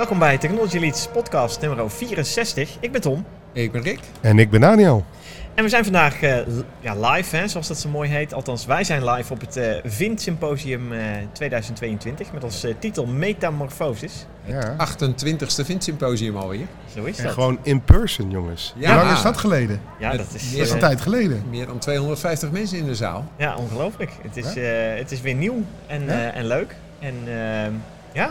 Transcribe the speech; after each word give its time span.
Welkom 0.00 0.18
bij 0.18 0.38
Technology 0.38 0.78
Leads 0.78 1.08
podcast 1.12 1.60
nummer 1.60 1.90
64. 1.90 2.76
Ik 2.80 2.92
ben 2.92 3.00
Tom. 3.00 3.24
Ik 3.52 3.72
ben 3.72 3.82
Rick. 3.82 4.00
En 4.20 4.38
ik 4.38 4.50
ben 4.50 4.60
Daniel. 4.60 5.04
En 5.54 5.64
we 5.64 5.70
zijn 5.70 5.84
vandaag 5.84 6.22
uh, 6.22 6.38
ja, 6.80 7.10
live, 7.10 7.36
hè, 7.36 7.48
zoals 7.48 7.68
dat 7.68 7.78
zo 7.78 7.88
mooi 7.88 8.10
heet. 8.10 8.34
Althans, 8.34 8.66
wij 8.66 8.84
zijn 8.84 9.04
live 9.10 9.32
op 9.32 9.40
het 9.40 9.56
uh, 9.56 9.76
Vint 9.84 10.20
Symposium 10.20 10.92
uh, 10.92 11.00
2022 11.32 12.32
met 12.32 12.42
als 12.42 12.66
titel 12.78 13.06
Metamorphosis. 13.06 14.26
Ja. 14.44 14.76
28ste 14.76 15.64
Vint 15.64 15.84
Symposium 15.84 16.36
alweer. 16.36 16.66
Zo 16.94 17.04
is 17.04 17.18
en 17.18 17.24
dat. 17.24 17.32
gewoon 17.32 17.58
in 17.62 17.82
person, 17.82 18.30
jongens. 18.30 18.74
Ja. 18.76 18.92
Hoe 18.94 19.04
lang 19.04 19.16
is 19.16 19.22
dat 19.22 19.36
geleden? 19.36 19.80
Ja, 19.98 20.10
dat 20.10 20.34
is, 20.34 20.50
dat 20.50 20.60
is 20.60 20.70
een 20.70 20.78
tijd 20.78 21.00
geleden. 21.00 21.44
Meer 21.50 21.66
dan 21.66 21.78
250 21.78 22.50
mensen 22.50 22.78
in 22.78 22.86
de 22.86 22.94
zaal. 22.94 23.28
Ja, 23.36 23.56
ongelooflijk. 23.56 24.10
Het 24.22 24.36
is, 24.36 24.54
het 24.98 25.12
is 25.12 25.20
weer 25.20 25.34
nieuw 25.34 25.62
en, 25.86 26.04
ja? 26.04 26.32
en 26.32 26.46
leuk. 26.46 26.76
En 26.98 27.14
ja, 28.12 28.30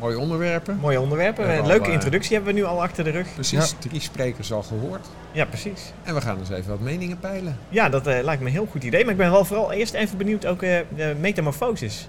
Mooie 0.00 0.18
onderwerpen. 0.18 0.76
Mooie 0.76 1.00
onderwerpen. 1.00 1.58
Een 1.58 1.66
leuke 1.66 1.86
al, 1.86 1.92
introductie 1.92 2.34
hebben 2.36 2.54
we 2.54 2.60
nu 2.60 2.66
al 2.66 2.82
achter 2.82 3.04
de 3.04 3.10
rug. 3.10 3.34
Precies, 3.34 3.70
ja. 3.70 3.88
drie 3.88 4.00
sprekers 4.00 4.52
al 4.52 4.62
gehoord. 4.62 5.06
Ja, 5.32 5.44
precies. 5.44 5.92
En 6.02 6.14
we 6.14 6.20
gaan 6.20 6.38
dus 6.38 6.48
even 6.48 6.70
wat 6.70 6.80
meningen 6.80 7.18
peilen. 7.18 7.58
Ja, 7.68 7.88
dat 7.88 8.06
uh, 8.06 8.22
lijkt 8.22 8.42
me 8.42 8.46
een 8.46 8.54
heel 8.54 8.68
goed 8.70 8.84
idee. 8.84 9.02
Maar 9.02 9.12
ik 9.12 9.18
ben 9.18 9.30
wel 9.30 9.44
vooral 9.44 9.72
eerst 9.72 9.94
even 9.94 10.18
benieuwd 10.18 10.46
ook 10.46 10.62
uh, 10.62 10.78
de 10.96 11.16
metamorfosis. 11.20 12.08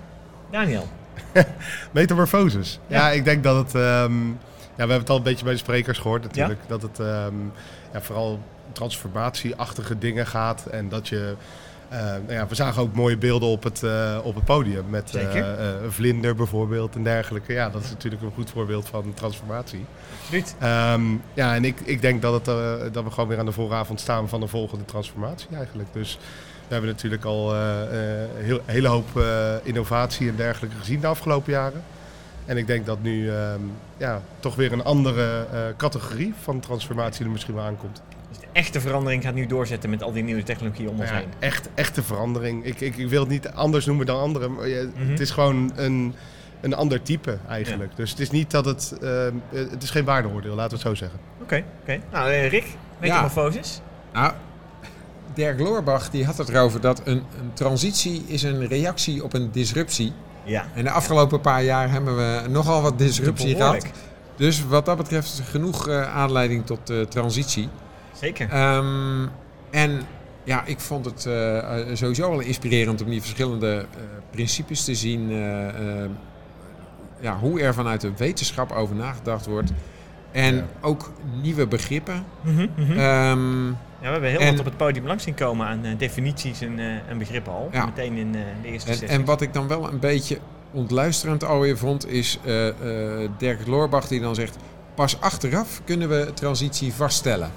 Daniel. 0.52 0.88
metamorfosis. 1.92 2.80
Ja. 2.88 2.98
ja. 2.98 3.12
ik 3.12 3.26
denk 3.26 3.44
dat 3.44 3.56
het... 3.56 3.74
Um, 3.74 4.38
ja, 4.76 4.84
we 4.84 4.92
hebben 4.92 5.00
het 5.00 5.10
al 5.10 5.18
een 5.18 5.24
beetje 5.24 5.44
bij 5.44 5.54
de 5.54 5.60
sprekers 5.60 6.00
gehoord 6.00 6.24
natuurlijk. 6.24 6.60
Dat 6.68 6.82
het 6.82 7.00
um, 7.00 7.52
ja, 7.94 8.02
vooral 8.02 8.40
transformatieachtige 8.72 9.98
dingen 9.98 10.28
gaat. 10.28 10.66
En 10.66 10.90
dat 10.90 11.08
je... 11.08 11.36
Uh, 11.92 12.00
nou 12.00 12.32
ja, 12.32 12.48
we 12.48 12.56
zagen 12.56 12.82
ook 12.82 12.94
mooie 12.94 13.18
beelden 13.18 13.50
op 13.50 13.64
het, 13.64 13.82
uh, 13.84 14.18
op 14.24 14.36
het 14.36 14.44
podium 14.46 14.86
met 14.90 15.16
uh, 15.16 15.44
vlinder 15.88 16.36
bijvoorbeeld 16.36 16.96
en 16.96 17.04
dergelijke. 17.04 17.54
Ja, 17.54 17.70
dat 17.70 17.84
is 17.84 17.90
natuurlijk 17.90 18.22
een 18.24 18.32
goed 18.32 18.50
voorbeeld 18.50 18.88
van 18.88 19.14
transformatie. 19.14 19.86
Absoluut. 20.22 20.56
Um, 20.64 21.22
ja, 21.34 21.56
en 21.56 21.66
ik, 21.66 21.80
ik 21.80 22.02
denk 22.02 22.22
dat, 22.22 22.46
het, 22.46 22.94
dat 22.94 23.04
we 23.04 23.12
gewoon 23.12 23.30
weer 23.30 23.40
aan 23.40 23.46
de 23.46 23.52
vooravond 23.52 24.00
staan 24.00 24.30
van 24.30 24.40
de 24.40 24.48
volgende 24.48 24.86
transformatie 24.86 25.48
eigenlijk. 25.56 25.90
Dus 25.92 26.18
we 26.68 26.74
hebben 26.74 26.90
natuurlijk 26.90 27.26
al 27.26 27.56
een 27.56 28.44
heel, 28.44 28.60
hele 28.66 28.88
hoop 28.88 29.24
innovatie 29.64 30.30
en 30.30 30.36
dergelijke 30.36 30.78
gezien 30.78 31.00
de 31.00 31.08
afgelopen 31.08 31.52
jaren. 31.52 31.84
En 32.46 32.58
ik 32.58 32.68
denk 32.68 32.86
dat 32.86 33.02
nu 33.02 33.32
um, 33.32 33.72
ja, 33.98 34.22
toch 34.40 34.56
weer 34.56 34.72
een 34.72 34.84
andere 34.84 35.46
categorie 35.78 36.34
van 36.42 36.60
transformatie 36.60 37.26
er 37.26 37.32
misschien 37.32 37.56
wel 37.56 37.64
aankomt. 37.64 38.02
Echte 38.52 38.82
verandering 38.82 39.24
gaat 39.24 39.34
nu 39.34 39.46
doorzetten 39.46 39.90
met 39.90 40.04
al 40.04 40.12
die 40.12 40.24
nieuwe 40.24 40.44
technologieën 40.44 40.90
om 40.90 41.00
ons 41.00 41.10
ja, 41.10 41.16
heen. 41.16 41.28
Echt, 41.40 41.70
echte 41.74 42.04
verandering. 42.04 42.66
Ik, 42.66 42.82
ik, 42.82 42.98
ik, 42.98 43.10
wil 43.10 43.20
het 43.20 43.30
niet 43.30 43.48
anders 43.48 43.86
noemen 43.86 44.06
dan 44.06 44.20
anderen. 44.20 44.54
Maar 44.54 44.68
je, 44.68 44.90
mm 44.96 45.02
-hmm. 45.02 45.10
Het 45.10 45.20
is 45.20 45.32
gewoon 45.32 45.72
een, 45.76 46.14
een 46.62 46.74
ander 46.74 47.02
type 47.02 47.38
eigenlijk. 47.50 47.90
Ja. 47.90 47.96
Dus 47.96 48.10
het 48.10 48.20
is 48.20 48.30
niet 48.30 48.52
dat 48.52 48.66
het... 48.66 48.98
Uh, 49.02 49.28
het 49.50 49.84
is 49.84 49.90
geen 49.90 50.06
waardeoordeel, 50.06 50.56
laten 50.56 50.78
we 50.78 50.84
het 50.84 50.88
zo 50.88 51.06
zeggen. 51.06 51.20
Oké, 51.34 51.44
okay, 51.44 51.60
oké. 51.60 51.70
Okay. 51.82 52.02
Nou, 52.12 52.32
uh, 52.32 52.50
Rick, 52.50 52.66
metamorfosis? 53.00 53.82
Ja. 54.14 54.22
Nou, 54.22 54.34
Dirk 55.38 55.60
Loorbach 55.60 56.10
die 56.10 56.26
had 56.26 56.38
het 56.38 56.50
erover 56.50 56.82
dat 56.82 57.02
een, 57.04 57.18
een 57.40 57.54
transitie 57.54 58.24
is 58.28 58.44
een 58.44 58.68
reactie 58.68 59.24
op 59.24 59.34
een 59.34 59.52
disruptie. 59.52 60.14
Ja. 60.44 60.66
En 60.74 60.84
de 60.84 60.92
afgelopen 60.92 61.42
paar 61.42 61.64
jaar 61.64 61.92
hebben 61.92 62.16
we 62.16 62.50
nogal 62.50 62.82
wat 62.82 62.98
disruptie 62.98 63.56
gehad. 63.56 63.86
Dus 64.36 64.66
wat 64.66 64.86
dat 64.86 64.98
betreft 64.98 65.42
genoeg 65.50 65.88
uh, 65.88 66.16
aanleiding 66.16 66.66
tot 66.66 66.90
uh, 66.90 67.02
transitie. 67.02 67.70
Zeker. 68.20 68.76
Um, 68.76 69.30
en 69.70 70.02
ja, 70.44 70.66
ik 70.66 70.80
vond 70.80 71.06
het 71.06 71.26
uh, 71.28 71.64
sowieso 71.94 72.30
wel 72.30 72.40
inspirerend 72.40 73.02
om 73.02 73.10
die 73.10 73.22
verschillende 73.22 73.76
uh, 73.76 74.02
principes 74.32 74.84
te 74.84 74.96
zien. 74.96 75.32
Uh, 75.32 76.06
ja, 77.20 77.38
hoe 77.38 77.62
er 77.62 77.74
vanuit 77.74 78.02
de 78.02 78.12
wetenschap 78.18 78.72
over 78.72 78.96
nagedacht 78.96 79.46
wordt. 79.46 79.72
En 80.32 80.56
ja. 80.56 80.66
ook 80.82 81.12
nieuwe 81.42 81.68
begrippen. 81.68 82.24
Mm 82.42 82.56
-hmm, 82.56 82.70
mm 82.76 82.86
-hmm. 82.86 83.00
Um, 83.00 83.68
ja, 84.02 84.06
we 84.06 84.08
hebben 84.08 84.30
heel 84.30 84.40
en, 84.40 84.50
wat 84.50 84.60
op 84.60 84.66
het 84.66 84.78
podium 84.78 85.06
langs 85.06 85.24
zien 85.24 85.34
komen 85.34 85.68
aan 85.68 85.82
definities 85.98 86.62
en, 86.62 86.80
en, 87.10 87.18
begrippen 87.18 87.54
al. 87.54 87.70
Ja. 87.72 87.86
Meteen 87.86 88.14
in 88.14 88.32
de 88.32 88.44
eerste 88.64 88.90
en, 88.90 88.96
sessie. 88.96 89.18
en 89.18 89.26
wat 89.26 89.42
ik 89.42 89.54
dan 89.54 89.68
wel 89.68 89.90
een 89.92 90.00
beetje 90.00 90.38
ontluisterend 90.72 91.44
alweer 91.44 91.78
vond, 91.78 92.08
is 92.08 92.40
Dirk 93.38 93.68
Loorbach 93.68 94.08
die 94.08 94.22
dan 94.22 94.36
zegt... 94.36 94.58
Pas 94.96 95.22
achteraf 95.22 95.82
kunnen 95.86 96.10
we 96.10 96.32
transitie 96.34 96.94
vaststellen. 96.94 97.52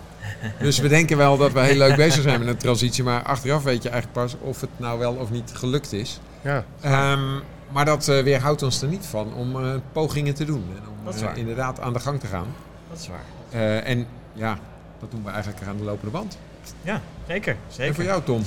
Dus 0.58 0.78
we 0.78 0.88
denken 0.88 1.16
wel 1.16 1.36
dat 1.36 1.52
we 1.52 1.60
heel 1.60 1.76
leuk 1.76 1.96
bezig 1.96 2.22
zijn 2.22 2.38
met 2.38 2.48
een 2.48 2.56
transitie, 2.56 3.04
maar 3.04 3.22
achteraf 3.22 3.62
weet 3.62 3.82
je 3.82 3.88
eigenlijk 3.88 4.20
pas 4.20 4.36
of 4.40 4.60
het 4.60 4.70
nou 4.76 4.98
wel 4.98 5.14
of 5.14 5.30
niet 5.30 5.52
gelukt 5.54 5.92
is. 5.92 6.20
Ja. 6.42 6.64
Um, 7.12 7.42
maar 7.70 7.84
dat 7.84 8.08
uh, 8.08 8.22
weerhoudt 8.22 8.62
ons 8.62 8.82
er 8.82 8.88
niet 8.88 9.06
van 9.06 9.34
om 9.34 9.56
uh, 9.56 9.74
pogingen 9.92 10.34
te 10.34 10.44
doen 10.44 10.64
en 10.76 10.82
om 10.88 11.22
uh, 11.22 11.36
inderdaad 11.36 11.80
aan 11.80 11.92
de 11.92 12.00
gang 12.00 12.20
te 12.20 12.26
gaan. 12.26 12.46
Dat 12.90 12.98
is 12.98 13.08
waar. 13.08 13.24
Uh, 13.54 13.88
en 13.88 14.06
ja, 14.32 14.58
dat 14.98 15.10
doen 15.10 15.24
we 15.24 15.30
eigenlijk 15.30 15.66
aan 15.66 15.76
de 15.76 15.84
lopende 15.84 16.10
band. 16.10 16.38
Ja, 16.82 17.00
zeker. 17.26 17.56
zeker. 17.68 17.88
En 17.88 17.94
voor 17.94 18.04
jou, 18.04 18.22
Tom? 18.22 18.42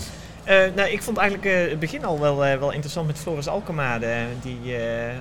nou, 0.75 0.89
ik 0.89 1.01
vond 1.01 1.17
eigenlijk 1.17 1.69
het 1.69 1.79
begin 1.79 2.05
al 2.05 2.19
wel, 2.19 2.37
wel 2.37 2.71
interessant 2.71 3.07
met 3.07 3.17
Floris 3.17 3.47
Alkemade, 3.47 4.25
die 4.41 4.75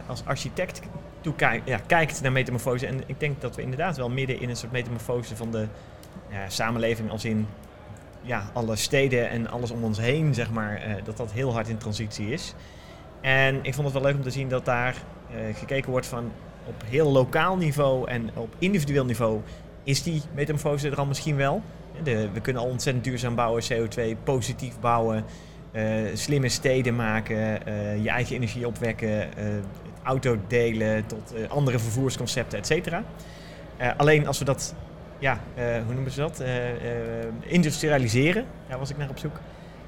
als 0.07 0.23
architect 0.25 0.81
toekijkt, 1.21 1.69
ja, 1.69 1.81
kijkt 1.87 2.21
naar 2.23 2.33
metamorfose. 2.33 2.87
En 2.87 3.03
ik 3.07 3.21
denk 3.21 3.41
dat 3.41 3.57
we 3.57 3.63
inderdaad 3.63 3.97
wel 3.97 4.09
midden 4.09 4.41
in 4.41 4.49
een 4.49 4.57
soort 4.57 4.73
metamorfose 4.73 5.37
van 5.37 5.51
de 5.51 5.67
ja, 6.33 6.49
samenleving 6.49 7.11
als 7.11 7.25
in 7.25 7.47
ja, 8.23 8.51
alle 8.53 8.77
steden 8.77 9.31
en 9.31 9.51
alles 9.51 9.71
om 9.71 9.85
ons 9.85 9.99
heen, 9.99 10.35
zeg 10.35 10.51
maar, 10.51 10.89
uh, 10.89 10.95
dat 11.05 11.17
dat 11.17 11.33
heel 11.33 11.53
hard 11.53 11.69
in 11.69 11.77
transitie 11.77 12.29
is. 12.29 12.55
En 13.21 13.59
ik 13.63 13.75
vond 13.75 13.87
het 13.87 13.95
wel 13.95 14.03
leuk 14.03 14.17
om 14.17 14.23
te 14.23 14.31
zien 14.31 14.49
dat 14.49 14.65
daar 14.65 14.95
uh, 14.95 15.57
gekeken 15.57 15.91
wordt 15.91 16.07
van 16.07 16.33
op 16.67 16.83
heel 16.87 17.13
lokaal 17.13 17.57
niveau 17.57 18.09
en 18.09 18.31
op 18.35 18.55
individueel 18.59 19.05
niveau 19.05 19.41
is 19.83 20.03
die 20.03 20.23
metamorfose 20.35 20.91
er 20.91 20.99
al 20.99 21.07
misschien 21.07 21.37
wel. 21.37 21.63
De, 22.03 22.29
we 22.33 22.41
kunnen 22.41 22.63
al 22.63 22.69
ontzettend 22.69 23.05
duurzaam 23.05 23.35
bouwen, 23.35 23.63
CO2 23.63 24.23
positief 24.25 24.81
bouwen, 24.81 25.25
slimme 26.15 26.49
steden 26.49 26.97
maken, 26.97 27.37
je 28.03 28.09
eigen 28.09 28.37
energie 28.37 28.67
opwekken, 28.67 29.29
auto 30.03 30.39
delen 30.49 31.07
tot 31.07 31.35
andere 31.49 31.79
vervoersconcepten, 31.79 32.59
et 32.59 32.67
cetera. 32.67 33.05
alleen 33.97 34.27
als 34.27 34.39
we 34.39 34.45
dat 34.45 34.75
ja, 35.23 35.41
uh, 35.59 35.65
hoe 35.85 35.95
noemen 35.95 36.13
ze 36.13 36.21
dat? 36.21 36.41
Uh, 36.41 36.73
uh, 36.73 36.81
industrialiseren, 37.41 38.45
daar 38.69 38.79
was 38.79 38.91
ik 38.91 38.97
naar 38.97 39.09
op 39.09 39.19
zoek. 39.19 39.41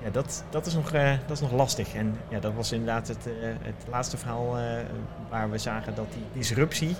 Ja, 0.02 0.10
dat, 0.10 0.44
dat, 0.50 0.66
is, 0.66 0.74
nog, 0.74 0.90
dat 1.26 1.30
is 1.30 1.40
nog 1.40 1.52
lastig. 1.52 1.94
En 1.94 2.18
ja, 2.28 2.40
dat 2.40 2.52
was 2.54 2.72
inderdaad 2.72 3.08
het, 3.08 3.24
het 3.62 3.84
laatste 3.90 4.16
verhaal 4.16 4.56
waar 5.30 5.50
we 5.50 5.58
zagen 5.58 5.94
dat 5.94 6.06
die 6.12 6.24
disruptie, 6.32 6.96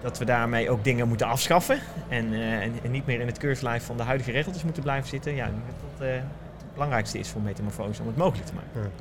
dat 0.00 0.18
we 0.18 0.24
daarmee 0.24 0.70
ook 0.70 0.84
dingen 0.84 1.08
moeten 1.08 1.26
afschaffen. 1.26 1.78
En, 2.08 2.32
en, 2.32 2.72
en, 2.82 2.90
niet 2.90 3.06
meer 3.06 3.20
in 3.20 3.26
het 3.26 3.38
keurslijf 3.38 3.84
van 3.84 3.96
de 3.96 4.02
huidige 4.02 4.30
regeltjes 4.30 4.64
moeten 4.64 4.82
blijven 4.82 5.08
zitten. 5.08 5.34
Ja, 5.34 5.44
dat 5.98 6.08
het 6.08 6.72
belangrijkste 6.72 7.18
is 7.18 7.28
voor 7.28 7.40
metamorfose 7.40 8.00
om 8.00 8.06
het 8.06 8.16
mogelijk 8.16 8.46
te 8.46 8.54
maken. 8.54 8.92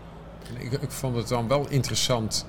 Ja. 0.54 0.60
Ik, 0.60 0.82
ik, 0.82 0.92
vond 0.92 1.16
het 1.16 1.28
dan 1.28 1.48
wel 1.48 1.66
interessant. 1.70 2.46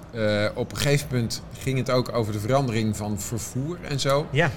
op 0.54 0.70
een 0.70 0.76
gegeven 0.76 1.08
moment 1.10 1.42
ging 1.58 1.78
het 1.78 1.90
ook 1.90 2.12
over 2.12 2.32
de 2.32 2.40
verandering 2.40 2.96
van 2.96 3.20
vervoer 3.20 3.78
en 3.82 4.00
zo. 4.00 4.26
Ja. 4.30 4.50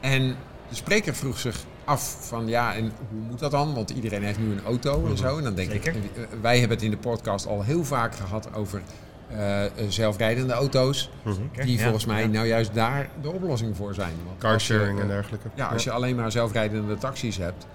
En 0.00 0.36
de 0.70 0.76
spreker 0.76 1.14
vroeg 1.14 1.38
zich 1.38 1.56
af 1.84 2.16
van 2.20 2.48
ja, 2.48 2.74
en 2.74 2.92
hoe 3.10 3.20
moet 3.28 3.38
dat 3.38 3.50
dan? 3.50 3.74
Want 3.74 3.90
iedereen 3.90 4.22
heeft 4.22 4.38
nu 4.38 4.52
een 4.52 4.64
auto 4.64 5.06
en 5.06 5.16
zo. 5.16 5.36
En 5.38 5.44
dan 5.44 5.54
denk 5.54 5.70
Zeker. 5.70 5.94
ik, 5.94 6.28
wij 6.40 6.58
hebben 6.58 6.76
het 6.76 6.86
in 6.86 6.90
de 6.90 6.96
podcast 6.96 7.46
al 7.46 7.62
heel 7.62 7.84
vaak 7.84 8.14
gehad 8.14 8.54
over 8.54 8.82
uh, 9.32 9.62
zelfrijdende 9.88 10.52
auto's. 10.52 11.10
Zeker. 11.24 11.64
Die 11.64 11.76
ja, 11.76 11.82
volgens 11.82 12.04
mij 12.04 12.22
ja. 12.22 12.28
nou 12.28 12.46
juist 12.46 12.74
daar 12.74 13.08
de 13.22 13.30
oplossing 13.30 13.76
voor 13.76 13.94
zijn. 13.94 14.12
Want 14.24 14.38
Carsharing 14.38 14.96
je, 14.96 15.02
en 15.02 15.08
dergelijke. 15.08 15.48
Ja, 15.54 15.66
als 15.66 15.84
je 15.84 15.90
alleen 15.90 16.16
maar 16.16 16.32
zelfrijdende 16.32 16.98
taxis 16.98 17.36
hebt, 17.36 17.66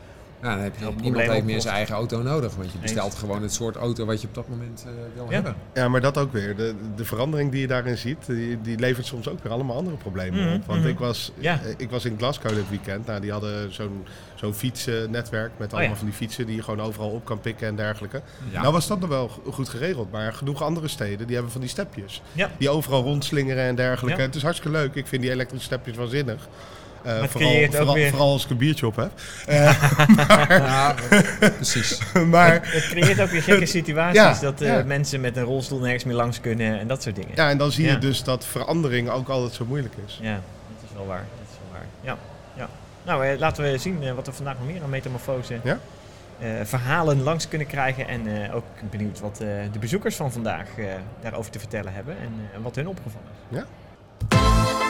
nou, 0.45 0.55
dan 0.55 0.63
heb 0.63 0.75
je 0.97 1.01
niemand 1.01 1.27
heeft 1.31 1.45
meer 1.45 1.61
zijn 1.61 1.75
eigen 1.75 1.95
auto 1.95 2.21
nodig. 2.21 2.55
Want 2.55 2.71
je 2.71 2.77
bestelt 2.77 3.11
Eens. 3.11 3.19
gewoon 3.19 3.41
het 3.41 3.53
soort 3.53 3.75
auto 3.75 4.05
wat 4.05 4.21
je 4.21 4.27
op 4.27 4.35
dat 4.35 4.47
moment 4.47 4.85
uh, 4.87 4.93
wil 5.15 5.25
Ja. 5.27 5.31
hebben. 5.33 5.55
Ja, 5.73 5.87
maar 5.87 6.01
dat 6.01 6.17
ook 6.17 6.31
weer. 6.31 6.55
De, 6.55 6.73
de 6.95 7.05
verandering 7.05 7.51
die 7.51 7.61
je 7.61 7.67
daarin 7.67 7.97
ziet, 7.97 8.25
die, 8.25 8.61
die 8.61 8.79
levert 8.79 9.05
soms 9.05 9.27
ook 9.29 9.43
weer 9.43 9.51
allemaal 9.51 9.75
andere 9.75 9.95
problemen 9.95 10.43
Mhm, 10.45 10.53
op. 10.55 10.65
Want 10.65 10.79
mhm. 10.79 10.89
ik, 10.89 10.99
was, 10.99 11.31
Ja. 11.39 11.59
eh, 11.63 11.73
ik 11.77 11.89
was 11.89 12.05
in 12.05 12.15
Glasgow 12.17 12.53
dit 12.55 12.69
weekend. 12.69 13.05
Nou, 13.05 13.21
die 13.21 13.31
hadden 13.31 13.73
zo'n 13.73 14.05
zo'n 14.35 14.53
fietsnetwerk 14.53 15.51
met 15.57 15.71
allemaal 15.71 15.81
Oh 15.89 15.93
ja. 15.93 15.95
van 15.99 16.05
die 16.05 16.15
fietsen 16.15 16.45
die 16.45 16.55
je 16.55 16.63
gewoon 16.63 16.81
overal 16.81 17.09
op 17.09 17.25
kan 17.25 17.39
pikken 17.39 17.67
en 17.67 17.75
dergelijke. 17.75 18.21
Ja. 18.51 18.61
Nou 18.61 18.73
was 18.73 18.87
dat 18.87 18.99
nog 18.99 19.09
wel 19.09 19.27
go- 19.27 19.51
goed 19.51 19.69
geregeld, 19.69 20.11
maar 20.11 20.33
genoeg 20.33 20.61
andere 20.63 20.87
steden 20.87 21.25
die 21.25 21.33
hebben 21.35 21.51
van 21.51 21.61
die 21.61 21.69
stepjes. 21.69 22.21
Ja. 22.31 22.49
Die 22.57 22.69
overal 22.69 23.03
rondslingeren 23.03 23.63
en 23.63 23.75
dergelijke. 23.75 24.19
Ja. 24.19 24.25
Het 24.25 24.35
is 24.35 24.41
hartstikke 24.43 24.77
leuk. 24.77 24.95
Ik 24.95 25.07
vind 25.07 25.21
die 25.21 25.31
elektrische 25.31 25.65
stepjes 25.65 25.97
waanzinnig. 25.97 26.47
Het 27.05 27.31
vooral, 27.31 27.49
creëert 27.51 27.69
ook 27.69 27.75
vooral, 27.75 27.93
weer- 27.95 28.09
vooral 28.09 28.31
als 28.31 28.43
ik 28.43 28.49
een 28.49 28.57
biertje 28.57 28.87
op 28.87 28.95
heb. 28.95 29.11
Ja, 30.49 30.95
precies. 31.55 31.99
maar 32.29 32.53
Het 32.53 32.87
creëert 32.87 33.21
ook 33.21 33.29
weer 33.29 33.43
gekke 33.43 33.65
situaties 33.65 34.21
Ja, 34.21 34.39
dat 34.39 34.61
eh, 34.61 34.67
ja. 34.67 34.83
mensen 34.83 35.21
met 35.21 35.37
een 35.37 35.43
rolstoel 35.43 35.79
nergens 35.79 36.03
meer 36.03 36.15
langs 36.15 36.41
kunnen 36.41 36.79
en 36.79 36.87
dat 36.87 37.03
soort 37.03 37.15
dingen. 37.15 37.31
ja, 37.35 37.49
en 37.49 37.57
dan 37.57 37.71
zie 37.71 37.85
je 37.87 37.97
dus 37.97 38.23
dat 38.23 38.45
verandering 38.45 39.09
ook 39.09 39.29
altijd 39.29 39.53
zo 39.53 39.65
moeilijk 39.65 39.93
is. 40.07 40.19
Ja, 40.21 40.33
dat 40.33 40.89
is 40.89 40.95
wel 40.95 41.05
waar. 41.05 41.25
Dat 41.39 41.47
is 41.51 41.57
wel 41.61 41.79
waar. 41.79 41.87
Ja, 42.01 42.17
ja. 42.53 42.69
Nou, 43.03 43.25
eh, 43.25 43.39
laten 43.39 43.63
we 43.63 43.77
zien 43.77 44.15
wat 44.15 44.25
we 44.25 44.33
vandaag 44.33 44.57
nog 44.57 44.67
meer 44.67 44.83
aan 44.83 44.89
metamorfose 44.89 45.59
Ja. 45.63 45.79
verhalen 46.63 47.21
langs 47.23 47.47
kunnen 47.47 47.67
krijgen. 47.67 48.07
En 48.07 48.51
ook 48.53 48.65
benieuwd 48.89 49.19
wat 49.19 49.37
de 49.71 49.79
bezoekers 49.79 50.15
van 50.15 50.31
vandaag 50.31 50.67
daarover 51.21 51.51
te 51.51 51.59
vertellen 51.59 51.93
hebben 51.93 52.15
en 52.55 52.61
wat 52.61 52.75
hun 52.75 52.87
opgevallen 52.87 53.27
is. 53.51 53.57
Ja. 53.57 54.84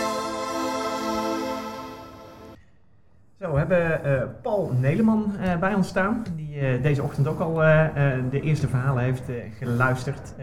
Zo, 3.45 3.51
we 3.51 3.57
hebben 3.57 4.03
eh, 4.03 4.27
Paul 4.41 4.71
Neleman 4.79 5.31
eh, 5.41 5.59
bij 5.59 5.73
ons 5.73 5.87
staan, 5.87 6.23
die 6.35 6.59
eh, 6.59 6.81
deze 6.83 7.03
ochtend 7.03 7.27
ook 7.27 7.39
al 7.39 7.53
de 8.29 8.41
eerste 8.41 8.67
verhalen 8.67 9.03
heeft 9.03 9.23
geluisterd. 9.59 10.33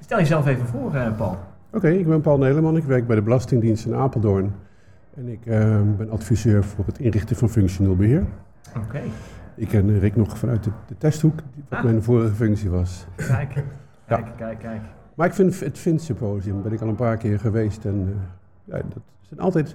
Stel 0.00 0.18
jezelf 0.18 0.46
even 0.46 0.66
voor, 0.66 0.90
Paul. 1.16 1.38
Oké, 1.72 1.88
ik 1.88 2.06
ben 2.06 2.20
Paul 2.20 2.38
Neleman. 2.38 2.76
Ik 2.76 2.84
werk 2.84 3.06
bij 3.06 3.16
de 3.16 3.22
Belastingdienst 3.22 3.86
in 3.86 3.94
Apeldoorn. 3.94 4.52
En 5.16 5.28
ik 5.28 5.44
ben 5.96 6.10
adviseur 6.10 6.64
voor 6.64 6.86
het 6.86 6.98
inrichten 6.98 7.36
van 7.36 7.48
functioneel 7.48 7.96
beheer. 7.96 8.24
Oké, 8.76 9.00
Ik 9.54 9.68
ken 9.68 9.98
Rick 9.98 10.16
nog 10.16 10.38
vanuit 10.38 10.64
de, 10.64 10.70
de 10.86 10.96
testhoek, 10.98 11.38
wat 11.68 11.78
Ah. 11.78 11.84
mijn 11.84 12.02
vorige 12.02 12.34
functie 12.34 12.70
was. 12.70 13.06
kijk, 13.16 13.64
kijk, 14.06 14.26
kijk, 14.36 14.58
kijk. 14.58 14.80
Maar 15.14 15.26
ik 15.26 15.34
vind 15.34 15.60
het 15.60 15.78
Vint 15.78 16.02
Symposium, 16.02 16.62
ben 16.62 16.72
ik 16.72 16.80
al 16.80 16.88
een 16.88 16.94
paar 16.94 17.16
keer 17.16 17.38
geweest. 17.38 17.84
En 17.84 18.20
ja, 18.64 18.76
dat 18.76 19.02
zijn 19.20 19.40
altijd 19.40 19.74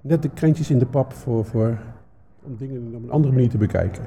net 0.00 0.22
de 0.22 0.28
krentjes 0.28 0.70
in 0.70 0.78
de 0.78 0.86
pap 0.86 1.12
voor, 1.12 1.44
voor, 1.44 1.78
om 2.46 2.56
dingen 2.56 2.94
op 2.94 3.02
een 3.02 3.10
andere 3.10 3.32
manier 3.34 3.48
te 3.48 3.58
bekijken. 3.58 4.04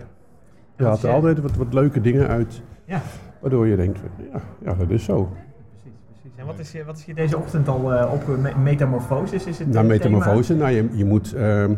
Je 0.78 0.84
haalt 0.86 1.04
er 1.04 1.10
altijd 1.12 1.40
wat, 1.40 1.56
wat 1.56 1.74
leuke 1.74 2.02
dingen 2.02 2.28
uit, 2.28 2.62
Ja. 2.86 3.02
waardoor 3.42 3.68
je 3.68 3.76
denkt, 3.76 4.00
ja, 4.34 4.42
ja 4.64 4.74
dat 4.74 4.90
is 4.90 5.04
zo. 5.04 5.24
Precies, 5.24 5.98
precies. 6.06 6.38
En 6.40 6.46
wat 6.46 6.60
is, 6.60 6.72
je, 6.72 6.84
wat 6.86 6.98
is 6.98 7.06
je 7.06 7.14
deze 7.14 7.38
ochtend 7.38 7.68
al 7.68 7.94
eh, 7.94 8.14
op 8.14 8.28
me- 8.38 8.56
metamorfoses? 8.64 9.46
Is 9.46 9.60
het 9.60 9.68
Nou, 9.68 9.80
eh, 9.84 9.90
metamorfose, 9.92 10.56
nou, 10.56 10.72
je, 10.72 10.90
je 10.98 11.06
moet, 11.06 11.34
ehm, 11.34 11.76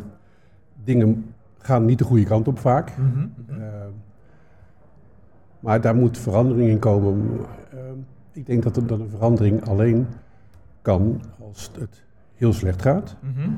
dingen 0.84 1.34
gaan 1.58 1.86
niet 1.86 1.98
de 2.00 2.04
goede 2.04 2.24
kant 2.24 2.48
op 2.48 2.60
vaak. 2.60 2.98
Mhm, 2.98 3.08
mhm. 3.48 3.62
Ehm, 3.62 3.90
maar 5.60 5.82
daar 5.82 5.96
moet 5.96 6.18
verandering 6.18 6.70
in 6.70 6.80
komen. 6.80 7.30
Ehm, 7.72 7.80
ik 8.32 8.46
denk 8.46 8.64
dat, 8.64 8.78
er, 8.78 8.88
dat 8.88 9.00
een 9.00 9.10
verandering 9.10 9.68
alleen 9.68 10.08
kan 10.82 11.22
als 11.40 11.72
het 11.80 12.04
heel 12.36 12.54
slecht 12.54 12.82
gaat. 12.82 13.16
Mhm. 13.20 13.50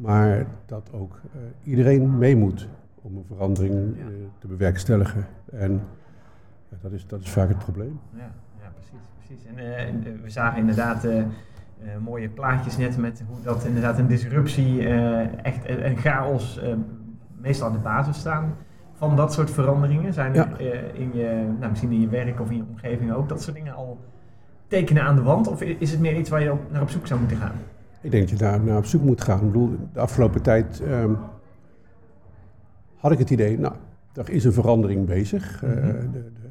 Maar 0.00 0.46
dat 0.66 0.90
ook 0.92 1.20
eh, 1.34 1.40
iedereen 1.70 2.18
mee 2.18 2.36
moet 2.36 2.68
om 3.02 3.16
een 3.16 3.24
verandering 3.26 3.96
eh, 3.98 4.04
te 4.38 4.46
bewerkstelligen. 4.46 5.26
En 5.52 5.72
ja, 6.68 6.76
dat, 6.80 6.92
is, 6.92 7.06
dat 7.06 7.20
is 7.20 7.30
vaak 7.30 7.48
het 7.48 7.58
probleem. 7.58 8.00
Ja, 8.12 8.30
ja 8.60 8.72
precies. 8.74 9.06
precies. 9.26 9.44
En 9.46 9.58
eh, 9.58 9.88
eh, 9.88 9.94
we 10.22 10.30
zagen 10.30 10.58
inderdaad 10.58 11.04
eh, 11.04 11.18
eh, 11.18 11.26
mooie 12.04 12.28
plaatjes 12.28 12.76
net 12.76 12.96
met 12.98 13.24
hoe 13.28 13.42
dat 13.42 13.64
inderdaad 13.64 13.98
een 13.98 14.06
disruptie, 14.06 14.88
eh, 14.88 15.44
echt 15.44 15.68
een 15.68 15.96
chaos, 15.96 16.58
eh, 16.58 16.74
meestal 17.40 17.66
aan 17.68 17.72
de 17.72 17.78
basis 17.78 18.16
staan 18.18 18.54
van 18.92 19.16
dat 19.16 19.32
soort 19.32 19.50
veranderingen. 19.50 20.12
Zijn 20.12 20.34
Ja. 20.34 20.50
er 20.58 20.72
eh, 20.72 21.00
in 21.00 21.10
je, 21.14 21.54
nou, 21.58 21.70
misschien 21.70 21.92
in 21.92 22.00
je 22.00 22.08
werk 22.08 22.40
of 22.40 22.50
in 22.50 22.56
je 22.56 22.64
omgeving 22.68 23.12
ook 23.12 23.28
dat 23.28 23.42
soort 23.42 23.56
dingen 23.56 23.74
al 23.74 23.98
tekenen 24.66 25.02
aan 25.02 25.16
de 25.16 25.22
wand? 25.22 25.48
Of 25.48 25.62
is 25.62 25.90
het 25.90 26.00
meer 26.00 26.16
iets 26.16 26.30
waar 26.30 26.42
je 26.42 26.52
op, 26.52 26.70
naar 26.72 26.82
op 26.82 26.90
zoek 26.90 27.06
zou 27.06 27.20
moeten 27.20 27.38
gaan? 27.38 27.54
Ik 28.06 28.12
denk 28.12 28.28
dat 28.28 28.38
je 28.38 28.44
daar 28.44 28.60
naar 28.60 28.76
op 28.76 28.84
zoek 28.84 29.02
moet 29.02 29.20
gaan. 29.20 29.38
Ik 29.38 29.46
bedoel, 29.46 29.76
de 29.92 30.00
afgelopen 30.00 30.42
tijd 30.42 30.80
ehm, 30.80 31.12
had 32.96 33.12
ik 33.12 33.18
het 33.18 33.30
idee, 33.30 33.58
nou, 33.58 33.74
er 34.14 34.30
is 34.30 34.44
een 34.44 34.52
verandering 34.52 35.06
bezig. 35.06 35.62
Eh, 35.64 35.70
Mhm. 35.70 35.82
de, 35.86 36.08
de 36.12 36.48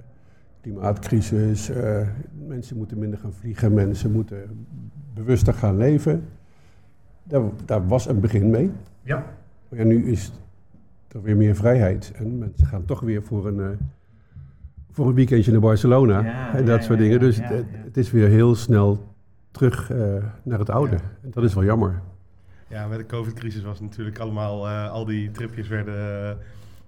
klimaatcrisis, 0.62 1.70
eh, 1.70 2.08
mensen 2.48 2.78
moeten 2.78 2.98
minder 3.00 3.20
gaan 3.20 3.34
vliegen, 3.34 3.74
mensen 3.74 4.12
moeten 4.12 4.68
bewuster 5.14 5.54
gaan 5.54 5.78
leven. 5.78 6.24
Daar, 7.24 7.42
daar 7.66 7.88
was 7.88 8.08
een 8.08 8.20
begin 8.20 8.50
mee. 8.50 8.72
Ja. 9.02 9.26
Maar 9.70 9.80
ja, 9.80 9.86
nu 9.86 10.06
is 10.12 10.32
er 11.08 11.22
weer 11.22 11.38
meer 11.38 11.56
vrijheid. 11.56 12.12
En 12.16 12.38
mensen 12.38 12.68
gaan 12.68 12.86
toch 12.86 13.00
weer 13.00 13.24
voor 13.24 13.48
een, 13.48 13.60
eh, 13.60 13.68
voor 14.92 15.08
een 15.08 15.14
weekendje 15.14 15.52
naar 15.52 15.62
Barcelona. 15.62 16.24
Ja, 16.24 16.54
en 16.56 16.66
dat 16.66 16.80
ja, 16.80 16.86
soort 16.86 17.00
dingen. 17.00 17.20
Dus 17.20 17.38
het, 17.42 17.66
het 17.72 17.98
is 17.98 18.12
weer 18.12 18.28
heel 18.30 18.56
snel 18.56 19.14
terug 19.58 19.92
eh, 19.92 19.98
naar 20.44 20.60
het 20.60 20.70
oude. 20.70 20.96
En 20.96 21.32
dat 21.32 21.44
is 21.44 21.54
wel 21.54 21.64
jammer. 21.64 22.02
Ja, 22.68 22.88
met 22.88 22.98
de 22.98 23.06
COVID-crisis 23.06 23.62
was 23.64 23.80
natuurlijk 23.80 24.20
allemaal, 24.20 24.68
eh, 24.68 24.92
al 24.92 25.06
die 25.06 25.32
tripjes 25.32 25.68
werden 25.68 25.94
eh, 26.30 26.36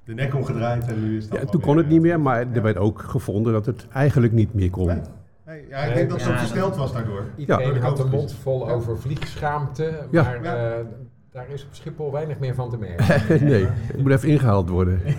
de 0.04 0.14
nek 0.14 0.36
omgedraaid 0.36 0.88
en 0.88 1.04
nu 1.04 1.18
is 1.18 1.24
het 1.24 1.34
Ja, 1.34 1.46
toen 1.46 1.62
kon 1.62 1.74
weer, 1.76 1.84
het 1.84 1.92
niet 1.92 2.02
meer, 2.02 2.20
maar 2.20 2.40
ja. 2.48 2.54
er 2.54 2.62
werd 2.62 2.78
ook 2.78 3.02
gevonden 3.02 3.54
dat 3.54 3.66
het 3.66 3.88
eigenlijk 3.94 4.34
niet 4.34 4.54
meer 4.54 4.70
kon. 4.70 4.88
Nee. 4.88 5.02
Nee, 5.46 5.66
ja, 5.70 5.78
ik 5.78 5.94
denk 5.94 6.10
dat 6.10 6.18
het 6.18 6.28
Ja, 6.28 6.34
ook 6.34 6.40
versneld 6.40 6.76
was 6.76 6.94
daardoor. 6.94 7.24
Iedereen 7.36 7.74
Ja. 7.74 7.80
had 7.80 7.98
de 7.98 8.06
mond 8.06 8.34
vol 8.34 8.70
over 8.70 9.00
vliegschaamte, 9.00 10.08
Ja. 10.12 10.24
maar. 10.24 10.86
Daar 11.32 11.50
is 11.50 11.66
op 11.66 11.74
Schiphol 11.74 12.12
weinig 12.12 12.40
meer 12.40 12.56
van 12.56 12.70
te 12.70 12.78
merken. 12.78 13.46
nee, 13.52 13.66
het 13.66 14.02
moet 14.02 14.12
even 14.12 14.30
ingehaald 14.30 14.70
worden. 14.70 15.02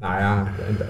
Nou 0.00 0.20
ja, 0.20 0.46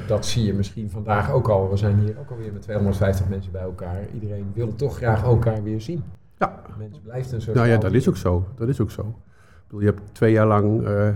dat 0.07 0.27
zie 0.27 0.45
je 0.45 0.55
misschien 0.55 0.91
vandaag 0.91 1.31
ook 1.33 1.49
al. 1.49 1.71
We 1.71 1.77
zijn 1.77 1.99
hier 1.99 2.19
ook 2.19 2.31
alweer 2.31 2.53
met 2.53 2.63
250 2.63 3.29
mensen 3.29 3.53
bij 3.53 3.61
elkaar. 3.63 4.01
Iedereen 4.15 4.51
wil 4.55 4.75
toch 4.75 4.97
graag 4.97 5.23
elkaar 5.23 5.63
weer 5.63 5.81
zien. 5.81 6.03
Ja. 6.39 6.63
Mensen 6.79 7.03
blijft 7.03 7.33
een 7.33 7.41
soort. 7.41 7.57
Nou 7.57 7.69
ja, 7.69 7.77
dat 7.77 7.93
is 7.93 8.09
ook 8.09 8.17
zo. 8.17 8.47
Dat 8.55 8.69
is 8.69 8.81
ook 8.81 8.91
zo. 8.91 9.01
Ik 9.03 9.67
bedoel, 9.67 9.81
je 9.81 9.87
hebt 9.87 10.15
twee 10.15 10.33
jaar 10.33 10.47
lang 10.47 10.87
eh, 10.87 11.09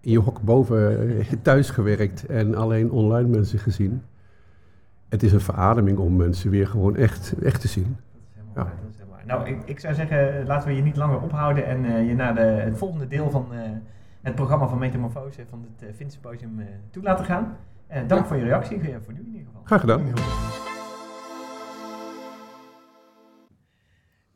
in 0.00 0.10
je 0.10 0.18
hok 0.18 0.40
boven 0.42 1.08
eh, 1.18 1.32
thuis 1.42 1.70
gewerkt 1.70 2.26
en 2.26 2.54
alleen 2.54 2.90
online 2.90 3.28
mensen 3.28 3.58
gezien. 3.58 4.02
Het 5.08 5.22
is 5.22 5.32
een 5.32 5.40
verademing 5.40 5.98
om 5.98 6.16
mensen 6.16 6.50
weer 6.50 6.66
gewoon 6.66 6.96
echt, 6.96 7.34
echt 7.42 7.60
te 7.60 7.68
zien. 7.68 7.96
Dat 8.12 8.22
is 8.28 8.34
helemaal 8.34 8.54
Ja. 8.54 8.62
waar, 8.62 8.80
dat 8.82 8.90
is 8.90 8.96
helemaal 8.96 9.13
waar. 9.13 9.13
Nou, 9.26 9.46
ik, 9.48 9.62
ik 9.64 9.80
zou 9.80 9.94
zeggen, 9.94 10.46
laten 10.46 10.68
we 10.68 10.74
je 10.74 10.82
niet 10.82 10.96
langer 10.96 11.20
ophouden 11.20 11.66
en 11.66 11.84
eh, 11.84 12.08
je 12.08 12.14
naar 12.14 12.34
de, 12.34 12.40
het 12.40 12.78
volgende 12.78 13.06
deel 13.08 13.30
van 13.30 13.54
eh, 13.54 13.60
het 14.22 14.34
programma 14.34 14.66
van 14.66 14.78
Metamorfose 14.78 15.46
van 15.50 15.66
het 15.76 16.00
uh, 16.00 16.08
Symposium 16.08 16.60
eh 16.60 16.66
toe 16.90 17.02
laten 17.02 17.24
gaan. 17.24 17.56
Eh, 17.86 17.98
dank 18.06 18.20
Ja. 18.20 18.26
voor 18.26 18.36
je 18.36 18.44
reactie, 18.44 18.78
voor 19.04 19.12
nu 19.12 19.20
in 19.20 19.26
ieder 19.26 19.46
geval. 19.46 19.62
Graag 19.64 19.80
gedaan. 19.80 20.12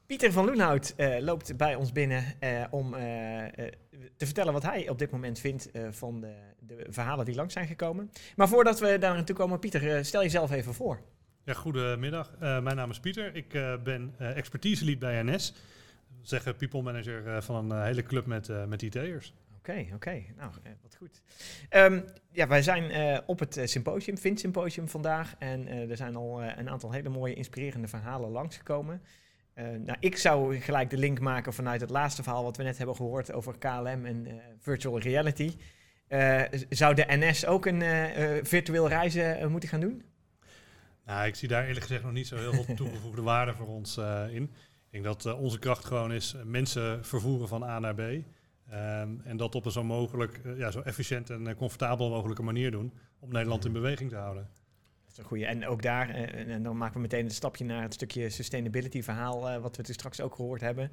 Pieter 0.07 0.33
van 0.33 0.45
Loenhout 0.45 0.95
eh, 0.97 1.17
loopt 1.21 1.57
bij 1.57 1.75
ons 1.75 1.93
binnen 1.93 2.25
eh, 2.39 2.65
om 2.71 2.91
te 4.17 4.25
vertellen 4.25 4.53
wat 4.53 4.63
hij 4.63 4.89
op 4.89 4.99
dit 4.99 5.11
moment 5.11 5.39
vindt 5.39 5.71
eh, 5.71 5.83
van 5.91 6.21
de, 6.21 6.33
de 6.59 6.87
verhalen 6.89 7.25
die 7.25 7.35
langs 7.35 7.53
zijn 7.53 7.67
gekomen. 7.67 8.11
Maar 8.37 8.49
voordat 8.49 8.81
we 8.81 8.99
daar 8.99 9.15
naartoe 9.15 9.37
komen, 9.37 9.59
Pieter, 9.59 10.05
stel 10.05 10.23
jezelf 10.23 10.51
even 10.51 10.75
voor. 10.75 11.01
Ja, 11.49 11.55
goedemiddag. 11.55 12.35
Eh, 12.41 12.61
mijn 12.61 12.77
naam 12.77 12.91
is 12.91 13.01
Pieter. 13.01 13.35
Ik 13.35 13.55
eh, 13.55 13.75
ben 13.85 14.15
eh 14.19 14.37
expertise 14.37 14.85
lead 14.85 14.99
bij 14.99 15.23
NS. 15.23 15.55
Zeggen 16.23 16.57
people 16.57 16.83
manager 16.83 17.27
eh, 17.27 17.41
van 17.41 17.71
een 17.71 17.79
eh, 17.79 17.85
hele 17.85 18.03
club 18.03 18.27
met, 18.27 18.49
eh, 18.49 18.65
met 18.65 18.83
IT'ers. 18.83 19.35
Oké, 19.59 19.87
oké. 19.95 20.23
Nou, 20.37 20.53
eh, 20.63 20.73
wat 20.83 20.97
goed. 20.97 21.23
Ehm, 21.69 22.01
ja, 22.31 22.47
wij 22.47 22.63
zijn 22.63 22.91
eh, 22.91 23.19
op 23.27 23.39
het 23.39 23.57
eh, 23.57 23.67
symposium, 23.67 24.19
Vint 24.19 24.41
Symposium 24.41 24.89
vandaag. 24.89 25.35
En 25.39 25.67
eh, 25.69 25.91
er 25.91 25.97
zijn 25.97 26.17
al 26.17 26.43
eh, 26.43 26.57
een 26.57 26.71
aantal 26.71 26.93
hele 26.93 27.09
mooie, 27.09 27.35
inspirerende 27.35 27.89
verhalen 27.89 28.31
langsgekomen. 28.31 29.03
Eh 29.55 29.65
nou, 29.65 29.97
ik 30.01 30.17
zou 30.17 30.61
gelijk 30.61 30.91
de 30.91 30.99
link 30.99 31.21
maken 31.21 31.53
vanuit 31.53 31.81
het 31.81 31.91
laatste 31.91 32.23
verhaal 32.23 32.45
wat 32.45 32.57
we 32.57 32.63
net 32.63 32.79
hebben 32.79 32.97
gehoord 32.97 33.33
over 33.33 33.59
KLM 33.59 34.05
en 34.05 34.27
eh, 34.27 34.35
virtual 34.59 34.99
reality. 34.99 35.57
Eh, 36.09 36.43
zou 36.69 36.95
de 36.95 37.05
NS 37.09 37.47
ook 37.47 37.67
een 37.67 37.83
eh, 37.83 38.37
eh, 38.37 38.45
virtueel 38.45 38.89
reizen 38.89 39.39
eh, 39.39 39.47
moeten 39.47 39.69
gaan 39.69 39.81
doen? 39.81 40.03
Nou, 41.09 41.27
ik 41.27 41.35
zie 41.35 41.49
daar 41.49 41.67
eerlijk 41.67 41.81
gezegd 41.87 42.03
nog 42.03 42.13
niet 42.13 42.27
zo 42.27 42.37
heel 42.37 42.53
veel 42.65 42.75
toegevoegde 42.85 43.23
waarde 43.23 43.55
voor 43.55 43.67
ons 43.67 43.97
eh, 43.97 44.25
in. 44.31 44.43
Ik 44.43 44.91
denk 44.91 45.05
dat 45.05 45.27
eh, 45.27 45.41
onze 45.41 45.59
kracht 45.59 45.85
gewoon 45.85 46.13
is 46.13 46.35
eh, 46.35 46.43
mensen 46.43 47.05
vervoeren 47.05 47.49
van 47.49 47.63
A 47.63 47.79
naar 47.79 47.95
B. 47.95 48.01
Ehm, 48.01 49.21
en 49.25 49.37
dat 49.37 49.55
op 49.55 49.65
een 49.65 49.71
zo 49.71 49.85
mogelijk, 49.85 50.41
ja, 50.57 50.71
zo 50.71 50.81
efficiënt 50.81 51.31
en 51.31 51.55
comfortabel 51.57 52.11
mogelijke 52.11 52.43
manier 52.43 52.71
doen 52.71 52.93
om 53.19 53.33
Nederland 53.33 53.65
in 53.65 53.73
beweging 53.73 54.11
te 54.11 54.17
houden. 54.17 54.43
Dat 55.03 55.13
is 55.13 55.19
een 55.19 55.25
goeie. 55.25 55.47
En 55.47 55.67
ook 55.67 55.83
daar, 55.83 56.09
en- 56.11 56.63
dan 56.63 56.77
maken 56.77 56.95
we 56.95 57.01
meteen 57.01 57.25
een 57.25 57.31
stapje 57.31 57.65
naar 57.65 57.83
het 57.83 57.95
stukje 57.95 58.31
sustainability 58.31 59.03
verhaal, 59.03 59.61
wat 59.61 59.77
we 59.77 59.83
toen 59.83 59.95
straks 59.95 60.21
ook 60.21 60.35
gehoord 60.35 60.61
hebben. 60.61 60.91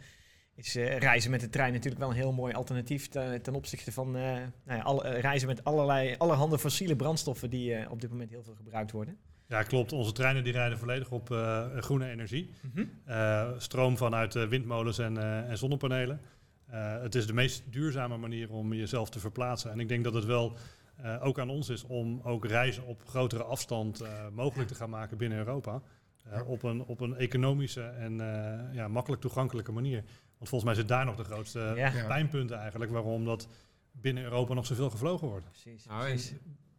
Is 0.53 0.75
reizen 0.75 1.31
met 1.31 1.39
de 1.39 1.49
trein 1.49 1.73
natuurlijk 1.73 2.01
wel 2.01 2.09
een 2.09 2.15
heel 2.15 2.33
mooi 2.33 2.53
alternatief 2.53 3.07
te- 3.07 3.39
ten 3.41 3.55
opzichte 3.55 3.91
van 3.91 4.11
nou 4.11 4.51
ja, 4.65 4.79
alle, 4.79 5.09
reizen 5.09 5.47
met 5.47 5.63
allerlei, 5.63 6.15
allerhande 6.17 6.59
fossiele 6.59 6.95
brandstoffen 6.95 7.49
die 7.49 7.89
op 7.89 8.01
dit 8.01 8.09
moment 8.09 8.29
heel 8.29 8.43
veel 8.43 8.55
gebruikt 8.55 8.91
worden. 8.91 9.17
Ja, 9.47 9.63
klopt. 9.63 9.91
Onze 9.91 10.11
treinen 10.11 10.43
die 10.43 10.53
rijden 10.53 10.77
volledig 10.77 11.11
op 11.11 11.31
eh, 11.31 11.65
groene 11.77 12.09
energie. 12.09 12.49
Mhm. 12.73 12.85
Eh, 13.05 13.49
stroom 13.57 13.97
vanuit 13.97 14.35
eh, 14.35 14.47
windmolens 14.47 14.97
en, 14.97 15.17
eh, 15.17 15.49
en 15.49 15.57
zonnepanelen. 15.57 16.21
Eh, 16.65 17.01
het 17.01 17.15
is 17.15 17.27
de 17.27 17.33
meest 17.33 17.63
duurzame 17.69 18.17
manier 18.17 18.51
om 18.51 18.73
jezelf 18.73 19.09
te 19.09 19.19
verplaatsen. 19.19 19.71
En 19.71 19.79
ik 19.79 19.87
denk 19.87 20.03
dat 20.03 20.13
het 20.13 20.25
wel 20.25 20.57
eh, 20.95 21.25
ook 21.25 21.39
aan 21.39 21.49
ons 21.49 21.69
is 21.69 21.83
om 21.83 22.19
ook 22.23 22.45
reizen 22.45 22.85
op 22.85 23.01
grotere 23.07 23.43
afstand 23.43 24.01
eh, 24.01 24.09
mogelijk 24.33 24.67
te 24.69 24.75
gaan 24.75 24.89
maken 24.89 25.17
binnen 25.17 25.37
Europa. 25.37 25.81
Eh, 26.23 26.49
op, 26.49 26.63
een, 26.63 26.83
op 26.83 26.99
een 26.99 27.15
economische 27.15 27.81
en 27.83 28.21
eh, 28.21 28.73
ja, 28.73 28.87
makkelijk 28.87 29.21
toegankelijke 29.21 29.71
manier. 29.71 30.03
Want 30.37 30.49
volgens 30.49 30.63
mij 30.63 30.73
zit 30.73 30.87
daar 30.87 31.05
nog 31.05 31.15
de 31.15 31.23
grootste 31.23 31.73
Ja. 31.75 31.91
Pijnpunten 32.07 32.57
eigenlijk 32.57 32.91
waarom 32.91 33.25
dat 33.25 33.47
binnen 33.91 34.23
Europa 34.23 34.53
nog 34.53 34.65
zoveel 34.65 34.89
gevlogen 34.89 35.27
wordt. 35.27 35.45
Precies. 35.49 35.85
Nou, 35.85 36.03
precies. 36.05 36.33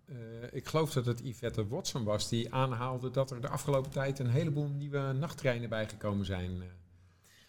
Eh, 0.09 0.17
ik 0.53 0.67
geloof 0.67 0.93
dat 0.93 1.07
het 1.07 1.21
Yvette 1.25 1.67
Watson 1.69 2.05
was 2.05 2.29
die 2.29 2.55
aanhaalde 2.55 3.11
dat 3.11 3.31
er 3.31 3.41
de 3.41 3.49
afgelopen 3.49 3.91
tijd 3.91 4.19
een 4.19 4.31
heleboel 4.31 4.69
nieuwe 4.69 5.13
nachttreinen 5.13 5.69
bijgekomen 5.69 6.25
zijn. 6.27 6.51
eh. 6.63 6.67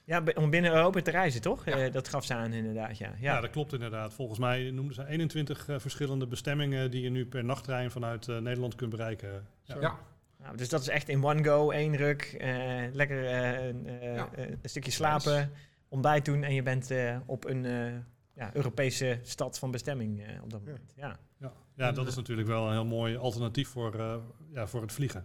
Ja, 0.04 0.24
om 0.36 0.50
binnen 0.50 0.72
Europa 0.74 1.02
te 1.02 1.12
reizen, 1.12 1.42
toch? 1.42 1.66
Ja. 1.66 1.78
Eh, 1.78 1.92
dat 1.92 2.08
gaf 2.08 2.26
ze 2.26 2.34
aan 2.34 2.54
inderdaad, 2.54 2.98
ja. 2.98 3.08
Ja. 3.08 3.16
ja. 3.34 3.42
dat 3.42 3.50
klopt 3.50 3.74
inderdaad. 3.74 4.14
Volgens 4.14 4.40
mij 4.40 4.72
noemden 4.72 4.96
ze 4.96 5.06
21 5.08 5.68
eh, 5.68 5.80
verschillende 5.80 6.28
bestemmingen 6.28 6.92
die 6.92 7.02
je 7.02 7.10
nu 7.10 7.26
per 7.26 7.44
nachttrein 7.46 7.92
vanuit 7.92 8.28
eh, 8.28 8.38
Nederland 8.38 8.76
kunt 8.76 8.90
bereiken. 8.90 9.48
Ja. 9.64 9.80
Ja, 9.82 10.00
Nou, 10.40 10.58
dus 10.58 10.70
dat 10.70 10.82
is 10.82 10.88
echt 10.88 11.10
in 11.10 11.24
one 11.26 11.44
go, 11.44 11.72
één 11.72 11.96
ruk, 11.96 12.22
eh, 12.40 12.84
lekker 12.94 13.26
eh, 13.26 13.68
een, 13.68 13.88
Ja. 14.02 14.30
een 14.36 14.58
stukje 14.64 14.92
slapen, 14.92 15.52
ontbijt 15.88 16.26
doen 16.26 16.44
en 16.44 16.54
je 16.54 16.64
bent 16.64 16.92
eh, 16.92 17.18
op 17.26 17.46
een, 17.46 17.66
eh, 17.66 17.94
ja, 18.34 18.50
Europese 18.54 19.20
stad 19.24 19.60
van 19.60 19.72
bestemming 19.72 20.24
eh, 20.24 20.44
op 20.44 20.50
dat 20.50 20.62
Ja. 20.66 20.72
moment. 20.72 20.94
Ja, 20.96 21.20
Ja, 21.78 21.92
dat 21.92 22.08
is 22.08 22.16
natuurlijk 22.16 22.48
wel 22.48 22.66
een 22.68 22.72
heel 22.72 22.86
mooi 22.86 23.18
alternatief 23.18 23.68
voor, 23.70 23.94
eh, 24.00 24.16
ja, 24.54 24.68
voor 24.68 24.82
het 24.82 24.92
vliegen. 24.92 25.24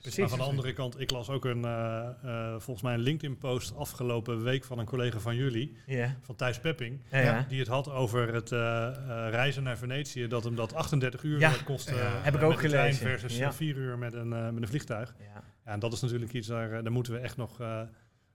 precies. 0.00 0.18
Maar 0.20 0.28
van 0.28 0.38
de 0.38 0.44
andere 0.44 0.72
kant, 0.72 1.00
ik 1.00 1.10
las 1.10 1.28
ook 1.30 1.44
een, 1.44 1.64
eh, 1.64 2.08
eh, 2.22 2.50
volgens 2.60 2.82
mij 2.82 2.94
een 2.94 3.00
LinkedIn-post 3.00 3.76
afgelopen 3.76 4.42
week 4.42 4.64
van 4.64 4.78
een 4.78 4.84
collega 4.86 5.18
van 5.18 5.36
jullie, 5.36 5.76
Ja, 5.86 6.16
van 6.20 6.34
Thijs 6.36 6.60
Pepping, 6.60 7.00
ja, 7.10 7.18
ja. 7.20 7.44
die 7.48 7.58
het 7.58 7.68
had 7.68 7.90
over 7.90 8.34
het 8.34 8.52
eh, 8.52 8.86
eh, 8.86 8.94
reizen 9.30 9.62
naar 9.62 9.76
Venetië, 9.78 10.26
dat 10.28 10.44
hem 10.44 10.54
dat 10.54 10.74
38 10.74 11.22
uur 11.22 11.38
Ja. 11.38 11.52
kostte 11.64 11.94
Ja. 11.94 12.00
Heb 12.00 12.34
ik 12.34 12.40
met 12.40 12.50
ook 12.50 12.60
de 12.62 12.68
trein 12.68 12.94
gelezen. 12.94 13.18
versus 13.18 13.38
Ja. 13.38 13.52
4 13.52 13.76
uur 13.76 13.98
met 13.98 14.14
een, 14.14 14.28
met 14.28 14.62
een 14.62 14.68
vliegtuig. 14.68 15.14
ja. 15.18 15.42
Ja, 15.64 15.70
en 15.72 15.78
dat 15.78 15.92
is 15.92 16.00
natuurlijk 16.00 16.32
iets, 16.32 16.46
daar, 16.48 16.82
daar 16.82 16.92
moeten 16.92 17.12
we 17.12 17.18
echt 17.18 17.36
nog 17.36 17.60
eh, 17.60 17.80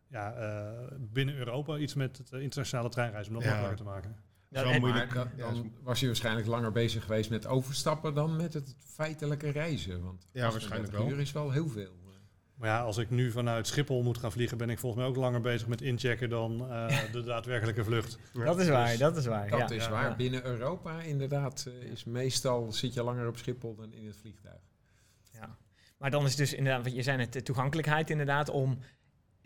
ja, 0.08 0.34
eh, 0.34 0.72
binnen 1.00 1.36
Europa 1.36 1.78
iets 1.78 1.94
met 1.94 2.18
het 2.18 2.32
internationale 2.32 2.90
treinreizen 2.90 3.36
om 3.36 3.40
dat 3.42 3.50
Ja. 3.50 3.56
makkelijker 3.60 3.86
te 3.86 3.92
maken. 3.92 4.16
Is 4.50 4.62
wel 4.62 4.72
en- 4.72 4.80
moeilijk. 4.80 5.14
Maar 5.14 5.32
dan, 5.38 5.54
dan 5.54 5.72
was 5.84 6.00
je 6.00 6.06
waarschijnlijk 6.06 6.48
langer 6.48 6.72
bezig 6.72 7.04
geweest 7.04 7.30
met 7.30 7.48
overstappen 7.48 8.14
dan 8.14 8.36
met 8.36 8.54
het 8.54 8.76
feitelijke 8.80 9.50
reizen. 9.50 10.04
Want 10.04 10.28
Ja, 10.32 10.46
38 10.46 10.52
waarschijnlijk 10.52 10.92
wel. 10.94 11.10
uur 11.10 11.20
is 11.20 11.32
wel 11.32 11.52
heel 11.52 11.68
veel. 11.68 11.96
Maar 12.56 12.70
ja, 12.70 12.82
als 12.82 12.98
ik 12.98 13.10
nu 13.10 13.32
vanuit 13.32 13.68
Schiphol 13.68 14.04
moet 14.04 14.18
gaan 14.18 14.32
vliegen, 14.32 14.58
ben 14.58 14.70
ik 14.70 14.80
volgens 14.80 15.02
mij 15.02 15.12
ook 15.12 15.18
langer 15.18 15.42
bezig 15.42 15.68
met 15.68 15.82
inchecken 15.82 16.30
dan 16.30 16.70
eh, 16.72 16.88
de 17.12 17.24
daadwerkelijke 17.24 17.84
vlucht. 17.84 18.18
Dat 18.34 18.60
is 18.60 18.68
waar, 18.70 18.88
Dus 18.90 18.98
dat 18.98 19.18
is 19.18 19.26
waar. 19.26 19.50
Dat 19.50 19.60
ja. 19.60 19.70
is 19.76 19.84
ja, 19.84 19.90
waar. 19.92 20.10
ja. 20.10 20.16
Binnen 20.16 20.46
Europa 20.46 21.02
inderdaad 21.02 21.68
eh, 21.82 21.92
is 21.92 22.04
meestal 22.04 22.72
zit 22.72 22.94
je 22.94 23.04
langer 23.04 23.28
op 23.28 23.38
Schiphol 23.38 23.76
dan 23.76 23.94
in 23.94 24.06
het 24.06 24.18
vliegtuig. 24.18 24.62
Ja. 25.32 25.58
Maar 25.98 26.12
dan 26.12 26.26
is 26.26 26.36
dus 26.36 26.54
inderdaad, 26.54 26.84
want 26.84 26.96
je 26.96 27.02
zei 27.02 27.20
het, 27.20 27.34
de 27.34 27.44
toegankelijkheid 27.44 28.10
inderdaad 28.10 28.50
om, 28.50 28.78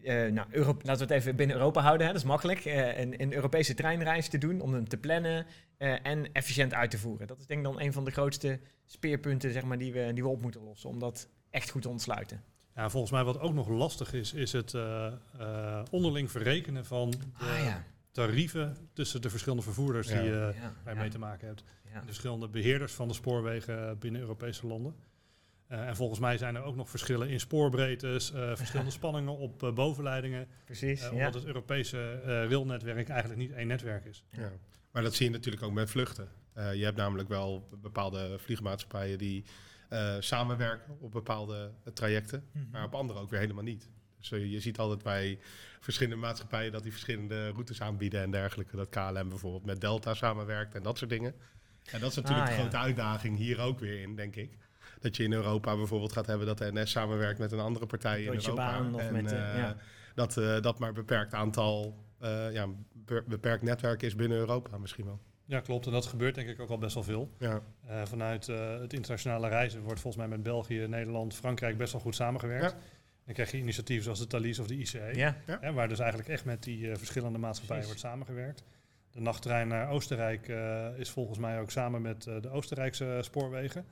eh, 0.04 0.32
nou, 0.32 0.48
Euro- 0.52 0.78
laten 0.82 1.08
we 1.08 1.14
het 1.14 1.24
even 1.24 1.36
binnen 1.36 1.56
Europa 1.56 1.82
houden, 1.82 2.08
hè, 2.08 2.14
dat 2.14 2.22
is 2.22 2.28
makkelijk, 2.28 2.66
eh, 2.66 3.00
een, 3.00 3.22
een 3.22 3.34
Europese 3.34 3.74
treinreis 3.74 4.28
te 4.28 4.38
doen, 4.38 4.62
om 4.62 4.74
hem 4.74 4.88
te 4.88 4.98
plannen 4.98 5.46
eh, 5.78 6.06
en 6.06 6.32
efficiënt 6.34 6.74
uit 6.74 6.92
te 6.92 6.98
voeren. 6.98 7.28
Dat 7.28 7.40
is 7.40 7.46
denk 7.46 7.60
ik 7.60 7.66
dan 7.74 7.82
een 7.82 7.94
van 7.94 8.06
de 8.06 8.12
grootste 8.12 8.60
speerpunten 8.86 9.52
zeg 9.52 9.64
maar, 9.64 9.78
die, 9.78 9.94
we, 9.94 10.12
die 10.14 10.24
we 10.24 10.30
op 10.30 10.42
moeten 10.42 10.62
lossen, 10.64 10.90
om 10.90 11.00
dat 11.00 11.30
echt 11.50 11.70
goed 11.70 11.82
te 11.82 11.90
ontsluiten. 11.90 12.42
Ja, 12.76 12.90
volgens 12.90 13.12
mij 13.12 13.24
wat 13.24 13.40
ook 13.40 13.54
nog 13.54 13.68
lastig 13.68 14.14
is, 14.14 14.34
is 14.34 14.52
het 14.52 14.74
onderling 15.92 16.32
verrekenen 16.32 16.86
van 16.86 17.12
de 17.12 17.18
Ah 17.38 17.64
ja. 17.64 17.84
tarieven 18.12 18.78
tussen 18.94 19.22
de 19.22 19.30
verschillende 19.30 19.64
vervoerders 19.64 20.08
Ja. 20.10 20.22
die 20.22 20.30
eh 20.32 20.36
je 20.36 20.54
ja, 20.86 20.94
mee 20.94 21.10
te 21.10 21.20
maken 21.20 21.48
hebt. 21.48 21.64
ja. 21.94 22.00
De 22.00 22.06
verschillende 22.06 22.48
beheerders 22.48 22.94
van 22.94 23.08
de 23.08 23.14
spoorwegen 23.14 23.98
binnen 24.00 24.22
Europese 24.22 24.68
landen. 24.68 24.96
Eh, 25.72 25.88
en 25.88 25.96
volgens 25.96 26.20
mij 26.20 26.38
zijn 26.38 26.56
er 26.56 26.64
ook 26.64 26.76
nog 26.76 26.90
verschillen 26.90 27.30
in 27.30 27.40
spoorbreedtes, 27.40 28.32
eh, 28.34 28.56
verschillende 28.56 28.92
spanningen 29.02 29.38
op 29.38 29.64
eh, 29.64 29.74
bovenleidingen. 29.74 30.48
Precies, 30.66 31.02
ja. 31.02 31.10
omdat 31.12 31.34
het 31.34 31.46
Europese 31.46 32.22
eh 32.24 32.28
railnetwerk 32.28 33.10
eigenlijk 33.10 33.40
niet 33.40 33.52
één 33.52 33.68
netwerk 33.68 34.06
is. 34.06 34.24
Ja. 34.32 34.52
Maar 34.92 35.04
dat 35.04 35.14
zie 35.16 35.26
je 35.26 35.32
natuurlijk 35.32 35.64
ook 35.64 35.72
met 35.74 35.90
vluchten. 35.90 36.28
Eh, 36.54 36.74
je 36.74 36.84
hebt 36.84 36.98
namelijk 36.98 37.30
wel 37.30 37.70
bepaalde 37.82 38.40
vliegmaatschappijen 38.40 39.18
die 39.18 39.44
eh, 39.90 40.16
samenwerken 40.20 40.98
op 41.00 41.12
bepaalde 41.12 41.72
trajecten, 41.94 42.44
Mhm. 42.52 42.66
maar 42.72 42.84
op 42.84 42.96
andere 42.96 43.20
ook 43.20 43.30
weer 43.30 43.40
helemaal 43.40 43.64
niet. 43.64 43.90
Dus 44.18 44.30
je 44.30 44.60
ziet 44.60 44.78
altijd 44.78 45.04
bij 45.04 45.40
verschillende 45.80 46.22
maatschappijen 46.22 46.72
dat 46.72 46.84
die 46.84 46.92
verschillende 46.92 47.50
routes 47.50 47.82
aanbieden 47.82 48.22
en 48.22 48.32
dergelijke. 48.32 48.76
Dat 48.76 48.90
KLM 48.90 49.30
bijvoorbeeld 49.30 49.66
met 49.66 49.82
Delta 49.82 50.14
samenwerkt 50.14 50.76
en 50.76 50.84
dat 50.84 50.98
soort 50.98 51.10
dingen. 51.10 51.34
En 51.92 52.00
dat 52.00 52.10
is 52.10 52.16
natuurlijk 52.16 52.42
Ah, 52.42 52.48
de 52.48 52.56
ja. 52.56 52.60
grote 52.62 52.78
uitdaging 52.78 53.38
hier 53.38 53.60
ook 53.60 53.80
weer 53.80 54.02
in, 54.02 54.16
denk 54.16 54.36
ik. 54.36 54.58
Dat 55.02 55.16
je 55.16 55.24
in 55.24 55.34
Europa 55.34 55.76
bijvoorbeeld 55.76 56.12
gaat 56.12 56.26
hebben 56.26 56.48
dat 56.48 56.58
de 56.58 56.72
NS 56.74 56.92
samenwerkt 56.92 57.40
met 57.40 57.52
een 57.52 57.60
andere 57.60 57.86
partij 57.86 58.24
in 58.24 58.34
Europa. 58.34 58.54
Bahn 58.54 58.94
of 58.94 59.02
en 59.02 59.14
met, 59.14 59.32
eh, 59.32 59.50
eh, 59.50 59.58
ja. 59.58 59.76
dat, 60.16 60.38
eh, 60.38 60.62
dat 60.62 60.80
maar 60.80 60.90
een 60.90 60.96
beperkt 60.96 61.34
aantal, 61.34 61.96
eh, 62.20 62.54
ja, 62.54 62.68
beperkt 63.26 63.64
netwerk 63.64 64.02
is 64.02 64.16
binnen 64.16 64.38
Europa 64.38 64.78
misschien 64.78 65.06
wel. 65.06 65.20
Ja, 65.46 65.60
klopt. 65.60 65.86
En 65.86 65.92
dat 65.92 66.06
gebeurt 66.06 66.36
denk 66.36 66.50
ik 66.50 66.60
ook 66.60 66.70
al 66.70 66.78
best 66.78 66.94
wel 66.94 67.04
veel. 67.04 67.32
Ja. 67.38 67.62
Eh, 67.88 68.02
vanuit 68.06 68.50
eh, 68.50 68.80
het 68.80 68.94
internationale 68.94 69.48
reizen 69.48 69.82
wordt 69.82 70.00
volgens 70.00 70.24
mij 70.24 70.32
met 70.32 70.44
België, 70.44 70.86
Nederland, 70.88 71.34
Frankrijk 71.36 71.78
best 71.78 71.92
wel 71.92 72.02
goed 72.02 72.16
samengewerkt. 72.16 72.72
Ja. 72.72 72.78
Dan 73.26 73.34
krijg 73.34 73.52
je 73.52 73.58
initiatieven 73.58 74.04
zoals 74.04 74.20
de 74.20 74.28
Thalys 74.28 74.60
of 74.60 74.68
de 74.68 74.76
ICE. 74.78 75.12
ja. 75.14 75.38
Hè, 75.46 75.74
waar 75.74 75.88
dus 75.88 76.00
eigenlijk 76.00 76.30
echt 76.30 76.46
met 76.46 76.64
die 76.64 76.92
eh, 76.92 76.98
verschillende 76.98 77.38
maatschappijen 77.40 77.84
Precies. 77.84 78.02
wordt 78.02 78.16
samengewerkt. 78.16 78.64
De 79.12 79.22
nachttrein 79.22 79.68
naar 79.68 79.90
Oostenrijk 79.90 80.48
eh, 80.48 80.88
is 80.98 81.10
volgens 81.10 81.38
mij 81.38 81.60
ook 81.60 81.72
samen 81.72 82.02
met 82.02 82.28
eh, 82.28 82.42
de 82.42 82.50
Oostenrijkse 82.50 83.18
spoorwegen. 83.22 83.86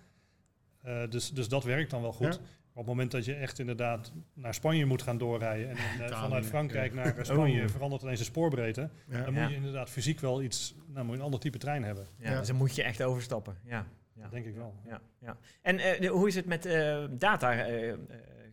Eh, 0.82 1.02
dus, 1.10 1.32
dus 1.32 1.48
dat 1.50 1.64
werkt 1.64 1.90
dan 1.92 2.02
wel 2.02 2.14
goed. 2.14 2.34
Ja. 2.34 2.40
Op 2.72 2.86
het 2.86 2.94
moment 2.96 3.12
dat 3.12 3.26
je 3.26 3.34
echt 3.34 3.60
inderdaad 3.60 4.12
naar 4.34 4.54
Spanje 4.54 4.86
moet 4.86 5.02
gaan 5.02 5.18
doorrijden... 5.18 5.70
en 5.70 5.76
eh, 5.78 5.94
Italië, 5.96 6.14
vanuit 6.22 6.46
Frankrijk 6.46 6.94
naar 6.94 7.18
eh, 7.18 7.24
Spanje 7.24 7.62
Oh. 7.64 7.68
verandert 7.70 8.02
ineens 8.02 8.20
de 8.20 8.26
spoorbreedte... 8.26 8.90
Ja. 9.08 9.22
dan 9.24 9.34
Ja. 9.34 9.42
moet 9.42 9.50
je 9.50 9.56
inderdaad 9.56 9.90
fysiek 9.90 10.20
wel 10.20 10.42
iets... 10.42 10.76
nou 10.88 11.04
moet 11.06 11.14
je 11.14 11.20
een 11.20 11.26
ander 11.26 11.40
type 11.40 11.58
trein 11.58 11.84
hebben. 11.84 12.08
Ja, 12.18 12.32
Ja. 12.32 12.38
Dus 12.38 12.48
dan 12.48 12.56
moet 12.56 12.76
je 12.76 12.84
echt 12.84 13.04
overstappen. 13.04 13.58
Ja. 13.64 13.86
Dat 14.16 14.32
denk 14.32 14.46
ik 14.46 14.56
wel. 14.56 14.74
Ja, 14.88 15.02
ja. 15.22 15.38
En 15.62 15.80
eh, 15.80 16.02
de- 16.02 16.08
hoe 16.08 16.28
is 16.28 16.36
het 16.36 16.46
met 16.46 16.66
eh, 16.66 17.04
data 17.12 17.66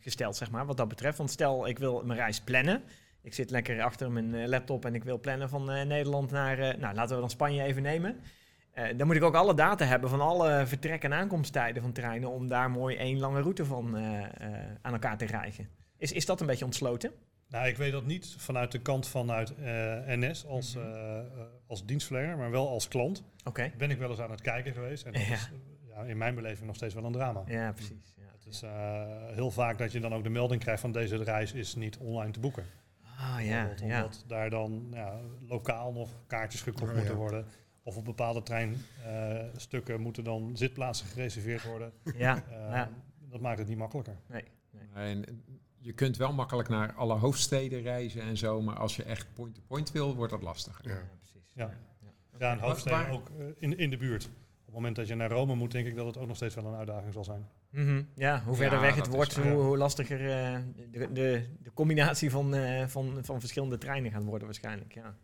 gesteld, 0.00 0.36
zeg 0.36 0.50
maar, 0.50 0.66
wat 0.66 0.76
dat 0.76 0.88
betreft? 0.88 1.18
Want 1.18 1.30
stel, 1.30 1.68
ik 1.68 1.78
wil 1.78 2.02
mijn 2.04 2.18
reis 2.18 2.40
plannen. 2.40 2.82
Ik 3.22 3.34
zit 3.34 3.50
lekker 3.50 3.82
achter 3.82 4.10
mijn 4.10 4.34
eh, 4.34 4.46
laptop 4.48 4.84
en 4.84 4.94
ik 4.94 5.04
wil 5.04 5.20
plannen 5.20 5.48
van 5.48 5.70
eh, 5.70 5.86
Nederland 5.86 6.30
naar, 6.30 6.58
eh, 6.58 6.78
nou, 6.78 6.94
laten 6.94 7.14
we 7.14 7.20
dan 7.20 7.30
Spanje 7.30 7.62
even 7.62 7.82
nemen. 7.82 8.16
Eh, 8.76 8.98
dan 8.98 9.06
moet 9.06 9.16
ik 9.16 9.22
ook 9.22 9.34
alle 9.34 9.54
data 9.54 9.84
hebben 9.84 10.10
van 10.10 10.20
alle 10.20 10.66
vertrek- 10.66 11.02
en 11.04 11.14
aankomsttijden 11.14 11.82
van 11.82 11.92
treinen 11.92 12.30
om 12.30 12.48
daar 12.48 12.70
mooi 12.70 12.96
één 12.96 13.18
lange 13.18 13.40
route 13.40 13.64
van 13.64 13.96
eh, 13.96 14.22
eh, 14.24 14.54
aan 14.82 14.92
elkaar 14.92 15.18
te 15.18 15.24
rijgen. 15.24 15.68
Is, 15.96 16.12
is 16.12 16.26
dat 16.26 16.40
een 16.40 16.46
beetje 16.46 16.64
ontsloten? 16.64 17.12
Nou, 17.48 17.66
ik 17.66 17.76
weet 17.76 17.92
dat 17.92 18.06
niet 18.06 18.34
vanuit 18.38 18.72
de 18.72 18.78
kant 18.78 19.08
vanuit 19.08 19.52
NS 20.06 20.46
als, 20.46 20.74
Mhm. 20.74 21.22
als 21.66 21.86
dienstverlener... 21.86 22.36
maar 22.36 22.50
wel 22.50 22.68
als 22.68 22.88
klant. 22.88 23.22
Oké. 23.44 23.70
Ben 23.78 23.90
ik 23.90 23.98
wel 23.98 24.10
eens 24.10 24.20
aan 24.20 24.30
het 24.30 24.40
kijken 24.40 24.72
geweest. 24.72 25.04
En 25.04 25.12
dat 25.12 25.22
Ja. 25.26 25.32
is 25.32 25.50
ja, 25.88 26.02
in 26.02 26.16
mijn 26.18 26.34
beleving 26.34 26.66
nog 26.66 26.76
steeds 26.76 26.94
wel 26.94 27.04
een 27.04 27.12
drama. 27.12 27.42
Ja, 27.46 27.72
precies. 27.72 28.14
Ja. 28.16 28.22
Het 28.38 28.46
is 28.46 28.62
heel 29.34 29.50
vaak 29.50 29.78
dat 29.78 29.92
je 29.92 30.00
dan 30.00 30.14
ook 30.14 30.22
de 30.22 30.28
melding 30.30 30.60
krijgt 30.60 30.80
van 30.80 30.92
deze 30.92 31.16
reis 31.16 31.52
is 31.52 31.74
niet 31.74 31.96
online 31.98 32.30
te 32.30 32.40
boeken. 32.40 32.64
Ah 33.18 33.44
ja. 33.44 33.68
Omdat 33.82 34.24
daar 34.26 34.50
dan 34.50 34.86
ja, 34.92 35.18
lokaal 35.48 35.92
nog 35.92 36.10
kaartjes 36.26 36.62
gekocht 36.62 36.90
Oh, 36.90 36.96
moeten 36.96 37.14
worden. 37.16 37.46
Of 37.86 37.96
op 37.96 38.04
bepaalde 38.04 38.42
treinstukken 38.42 40.00
moeten 40.00 40.24
dan 40.24 40.50
zitplaatsen 40.56 41.06
gereserveerd 41.06 41.64
worden. 41.64 41.92
Ja, 42.16 42.42
Eh, 42.50 42.52
ja. 42.52 42.90
Dat 43.30 43.40
maakt 43.40 43.58
het 43.58 43.68
niet 43.68 43.78
makkelijker. 43.78 44.16
Nee, 44.26 44.42
nee. 44.70 44.84
En 44.94 45.44
je 45.78 45.92
kunt 45.92 46.16
wel 46.16 46.32
makkelijk 46.32 46.68
naar 46.68 46.92
alle 46.92 47.14
hoofdsteden 47.14 47.82
reizen 47.82 48.22
en 48.22 48.36
zo, 48.36 48.62
maar 48.62 48.76
als 48.76 48.96
je 48.96 49.02
echt 49.02 49.26
point-to-point 49.34 49.92
wil, 49.92 50.14
wordt 50.14 50.32
dat 50.32 50.42
lastiger. 50.42 50.88
Ja. 50.88 50.94
Ja, 50.94 51.02
precies. 51.18 51.52
Ja. 51.54 51.70
Ja. 52.02 52.08
Ja, 52.38 52.52
en 52.52 52.58
hoofdsteden 52.58 52.98
waar- 52.98 53.10
ook 53.12 53.28
eh, 53.38 53.46
in, 53.58 53.78
in 53.78 53.90
de 53.90 53.96
buurt. 53.96 54.24
Op 54.24 54.64
het 54.64 54.74
moment 54.74 54.96
dat 54.96 55.08
je 55.08 55.14
naar 55.14 55.30
Rome 55.30 55.54
moet, 55.54 55.70
denk 55.70 55.86
ik 55.86 55.96
dat 55.96 56.06
het 56.06 56.16
ook 56.16 56.26
nog 56.26 56.36
steeds 56.36 56.54
wel 56.54 56.66
een 56.66 56.74
uitdaging 56.74 57.12
zal 57.12 57.24
zijn. 57.24 57.46
Mhm, 57.70 58.02
Ja, 58.14 58.42
hoe 58.44 58.56
verder 58.56 58.78
Ja, 58.78 58.84
weg 58.84 58.94
het 58.94 59.06
wordt, 59.06 59.30
is 59.36 59.36
hoe, 59.44 59.52
hoe 59.62 59.76
lastiger 59.76 60.30
eh, 60.30 60.58
de, 60.90 61.12
de, 61.12 61.46
de 61.62 61.72
combinatie 61.74 62.30
van, 62.30 62.54
eh, 62.54 62.86
van, 62.86 63.18
van 63.22 63.40
verschillende 63.40 63.78
treinen 63.78 64.10
gaat 64.10 64.24
worden 64.24 64.44
waarschijnlijk. 64.46 64.94
Ja. 64.94 65.16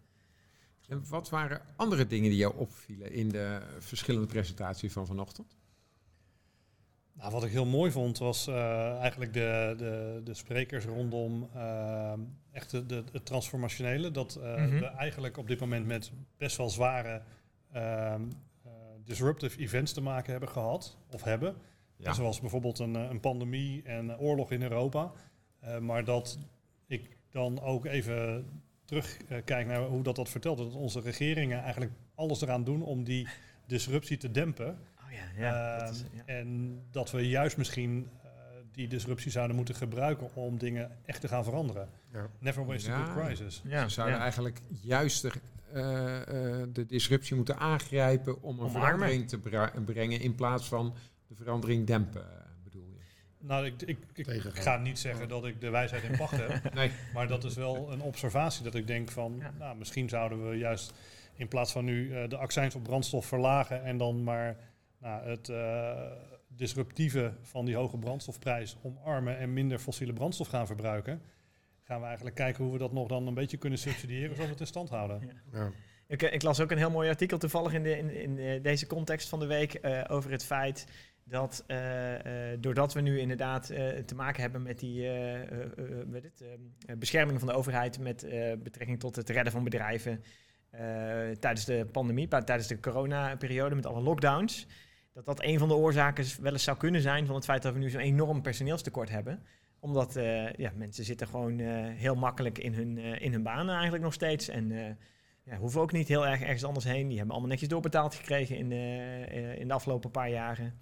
En 0.92 1.02
wat 1.08 1.28
waren 1.30 1.60
andere 1.76 2.06
dingen 2.06 2.30
die 2.30 2.38
jou 2.38 2.56
opvielen 2.56 3.12
in 3.12 3.28
de 3.28 3.62
verschillende 3.78 4.26
presentaties 4.26 4.92
van 4.92 5.06
vanochtend? 5.06 5.56
Nou, 7.12 7.32
wat 7.32 7.44
ik 7.44 7.50
heel 7.50 7.66
mooi 7.66 7.90
vond 7.90 8.18
was 8.18 8.46
eh, 8.46 8.98
eigenlijk 8.98 9.32
de, 9.32 9.74
de, 9.78 10.20
de 10.24 10.34
sprekers 10.34 10.84
rondom 10.84 11.48
eh, 11.54 12.12
echt 12.50 12.70
de, 12.70 12.86
de, 12.86 13.04
het 13.12 13.26
transformationele. 13.26 14.10
Dat 14.10 14.34
eh, 14.34 14.56
Mhm. 14.56 14.78
we 14.78 14.84
eigenlijk 14.86 15.36
op 15.36 15.48
dit 15.48 15.60
moment 15.60 15.86
met 15.86 16.12
best 16.36 16.56
wel 16.56 16.70
zware 16.70 17.22
disruptive 19.04 19.58
events 19.58 19.92
te 19.92 20.00
maken 20.00 20.30
hebben 20.30 20.48
gehad 20.48 20.98
of 21.10 21.22
hebben. 21.22 21.56
Ja. 21.96 22.12
Zoals 22.12 22.40
bijvoorbeeld 22.40 22.78
een, 22.78 22.94
een 22.94 23.20
pandemie 23.20 23.82
en 23.82 24.18
oorlog 24.18 24.50
in 24.50 24.62
Europa. 24.62 25.12
Maar 25.80 26.04
dat 26.04 26.38
ik 26.86 27.16
dan 27.30 27.60
ook 27.60 27.84
even 27.84 28.46
terugkijk 29.00 29.66
naar 29.66 29.80
hoe 29.82 30.02
dat 30.02 30.16
dat 30.16 30.28
vertelt. 30.28 30.58
Dat 30.58 30.74
onze 30.74 31.00
regeringen 31.00 31.60
eigenlijk 31.62 31.92
alles 32.14 32.40
eraan 32.40 32.64
doen 32.64 32.82
om 32.82 33.04
die 33.04 33.28
disruptie 33.66 34.16
te 34.16 34.30
dempen. 34.30 34.68
Oh 35.04 35.12
ja, 35.12 35.42
ja. 35.42 35.78
dat 35.78 35.90
is- 35.94 36.02
Ehm, 36.02 36.16
ja. 36.16 36.22
En 36.26 36.80
dat 36.90 37.10
we 37.10 37.28
juist 37.28 37.56
misschien 37.56 38.08
eh, 38.22 38.28
die 38.72 38.88
disruptie 38.88 39.30
zouden 39.30 39.56
moeten 39.56 39.74
gebruiken 39.74 40.34
om 40.34 40.58
dingen 40.58 40.90
echt 41.04 41.20
te 41.20 41.28
gaan 41.28 41.44
veranderen. 41.44 41.88
Ja. 42.12 42.26
Never 42.38 42.64
waste 42.66 42.90
a 42.90 43.04
good 43.04 43.24
crisis. 43.26 43.62
ja, 43.64 43.82
Ze 43.82 43.90
zouden 43.94 44.16
ja. 44.16 44.22
eigenlijk 44.22 44.60
juist 44.80 45.22
de, 45.22 45.30
eh, 45.72 46.60
eh, 46.60 46.68
de 46.72 46.86
disruptie 46.86 47.36
moeten 47.36 47.58
aangrijpen 47.58 48.42
om 48.42 48.58
een 48.58 48.64
Omarmen. 48.64 48.80
verandering 48.82 49.28
te 49.28 49.38
brengen 49.84 50.20
in 50.20 50.34
plaats 50.34 50.68
van 50.68 50.94
de 51.26 51.34
verandering 51.34 51.86
dempen? 51.86 52.24
Nou, 53.42 53.66
ik, 53.66 53.82
ik, 54.14 54.38
ga 54.42 54.76
niet 54.76 54.98
zeggen 54.98 55.28
dat 55.28 55.46
ik 55.46 55.60
de 55.60 55.70
wijsheid 55.70 56.02
in 56.02 56.16
pacht 56.16 56.36
heb. 56.36 56.60
Nee. 56.74 56.90
Maar 57.14 57.28
dat 57.28 57.44
is 57.44 57.54
wel 57.54 57.92
een 57.92 58.00
observatie 58.00 58.64
dat 58.64 58.74
ik 58.74 58.86
denk 58.86 59.10
van, 59.10 59.36
Ja. 59.38 59.52
nou, 59.58 59.76
misschien 59.76 60.08
zouden 60.08 60.48
we 60.48 60.56
juist 60.56 60.92
in 61.34 61.48
plaats 61.48 61.72
van 61.72 61.84
nu 61.84 62.16
eh, 62.16 62.28
de 62.28 62.36
accijns 62.36 62.74
op 62.74 62.82
brandstof 62.82 63.26
verlagen 63.26 63.84
en 63.84 63.96
dan 63.96 64.24
maar 64.24 64.56
nou, 64.98 65.28
het 65.28 65.48
eh, 65.48 66.00
disruptieve 66.48 67.32
van 67.42 67.64
die 67.64 67.76
hoge 67.76 67.98
brandstofprijs 67.98 68.76
omarmen 68.82 69.38
en 69.38 69.52
minder 69.52 69.78
fossiele 69.78 70.12
brandstof 70.12 70.48
gaan 70.48 70.66
verbruiken, 70.66 71.22
gaan 71.82 72.00
we 72.00 72.06
eigenlijk 72.06 72.36
kijken 72.36 72.64
hoe 72.64 72.72
we 72.72 72.78
dat 72.78 72.92
nog 72.92 73.08
dan 73.08 73.26
een 73.26 73.34
beetje 73.34 73.56
kunnen 73.56 73.78
subsidiëren 73.78 74.30
zodat 74.30 74.44
we 74.44 74.50
het 74.50 74.60
in 74.60 74.66
stand 74.66 74.88
houden. 74.88 75.20
Ja. 75.52 75.58
Ja. 75.58 75.70
Ik, 76.06 76.22
ik, 76.22 76.42
las 76.42 76.60
ook 76.60 76.70
een 76.70 76.78
heel 76.78 76.90
mooi 76.90 77.08
artikel 77.08 77.38
toevallig 77.38 77.72
in, 77.72 77.82
de, 77.82 77.98
in, 77.98 78.10
in 78.10 78.38
eh, 78.38 78.62
deze 78.62 78.86
context 78.86 79.28
van 79.28 79.40
de 79.40 79.46
week 79.46 79.78
uh, 79.82 80.04
over 80.08 80.30
het 80.30 80.44
feit 80.44 80.86
dat 81.24 81.64
uh, 81.66 81.78
doordat 82.60 82.92
we 82.92 83.00
nu 83.00 83.18
inderdaad 83.18 83.66
te 84.06 84.14
maken 84.16 84.42
hebben 84.42 84.62
met 84.62 84.78
die 84.78 85.08
met 86.06 86.44
bescherming 86.98 87.38
van 87.38 87.48
de 87.48 87.54
overheid 87.54 87.98
met 87.98 88.26
betrekking 88.62 89.00
tot 89.00 89.16
het 89.16 89.28
redden 89.28 89.52
van 89.52 89.64
bedrijven 89.64 90.22
tijdens 91.40 91.64
de 91.64 91.86
pandemie, 91.92 92.28
tijdens 92.28 92.66
de 92.66 92.80
coronaperiode 92.80 93.74
met 93.74 93.86
alle 93.86 94.00
lockdowns, 94.00 94.66
dat 95.12 95.24
dat 95.24 95.42
een 95.42 95.58
van 95.58 95.68
de 95.68 95.74
oorzaken 95.74 96.24
wel 96.40 96.52
eens 96.52 96.64
zou 96.64 96.76
kunnen 96.76 97.00
zijn 97.00 97.26
van 97.26 97.34
het 97.34 97.44
feit 97.44 97.62
dat 97.62 97.72
we 97.72 97.78
nu 97.78 97.90
zo'n 97.90 98.00
enorm 98.00 98.42
personeelstekort 98.42 99.08
hebben 99.08 99.42
omdat 99.80 100.14
ja, 100.56 100.72
mensen 100.74 101.04
zitten 101.04 101.26
gewoon 101.26 101.58
heel 101.58 102.14
makkelijk 102.14 102.58
in 102.58 102.74
hun, 102.74 102.98
in 102.98 103.32
hun 103.32 103.42
banen 103.42 103.74
eigenlijk 103.74 104.04
nog 104.04 104.12
steeds. 104.12 104.48
En 104.48 104.96
ja, 105.44 105.56
hoeven 105.56 105.80
ook 105.80 105.92
niet 105.92 106.08
heel 106.08 106.26
erg 106.26 106.40
ergens 106.40 106.64
anders 106.64 106.84
heen. 106.84 107.06
Die 107.06 107.16
hebben 107.16 107.32
allemaal 107.32 107.50
netjes 107.50 107.68
doorbetaald 107.68 108.14
gekregen 108.14 108.56
in, 108.56 108.70
uh, 108.70 109.58
in 109.58 109.68
de 109.68 109.74
afgelopen 109.74 110.10
paar 110.10 110.30
jaren. 110.30 110.80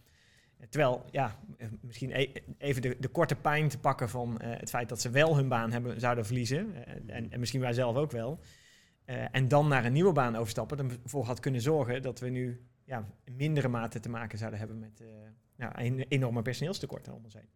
Terwijl, 0.69 1.05
ja, 1.11 1.37
misschien 1.81 2.11
e-, 2.11 2.33
even 2.59 2.83
de, 2.83 2.97
de, 2.99 3.09
korte 3.09 3.35
pijn 3.35 3.69
te 3.69 3.79
pakken 3.79 4.09
van 4.09 4.40
uh, 4.43 4.50
het 4.57 4.71
feit 4.71 4.88
dat 4.88 5.00
ze 5.00 5.11
wel 5.11 5.37
hun 5.37 5.49
baan 5.49 5.73
hebben, 5.73 6.00
zouden 6.00 6.26
verliezen. 6.26 6.71
Uh, 6.71 7.17
en, 7.17 7.31
en, 7.31 7.40
misschien 7.40 7.61
wij 7.61 7.73
zelf 7.73 7.97
ook 7.97 8.11
wel. 8.11 8.40
en 9.05 9.49
dan 9.49 9.69
naar 9.69 9.85
een 9.85 9.93
nieuwe 9.93 10.12
baan 10.12 10.37
overstappen. 10.37 10.90
Ervoor 11.02 11.25
had 11.25 11.40
kunnen 11.40 11.61
zorgen 11.61 12.02
dat 12.02 12.21
we 12.21 12.29
nu 12.29 12.67
ja, 12.85 13.09
in 13.25 13.37
mindere 13.37 13.69
mate 13.69 14.00
te 14.00 14.09
maken 14.09 14.38
zouden 14.38 14.59
hebben 14.59 14.79
met 14.79 15.02
ja, 15.57 15.81
een 15.81 16.05
enorme 16.09 16.43
personeelstekorten 16.43 17.14
om 17.14 17.25
ons 17.25 17.35
heen. 17.35 17.49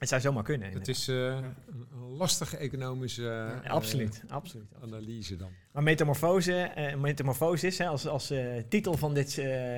Het 0.00 0.08
zou 0.08 0.20
zomaar 0.20 0.42
kunnen. 0.42 0.72
Het 0.72 0.88
is 0.88 1.08
uh, 1.08 1.26
een 1.26 2.16
lastige 2.16 2.56
economische 2.56 3.22
uh, 3.64 3.70
absoluut, 3.70 4.22
absoluut, 4.28 4.66
analyse 4.82 5.36
dan. 5.36 5.50
Maar 5.72 5.82
metamorfose, 5.82 6.72
uh, 6.76 6.94
metamorfosis 6.94 7.78
hè, 7.78 7.86
als, 7.86 8.06
als 8.06 8.32
titel 8.68 8.96
van 8.96 9.14
dit 9.14 9.30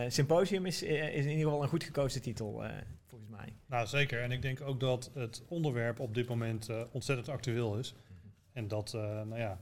symposium 0.08 0.66
is, 0.66 0.82
is 0.82 1.24
in 1.24 1.30
ieder 1.30 1.44
geval 1.44 1.62
een 1.62 1.68
goed 1.68 1.84
gekozen 1.84 2.22
titel, 2.22 2.64
volgens 3.06 3.30
mij. 3.30 3.52
Nou, 3.66 3.86
zeker. 3.86 4.22
En 4.22 4.30
ik 4.30 4.42
denk 4.42 4.60
ook 4.60 4.80
dat 4.80 5.10
het 5.14 5.42
onderwerp 5.48 6.00
op 6.00 6.14
dit 6.14 6.28
moment 6.28 6.68
ontzettend 6.92 7.28
actueel 7.28 7.78
is. 7.78 7.94
Mhm. 7.94 8.28
En 8.52 8.68
dat, 8.68 8.92
nou 8.92 9.38
ja, 9.38 9.58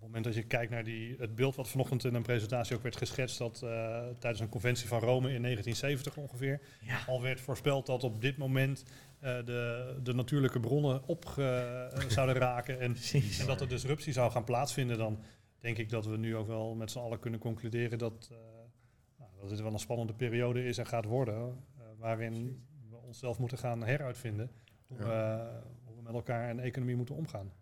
het 0.00 0.08
moment 0.08 0.24
dat 0.24 0.34
je 0.34 0.48
kijkt 0.48 0.70
naar 0.70 0.84
die, 0.84 1.16
het 1.18 1.34
beeld 1.34 1.54
wat 1.54 1.68
vanochtend 1.68 2.04
in 2.04 2.14
een 2.14 2.22
presentatie 2.22 2.76
ook 2.76 2.82
werd 2.82 2.96
geschetst, 2.96 3.38
dat 3.38 3.60
uh, 3.64 3.70
tijdens 4.18 4.40
een 4.40 4.48
conventie 4.48 4.88
van 4.88 4.98
Rome 4.98 5.32
in 5.32 5.42
1970 5.42 6.16
ongeveer 6.16 6.60
al 7.06 7.22
werd 7.22 7.40
voorspeld 7.40 7.86
dat 7.86 8.04
op 8.04 8.20
dit 8.20 8.36
moment 8.36 8.82
uh, 8.84 9.44
de, 9.44 9.96
de 10.02 10.14
natuurlijke 10.14 10.60
bronnen 10.60 11.06
op 11.06 11.24
uh, 11.38 11.86
zouden 12.08 12.34
raken 12.34 12.80
en, 12.80 12.96
en, 13.40 13.46
dat 13.46 13.60
er 13.60 13.68
disruptie 13.68 14.12
zou 14.12 14.30
gaan 14.30 14.44
plaatsvinden, 14.44 14.98
dan 14.98 15.22
denk 15.58 15.78
ik 15.78 15.90
dat 15.90 16.06
we 16.06 16.16
nu 16.16 16.36
ook 16.36 16.46
wel 16.46 16.74
met 16.74 16.90
z'n 16.90 16.98
allen 16.98 17.18
kunnen 17.18 17.40
concluderen 17.40 17.98
dat, 17.98 18.30
nou, 19.18 19.30
dat 19.40 19.48
dit 19.48 19.60
wel 19.60 19.72
een 19.72 19.78
spannende 19.78 20.14
periode 20.14 20.64
is 20.64 20.78
en 20.78 20.86
gaat 20.86 21.04
worden, 21.04 21.64
waarin 21.98 22.66
we 22.90 22.96
onszelf 22.96 23.38
moeten 23.38 23.58
gaan 23.58 23.84
heruitvinden 23.84 24.50
hoe, 24.86 25.02
hoe 25.84 25.96
we 25.96 26.02
met 26.02 26.14
elkaar 26.14 26.48
en 26.48 26.60
economie 26.60 26.96
moeten 26.96 27.14
omgaan 27.14 27.52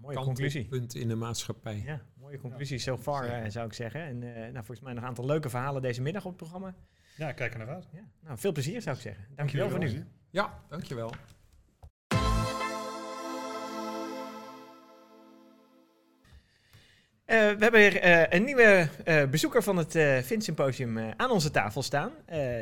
mooie 0.00 0.16
conclusie. 0.16 0.64
punt 0.64 0.94
in 0.94 1.08
de 1.08 1.14
maatschappij. 1.14 1.82
Ja, 1.84 2.00
mooie 2.14 2.38
conclusie 2.38 2.78
so 2.78 2.98
far 2.98 3.44
uh, 3.44 3.50
zou 3.50 3.66
ik 3.66 3.72
zeggen. 3.72 4.00
En 4.00 4.22
uh, 4.22 4.34
nou, 4.34 4.52
volgens 4.52 4.80
mij 4.80 4.92
nog 4.92 5.02
een 5.02 5.08
aantal 5.08 5.26
leuke 5.26 5.50
verhalen 5.50 5.82
deze 5.82 6.02
middag 6.02 6.24
op 6.24 6.28
het 6.28 6.38
programma. 6.38 6.74
Ja, 7.16 7.32
kijk 7.32 7.52
er 7.52 7.58
naar 7.58 7.68
uit. 7.68 7.88
Ja. 7.92 8.08
Nou, 8.20 8.38
veel 8.38 8.52
plezier 8.52 8.82
zou 8.82 8.96
ik 8.96 9.02
zeggen. 9.02 9.26
Dankjewel, 9.36 9.68
dankjewel 9.68 9.94
voor 9.94 10.04
nu. 10.04 10.10
Ja, 10.30 10.62
dankjewel. 10.68 11.10
Uh, 17.30 17.36
we 17.36 17.56
hebben 17.58 17.72
weer 17.72 18.04
uh, 18.04 18.26
een 18.28 18.44
nieuwe 18.44 18.88
uh, 19.04 19.24
bezoeker 19.24 19.62
van 19.62 19.76
het 19.76 19.94
uh, 19.94 20.18
Symposium 20.22 20.98
aan 20.98 21.30
onze 21.30 21.50
tafel 21.50 21.82
staan. 21.82 22.12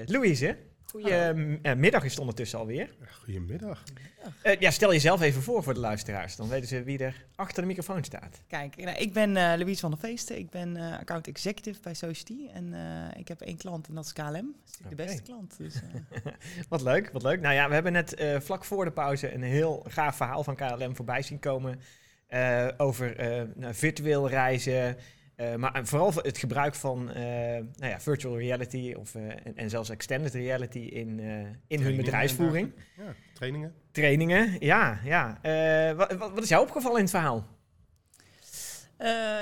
Louise. 0.06 0.56
Goedemiddag 0.90 2.04
is 2.04 2.10
het 2.10 2.20
ondertussen 2.20 2.58
alweer. 2.58 2.90
Goedemiddag. 3.22 3.82
Uh, 4.42 4.60
ja, 4.60 4.70
stel 4.70 4.92
jezelf 4.92 5.20
even 5.20 5.42
voor 5.42 5.62
voor 5.62 5.74
de 5.74 5.80
luisteraars. 5.80 6.36
Dan 6.36 6.48
weten 6.48 6.68
ze 6.68 6.82
wie 6.82 6.98
er 6.98 7.24
achter 7.34 7.62
de 7.62 7.68
microfoon 7.68 8.04
staat. 8.04 8.40
Kijk, 8.46 8.76
nou, 8.76 8.96
ik 8.96 9.12
ben 9.12 9.28
uh, 9.28 9.34
Louise 9.34 9.80
van 9.80 9.90
der 9.90 9.98
Feesten. 9.98 10.38
Ik 10.38 10.50
ben 10.50 10.76
uh, 10.76 10.98
account 10.98 11.26
executive 11.26 11.80
bij 11.82 11.94
Society. 11.94 12.48
En 12.52 12.74
ik 13.16 13.28
heb 13.28 13.40
één 13.40 13.56
klant 13.56 13.88
en 13.88 13.94
dat 13.94 14.04
is 14.04 14.12
KLM. 14.12 14.32
Dat 14.32 14.70
is 14.70 14.76
okay. 14.78 14.90
de 14.90 14.94
beste 14.94 15.22
klant. 15.22 15.58
Dus, 15.58 15.74
wat 16.68 16.82
leuk, 16.82 17.10
wat 17.12 17.22
leuk. 17.22 17.40
Nou 17.40 17.54
ja, 17.54 17.68
we 17.68 17.74
hebben 17.74 17.92
net 17.92 18.24
vlak 18.38 18.64
voor 18.64 18.84
de 18.84 18.92
pauze 18.92 19.34
een 19.34 19.42
heel 19.42 19.84
gaaf 19.88 20.16
verhaal 20.16 20.44
van 20.44 20.56
KLM 20.56 20.96
voorbij 20.96 21.22
zien 21.22 21.38
komen. 21.38 21.80
over 22.76 23.14
nou, 23.54 23.74
virtueel 23.74 24.28
reizen, 24.28 24.96
uh, 25.40 25.54
maar 25.54 25.86
vooral 25.86 26.12
het 26.14 26.38
gebruik 26.38 26.74
van 26.74 27.08
uh, 27.08 27.16
nou 27.16 27.66
ja, 27.78 28.00
virtual 28.00 28.38
reality 28.38 28.94
of, 28.96 29.14
uh, 29.14 29.22
en, 29.22 29.56
en, 29.56 29.70
zelfs 29.70 29.90
extended 29.90 30.34
reality 30.34 30.78
in, 30.78 31.20
in 31.66 31.80
hun 31.80 31.96
bedrijfsvoering. 31.96 32.72
Ja, 32.96 33.14
trainingen. 33.34 33.74
Trainingen, 33.90 34.56
ja. 34.60 35.00
ja. 35.04 35.38
Wat, 35.96 36.16
wat, 36.16 36.42
is 36.42 36.48
jou 36.48 36.62
opgevallen 36.62 36.96
in 36.96 37.02
het 37.02 37.10
verhaal? 37.10 37.46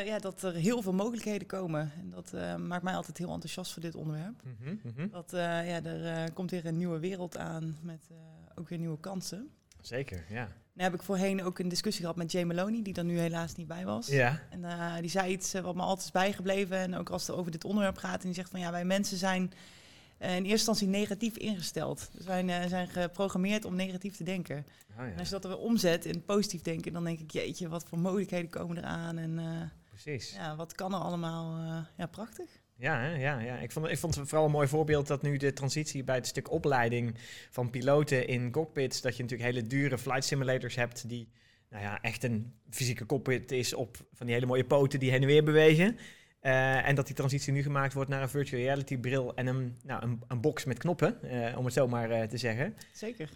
ja, 0.05 0.19
dat 0.19 0.43
er 0.43 0.55
heel 0.55 0.83
veel 0.83 0.93
mogelijkheden 0.93 1.47
komen. 1.47 1.93
En 1.99 2.11
dat 2.11 2.59
maakt 2.59 2.83
mij 2.83 2.95
altijd 2.95 3.19
heel 3.19 3.33
enthousiast 3.33 3.73
voor 3.73 3.83
dit 3.83 3.95
onderwerp. 3.95 4.43
Mm 4.43 4.81
-hmm. 4.97 5.11
Dat 5.11 5.31
ja, 5.33 5.85
er 5.85 6.33
komt 6.33 6.51
weer 6.51 6.67
een 6.67 6.77
nieuwe 6.77 6.99
wereld 6.99 7.37
aan 7.37 7.77
met 7.83 8.11
ook 8.55 8.69
weer 8.69 8.79
nieuwe 8.79 9.01
kansen. 9.01 9.51
Zeker, 9.81 10.25
ja. 10.29 10.49
Dan 10.77 10.85
heb 10.85 10.95
ik 10.95 11.03
voorheen 11.03 11.43
ook 11.43 11.59
een 11.59 11.69
discussie 11.69 12.03
gehad 12.03 12.17
met 12.17 12.33
Jay 12.33 12.45
Maloney, 12.45 12.83
die 12.83 12.95
er 12.95 13.05
nu 13.05 13.19
helaas 13.19 13.55
niet 13.55 13.67
bij 13.67 13.85
was. 13.85 14.07
Ja. 14.07 14.41
En 14.51 14.61
uh, 14.61 14.97
die 15.01 15.11
zei 15.11 15.33
iets 15.33 15.55
uh, 15.55 15.62
wat 15.62 15.75
me 15.75 15.83
altijd 15.83 16.07
is 16.07 16.12
bijgebleven. 16.12 16.77
En 16.77 16.95
ook 16.95 17.11
als 17.11 17.27
het 17.27 17.37
over 17.37 17.51
dit 17.51 17.65
onderwerp 17.65 17.97
gaat. 17.97 18.21
En 18.21 18.27
die 18.27 18.35
zegt 18.35 18.51
van 18.51 18.61
ja, 18.61 18.71
wij 18.71 18.85
mensen 18.85 19.17
zijn 19.17 19.43
uh, 19.43 20.29
in 20.29 20.35
eerste 20.35 20.51
instantie 20.51 20.87
negatief 20.87 21.37
ingesteld. 21.37 22.09
Dus 22.12 22.25
wij 22.25 22.69
zijn 22.69 22.89
geprogrammeerd 22.89 23.65
om 23.65 23.77
negatief 23.77 24.17
te 24.17 24.25
denken. 24.25 24.67
Oh, 24.91 24.97
ja. 24.97 25.12
En 25.12 25.19
als 25.19 25.29
je 25.29 25.35
dat 25.35 25.45
er 25.45 25.51
weer 25.51 25.59
omzet 25.59 26.05
in 26.05 26.25
positief 26.25 26.62
denken, 26.62 26.93
dan 26.93 27.05
denk 27.05 27.19
ik, 27.19 27.31
jeetje, 27.31 27.69
wat 27.69 27.85
voor 27.89 27.99
mogelijkheden 27.99 28.51
komen 28.51 28.77
eraan. 28.77 29.19
En 29.19 29.41
Precies. 29.89 30.33
Ja, 30.33 30.57
wat 30.57 30.75
kan 30.75 30.95
er 30.95 31.01
allemaal? 31.01 31.59
ja, 31.97 32.07
prachtig. 32.07 32.49
Ja, 32.79 33.07
ja, 33.07 33.41
ja. 33.41 33.59
Ik, 33.59 33.73
vond, 33.73 33.89
ik 33.89 33.99
vond 33.99 34.15
het 34.15 34.29
vooral 34.29 34.47
een 34.47 34.53
mooi 34.53 34.69
voorbeeld 34.69 35.07
dat 35.07 35.23
nu 35.23 35.37
de 35.37 35.53
transitie 35.53 36.05
bij 36.05 36.15
het 36.15 36.27
stuk 36.27 36.51
opleiding 36.51 37.15
van 37.51 37.71
piloten 37.71 38.27
in 38.27 38.51
cockpits, 38.51 39.01
dat 39.01 39.17
je 39.17 39.23
natuurlijk 39.23 39.51
hele 39.51 39.67
dure 39.67 39.99
flight 39.99 40.25
simulators 40.25 40.75
hebt 40.75 41.09
die 41.09 41.29
nou 41.71 41.83
ja, 41.83 42.01
echt 42.01 42.25
een 42.25 42.53
fysieke 42.71 43.07
cockpit 43.07 43.53
is 43.53 43.75
op 43.75 43.97
van 44.12 44.27
die 44.27 44.35
hele 44.35 44.47
mooie 44.47 44.65
poten 44.65 45.01
die 45.01 45.11
heen 45.11 45.21
en 45.21 45.27
weer 45.27 45.45
bewegen. 45.45 45.99
Uh, 46.43 46.89
en 46.89 46.95
dat 46.95 47.07
die 47.07 47.15
transitie 47.15 47.53
nu 47.53 47.62
gemaakt 47.62 47.93
wordt 47.93 48.11
naar 48.11 48.23
een 48.23 48.29
virtual 48.29 48.62
reality 48.62 48.99
bril 48.99 49.35
en 49.35 49.47
een, 49.47 49.77
nou, 49.83 50.03
een, 50.03 50.23
een 50.29 50.41
box 50.41 50.65
met 50.65 50.79
knoppen, 50.79 51.19
uh, 51.25 51.59
om 51.59 51.65
het 51.65 51.75
zo 51.75 51.89
maar 51.89 52.11
uh, 52.11 52.23
te 52.23 52.37
zeggen. 52.37 52.77
Zeker. 52.93 53.29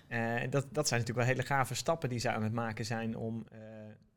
dat, 0.51 0.67
dat 0.71 0.89
zijn 0.89 1.01
natuurlijk 1.01 1.27
wel 1.27 1.37
hele 1.37 1.43
gave 1.43 1.75
stappen 1.75 2.09
die 2.09 2.19
ze 2.19 2.31
aan 2.31 2.43
het 2.43 2.53
maken 2.53 2.85
zijn 2.85 3.17
om 3.17 3.47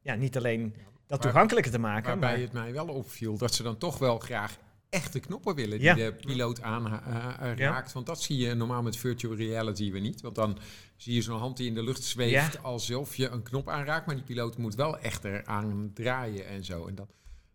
ja, 0.02 0.16
niet 0.16 0.38
alleen 0.38 0.76
dat 1.08 1.22
toegankelijker 1.22 1.72
te 1.72 1.80
maken. 1.80 2.08
Waarbij 2.08 2.32
maar... 2.32 2.40
het 2.40 2.54
mij 2.54 2.74
wel 2.74 2.88
opviel 2.88 3.38
dat 3.38 3.54
ze 3.54 3.64
dan 3.64 3.78
toch 3.78 3.98
wel 3.98 4.20
graag 4.20 4.58
echte 4.94 5.20
knoppen 5.20 5.56
willen 5.56 5.80
die 5.80 5.94
de 5.94 6.14
piloot 6.26 6.62
aanraakt. 6.62 7.42
Uh, 7.42 7.58
ja. 7.58 7.86
Want 7.94 8.06
dat 8.06 8.22
zie 8.22 8.38
je 8.38 8.54
normaal 8.54 8.82
met 8.82 8.98
virtual 8.98 9.36
reality 9.36 9.92
weer 9.92 10.02
niet. 10.02 10.22
Want 10.22 10.36
dan 10.36 10.58
zie 10.96 11.14
je 11.14 11.22
zo'n 11.22 11.40
hand 11.40 11.58
die 11.58 11.68
in 11.68 11.74
de 11.74 11.84
lucht 11.84 12.04
zweeft 12.04 12.64
alsof 12.64 13.16
je 13.16 13.30
een 13.30 13.44
knop 13.44 13.70
aanraakt. 13.70 14.06
Maar 14.06 14.16
die 14.16 14.24
piloot 14.24 14.58
moet 14.58 14.76
wel 14.76 15.00
echt 15.00 15.24
eraan 15.24 15.92
draaien 15.94 16.48
en 16.48 16.64
zo. 16.64 16.88
En 16.88 16.96
dat, 16.96 17.14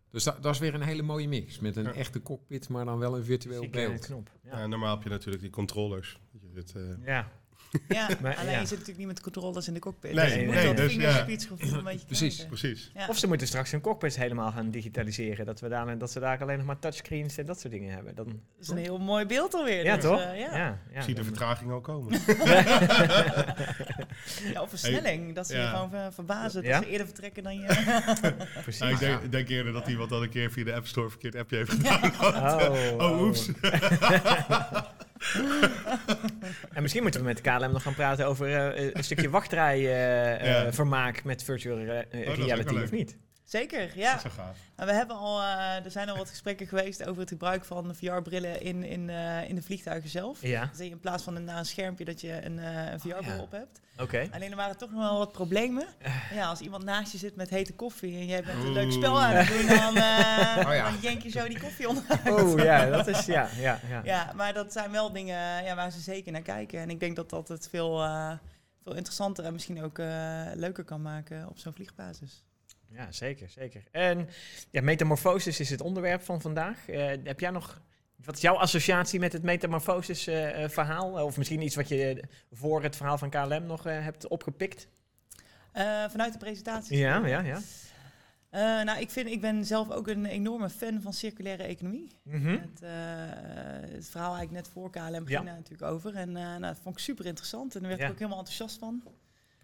dus 0.09 0.23
dat, 0.23 0.43
dat 0.43 0.53
is 0.53 0.59
weer 0.59 0.73
een 0.73 0.81
hele 0.81 1.01
mooie 1.01 1.27
mix. 1.27 1.59
Met 1.59 1.75
een 1.75 1.93
echte 1.93 2.21
cockpit, 2.21 2.69
maar 2.69 2.85
dan 2.85 2.99
wel 2.99 3.17
een 3.17 3.23
virtueel 3.23 3.69
beeld. 3.69 4.05
Knop. 4.05 4.29
Ja. 4.43 4.67
normaal 4.67 4.95
heb 4.95 5.03
je 5.03 5.09
natuurlijk 5.09 5.41
die 5.41 5.51
controllers. 5.51 6.19
Je 6.31 6.49
zit, 6.53 6.73
uh, 6.77 7.05
ja. 7.05 7.31
Ja, 7.87 8.09
maar, 8.21 8.35
alleen 8.35 8.59
je 8.59 8.65
zit 8.65 8.69
natuurlijk 8.69 8.97
niet 8.97 9.07
met 9.07 9.21
controllers 9.21 9.67
in 9.67 9.73
de 9.73 9.79
cockpit. 9.79 10.13
Nee, 10.13 10.25
dus 10.25 10.33
je 10.33 10.39
nee, 10.39 10.67
moet 10.67 10.77
dus, 10.77 10.93
ja. 10.93 11.19
een 11.19 11.25
beetje 11.83 12.05
Precies, 12.05 12.45
precies. 12.45 12.91
Of 13.07 13.17
ze 13.17 13.27
moeten 13.27 13.47
straks 13.47 13.71
hun 13.71 13.81
cockpits 13.81 14.15
helemaal 14.15 14.51
gaan 14.51 14.71
digitaliseren. 14.71 15.45
Dat, 15.45 15.59
we 15.59 15.67
daar, 15.67 15.97
dat 15.97 16.11
ze 16.11 16.19
daar 16.19 16.41
alleen 16.41 16.57
nog 16.57 16.65
maar 16.65 16.79
touchscreens 16.79 17.37
en 17.37 17.45
dat 17.45 17.59
soort 17.59 17.73
dingen 17.73 17.93
hebben. 17.93 18.15
Dan, 18.15 18.25
dat 18.25 18.35
is 18.59 18.67
een 18.67 18.77
heel 18.77 18.97
mooi 18.97 19.25
beeld 19.25 19.53
alweer. 19.53 19.83
Ja, 19.83 19.95
dus, 19.95 20.03
toch? 20.03 20.19
Uh, 20.19 20.39
ja. 20.39 20.57
Ja, 20.57 20.79
ja. 20.93 21.01
zie 21.01 21.15
de 21.15 21.23
vertraging 21.23 21.71
al 21.71 21.81
komen. 21.81 22.11
ja, 24.53 24.61
of 24.61 24.69
versnelling. 24.69 25.35
Dat 25.35 25.47
ze 25.47 25.57
je 25.57 25.67
gewoon 25.67 26.13
verbazen. 26.13 26.63
Dat 26.63 26.83
ze 26.83 26.89
eerder 26.89 27.05
vertrekken 27.05 27.43
dan 27.43 27.59
je... 27.59 27.67
Precies. 28.63 28.81
Nou, 28.81 28.93
ik, 28.93 28.99
denk, 28.99 29.21
ik, 29.21 29.31
denk, 29.31 29.49
eerder 29.49 29.73
dat 29.73 29.87
iemand 29.87 30.09
dat 30.09 30.21
een 30.21 30.29
keer 30.29 30.51
via 30.51 30.63
de 30.63 30.73
App 30.73 30.87
Store 30.87 31.09
verkeerd 31.09 31.35
appje 31.35 31.57
heeft 31.57 31.71
gedaan. 31.71 32.11
Oh, 32.21 33.11
oh, 33.11 33.21
oeps. 33.21 33.49
en 36.75 36.81
misschien 36.81 37.01
moeten 37.01 37.21
we 37.21 37.27
met 37.27 37.41
KLM 37.41 37.71
nog 37.71 37.83
gaan 37.83 37.93
praten 37.93 38.27
over 38.27 38.49
uh, 38.49 38.91
een 38.93 39.03
stukje 39.03 39.29
wachtrijvermaak 39.39 41.15
uh, 41.15 41.21
ja. 41.21 41.27
met 41.27 41.43
virtual 41.43 41.77
reality, 42.11 42.75
of 42.75 42.91
niet? 42.91 43.17
Zeker, 43.49 43.97
ja. 43.97 44.13
Dat 44.15 44.25
is 44.25 44.31
zo 44.35 44.41
gaaf. 44.43 44.57
Nou, 44.75 44.89
we 44.89 44.95
hebben 44.95 45.15
al, 45.15 45.41
eh, 45.41 45.85
er 45.85 45.91
zijn 45.91 46.09
al 46.09 46.17
wat 46.17 46.29
gesprekken 46.29 46.67
geweest 46.67 47.05
over 47.05 47.19
het 47.19 47.29
gebruik 47.29 47.65
van 47.65 47.95
VR-brillen 47.95 48.61
in, 48.61 48.83
in, 48.83 49.09
eh, 49.09 49.49
in 49.49 49.55
de 49.55 49.61
vliegtuigen 49.61 50.09
zelf. 50.09 50.41
Ja, 50.41 50.65
Dus 50.65 50.79
in 50.87 50.99
plaats 50.99 51.23
van 51.23 51.35
een, 51.35 51.43
na 51.43 51.57
een 51.57 51.65
schermpje 51.65 52.05
dat 52.05 52.21
je 52.21 52.45
een, 52.45 52.59
eh, 52.59 52.91
een 52.91 52.99
VR-bril 52.99 53.35
ja. 53.35 53.41
op 53.41 53.51
hebt. 53.51 53.79
oké. 53.97 54.27
Alleen 54.31 54.51
er 54.51 54.55
waren 54.55 54.77
toch 54.77 54.91
nog 54.91 54.99
wel 54.99 55.17
wat 55.17 55.31
problemen. 55.31 55.85
Ja, 56.33 56.47
als 56.47 56.59
iemand 56.59 56.83
naast 56.83 57.11
je 57.11 57.17
zit 57.17 57.35
met 57.35 57.49
hete 57.49 57.73
koffie 57.73 58.19
en 58.19 58.25
jij 58.25 58.43
bent 58.43 58.63
een 58.63 58.71
leuk 58.73 58.91
spel 58.91 59.21
aan 59.21 59.35
het 59.35 59.47
doen, 59.47 59.67
dan, 59.67 59.95
eh 59.95 60.67
Oh 60.67 60.73
ja. 60.75 60.83
dan 60.91 60.99
jenk 61.01 61.21
je 61.21 61.29
zo 61.29 61.47
die 61.47 61.59
koffie 61.59 61.87
onder. 61.89 62.03
Oh 62.27 62.59
ja, 62.59 62.85
dat 62.85 63.07
is, 63.07 63.25
ja, 63.25 63.49
ja, 63.57 63.79
ja. 63.89 64.01
Ja, 64.03 64.31
maar 64.35 64.53
dat 64.53 64.73
zijn 64.73 64.91
wel 64.91 65.11
dingen 65.11 65.63
ja, 65.63 65.75
waar 65.75 65.91
ze 65.91 65.99
zeker 65.99 66.31
naar 66.31 66.41
kijken. 66.41 66.79
En 66.79 66.89
ik 66.89 66.99
denk 66.99 67.15
dat 67.15 67.29
dat 67.29 67.47
het 67.47 67.69
veel, 67.69 68.03
eh, 68.03 68.31
veel 68.83 68.93
interessanter 68.95 69.45
en 69.45 69.53
misschien 69.53 69.83
ook 69.83 69.99
eh, 69.99 70.45
leuker 70.53 70.83
kan 70.83 71.01
maken 71.01 71.47
op 71.47 71.57
zo'n 71.57 71.73
vliegbasis. 71.73 72.43
Ja, 72.91 73.11
zeker, 73.11 73.49
zeker. 73.49 73.83
En 73.91 74.29
ja, 74.71 74.81
metamorfosis 74.81 75.59
is 75.59 75.69
het 75.69 75.81
onderwerp 75.81 76.21
van 76.21 76.41
vandaag. 76.41 76.87
Eh, 76.89 77.07
heb 77.23 77.39
jij 77.39 77.49
nog, 77.49 77.81
wat 78.25 78.35
is 78.35 78.41
jouw 78.41 78.55
associatie 78.55 79.19
met 79.19 79.33
het 79.33 79.43
metamorfosis 79.43 80.27
eh, 80.27 80.63
eh, 80.63 80.69
verhaal? 80.69 81.23
Of 81.25 81.37
misschien 81.37 81.61
iets 81.61 81.75
wat 81.75 81.87
je 81.87 82.23
voor 82.51 82.83
het 82.83 82.95
verhaal 82.95 83.17
van 83.17 83.29
KLM 83.29 83.65
nog 83.65 83.83
hebt 83.83 84.27
opgepikt? 84.27 84.87
Vanuit 86.09 86.33
de 86.33 86.39
presentatie. 86.39 86.97
Ja, 86.97 87.25
ja, 87.27 87.39
ja. 87.41 87.59
Nou, 88.83 88.99
ik, 88.99 89.09
vind, 89.09 89.27
ik 89.29 89.41
ben 89.41 89.65
zelf 89.65 89.89
ook 89.91 90.07
een 90.07 90.25
enorme 90.25 90.69
fan 90.69 91.01
van 91.01 91.13
circulaire 91.13 91.63
economie. 91.63 92.11
Mhm. 92.23 92.47
Het, 92.49 92.81
eh, 92.81 92.89
het 93.95 94.09
verhaal 94.09 94.35
eigenlijk 94.35 94.51
net 94.65 94.73
voor 94.73 94.89
KLM 94.91 95.13
ging 95.13 95.29
Ja. 95.29 95.41
daar 95.41 95.53
natuurlijk 95.55 95.91
over. 95.91 96.15
En 96.15 96.29
eh, 96.37 96.43
nou, 96.43 96.61
dat 96.61 96.79
vond 96.81 96.95
ik 96.97 97.01
super 97.03 97.25
interessant. 97.25 97.75
En 97.75 97.79
daar 97.79 97.89
werd 97.89 98.01
Ja. 98.01 98.05
ik 98.07 98.11
ook 98.11 98.17
helemaal 98.19 98.39
enthousiast 98.39 98.77
van. 98.79 99.03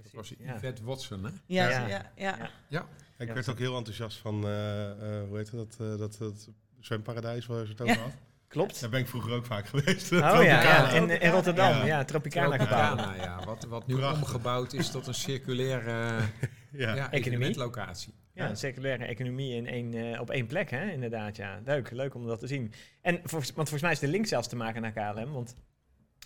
Dat 0.05 0.13
was 0.13 0.33
Ja. 0.39 0.55
Yvette 0.55 0.83
Watson, 0.83 1.23
hè? 1.23 1.29
Ja, 1.45 1.69
Ja. 1.69 1.87
ja. 1.87 2.11
ja, 2.15 2.49
Ja. 2.69 2.87
Ik 3.17 3.27
Ja, 3.27 3.33
werd 3.33 3.49
ook 3.49 3.57
heel 3.59 3.77
enthousiast 3.77 4.17
van, 4.17 4.43
eh, 4.45 4.91
eh, 4.91 5.27
hoe 5.27 5.37
heet 5.37 5.51
het, 5.51 5.77
dat, 5.77 5.91
eh, 5.91 5.97
dat, 5.97 6.15
dat 6.19 6.49
zwemparadijs 6.79 7.45
waar 7.45 7.65
ze 7.65 7.71
het 7.71 7.81
over 7.81 7.95
Ja. 7.95 8.01
had. 8.01 8.11
Klopt. 8.47 8.81
Daar 8.81 8.89
ben 8.89 8.99
ik 8.99 9.07
vroeger 9.07 9.31
ook 9.33 9.45
vaak 9.45 9.67
geweest. 9.67 10.11
Oh 10.11 10.17
ja, 10.19 10.29
Tropicana. 10.31 10.63
ja, 10.63 10.89
in, 10.89 11.21
in 11.21 11.29
Rotterdam. 11.31 11.69
Ja. 11.77 11.85
Ja, 11.85 12.03
Tropicana 12.03 12.57
gebouw. 12.57 12.95
Tropicana, 12.95 13.23
ja. 13.23 13.45
Wat, 13.45 13.63
wat 13.65 13.87
nu 13.87 13.95
Prachtig. 13.95 14.21
omgebouwd 14.21 14.73
is 14.73 14.91
tot 14.91 15.07
een 15.07 15.13
circulaire 15.13 16.17
Ja. 16.71 16.95
ja, 16.95 17.11
evenementlocatie. 17.11 18.13
Ja, 18.33 18.49
een 18.49 18.57
circulaire 18.57 19.05
economie 19.05 19.55
in 19.55 19.67
één, 19.67 19.93
eh, 20.13 20.21
op 20.21 20.29
één 20.29 20.45
plek, 20.47 20.69
hè? 20.69 20.91
inderdaad. 20.91 21.35
Ja. 21.35 21.61
Leuk, 21.65 21.91
leuk 21.91 22.15
om 22.15 22.27
dat 22.27 22.39
te 22.39 22.47
zien. 22.47 22.73
En 23.01 23.15
volgens, 23.23 23.51
want 23.51 23.69
volgens 23.69 23.81
mij 23.81 23.91
is 23.91 23.99
de 23.99 24.07
link 24.07 24.25
zelfs 24.25 24.47
te 24.47 24.55
maken 24.55 24.81
naar 24.81 24.91
KLM. 24.91 25.31
Want 25.31 25.55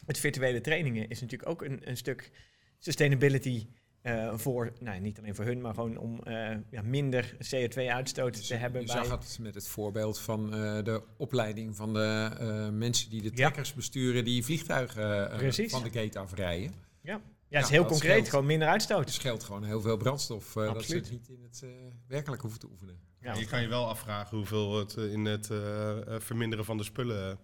met 0.06 0.20
virtuele 0.20 0.62
trainingen 0.62 1.10
is 1.10 1.22
natuurlijk 1.22 1.50
ook 1.50 1.62
een, 1.62 1.82
een 1.89 1.98
stuk 1.98 2.32
sustainability 2.80 3.68
eh, 4.02 4.34
voor, 4.38 4.72
nou, 4.80 5.00
niet 5.00 5.20
alleen 5.20 5.36
voor 5.36 5.46
hun, 5.46 5.62
maar 5.62 5.74
gewoon 5.74 5.98
om 5.98 6.20
eh, 6.24 6.58
ja, 6.70 6.82
minder 6.82 7.36
CO2-uitstoot 7.56 8.48
te 8.48 8.56
hebben. 8.56 8.82
Je 8.82 8.88
bij, 8.88 8.96
zag 9.06 9.10
het 9.10 9.38
met 9.42 9.56
het 9.56 9.68
voorbeeld 9.68 10.20
van 10.20 10.54
eh, 10.54 10.84
de 10.84 11.04
opleiding 11.18 11.76
van 11.76 11.94
de 11.94 12.30
eh, 12.39 12.70
mensen 12.70 13.10
die 13.10 13.22
de 13.22 13.28
Ja. 13.30 13.34
trekkers 13.36 13.74
besturen, 13.74 14.24
die 14.24 14.44
vliegtuigen 14.46 15.30
van 15.70 15.84
de 15.84 15.89
gate 15.92 16.20
afrijden. 16.20 16.74
ja, 17.02 17.13
het 17.13 17.22
is 17.63 17.70
Ja, 17.70 17.76
heel 17.76 17.86
concreet, 17.86 18.12
scheelt. 18.12 18.30
gewoon 18.30 18.46
minder 18.46 18.68
Het 18.68 18.76
uitstoot. 18.76 19.10
scheelt 19.12 19.44
gewoon 19.44 19.63
heel 19.63 19.82
veel 19.82 19.98
brandstof 19.98 20.56
eh, 20.56 20.74
dat 20.74 20.84
ze 20.84 20.96
het 20.96 21.12
niet 21.12 21.30
in 21.30 21.42
het 21.44 21.62
eh, 21.63 21.70
werkelijk 22.08 22.42
hoeven 22.42 22.60
te 22.60 22.68
oefenen. 22.72 23.00
Ja, 23.22 23.34
je 23.34 23.46
kan 23.46 23.62
je 23.62 23.68
wel 23.68 23.88
afvragen 23.88 24.38
hoeveel 24.38 24.78
het 24.80 24.94
in 24.96 25.26
het 25.26 25.46
verminderen 26.24 26.65
van 26.65 26.78
de 26.78 26.84
spullen 26.84 27.39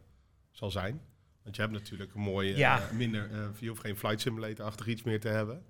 zal 0.52 0.71
zijn. 0.71 1.02
Want 1.45 1.55
je 1.55 1.62
hebt 1.62 1.73
natuurlijk 1.73 2.13
een 2.13 2.21
mooie, 2.21 2.58
Ja. 2.58 2.77
eh, 2.79 2.91
minder, 2.91 3.29
eh, 3.31 3.39
je 3.60 3.67
hoeft 3.67 3.81
geen 3.81 3.97
flight 3.97 4.21
simulator-achtig 4.21 4.88
iets 4.88 5.03
meer 5.03 5.19
te 5.19 5.27
hebben. 5.27 5.63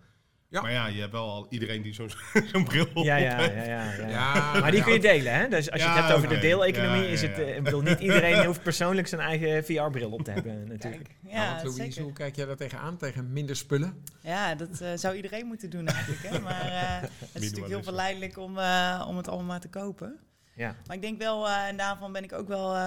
Ja. 0.50 0.62
Maar 0.62 0.72
ja, 0.72 0.88
je 0.88 1.00
hebt 1.00 1.12
wel 1.12 1.30
al 1.30 1.46
iedereen 1.50 1.82
die 1.82 1.94
zo'n 1.94 2.10
zo'n 2.54 2.64
bril 2.64 2.88
op 2.94 3.04
ja, 3.06 3.16
ja, 3.16 3.38
heeft. 3.38 3.54
ja, 3.56 3.64
ja, 3.64 3.94
ja. 3.94 4.08
Ja, 4.10 4.60
Maar 4.60 4.72
die 4.72 4.80
ja. 4.80 4.86
kun 4.86 4.94
je 4.94 5.00
delen, 5.00 5.34
hè? 5.34 5.48
Dus 5.48 5.72
als 5.72 5.82
je 5.82 5.88
het 5.88 5.98
hebt 5.98 6.14
over 6.14 6.30
de 6.30 6.38
deeleconomie, 6.40 7.02
Ja, 7.02 7.06
ja, 7.08 7.12
is 7.12 7.22
het... 7.22 7.40
eh, 7.40 7.56
ik 7.56 7.64
bedoel, 7.64 7.82
niet 7.82 8.00
iedereen 8.00 8.46
hoeft 8.46 8.64
persoonlijk 8.64 9.08
zijn 9.08 9.22
eigen 9.22 9.64
VR-bril 9.66 10.12
op 10.12 10.22
te 10.24 10.32
hebben, 10.32 10.68
natuurlijk. 10.78 11.04
Kijk, 11.04 11.34
Ja, 11.34 11.56
Louise, 11.64 11.82
zeker. 11.82 12.02
hoe 12.02 12.14
kijk 12.14 12.36
jij 12.36 12.46
daar 12.46 12.56
tegenaan? 12.56 12.98
Tegen 12.98 13.34
minder 13.34 13.56
spullen? 13.56 14.04
Ja, 14.22 14.56
dat 14.56 14.82
eh, 14.82 14.90
zou 14.96 15.16
iedereen 15.16 15.46
moeten 15.46 15.70
doen 15.70 15.88
eigenlijk. 15.88 16.24
Hè? 16.24 16.40
Maar 16.40 16.62
eh, 16.66 17.02
het 17.02 17.12
is 17.34 17.42
natuurlijk 17.42 17.68
heel 17.68 17.84
verleidelijk 17.84 18.38
om, 18.38 18.58
eh, 18.58 19.06
om 19.08 19.18
het 19.18 19.28
allemaal 19.28 19.46
maar 19.48 19.60
te 19.60 19.70
kopen. 19.70 20.20
Ja. 20.56 20.76
Maar 20.88 20.96
ik 20.96 21.02
denk 21.02 21.18
wel, 21.20 21.48
eh, 21.48 21.68
en 21.68 21.78
daarvan 21.78 22.12
ben 22.12 22.24
ik 22.24 22.34
ook 22.34 22.48
wel 22.48 22.76
eh, 22.76 22.82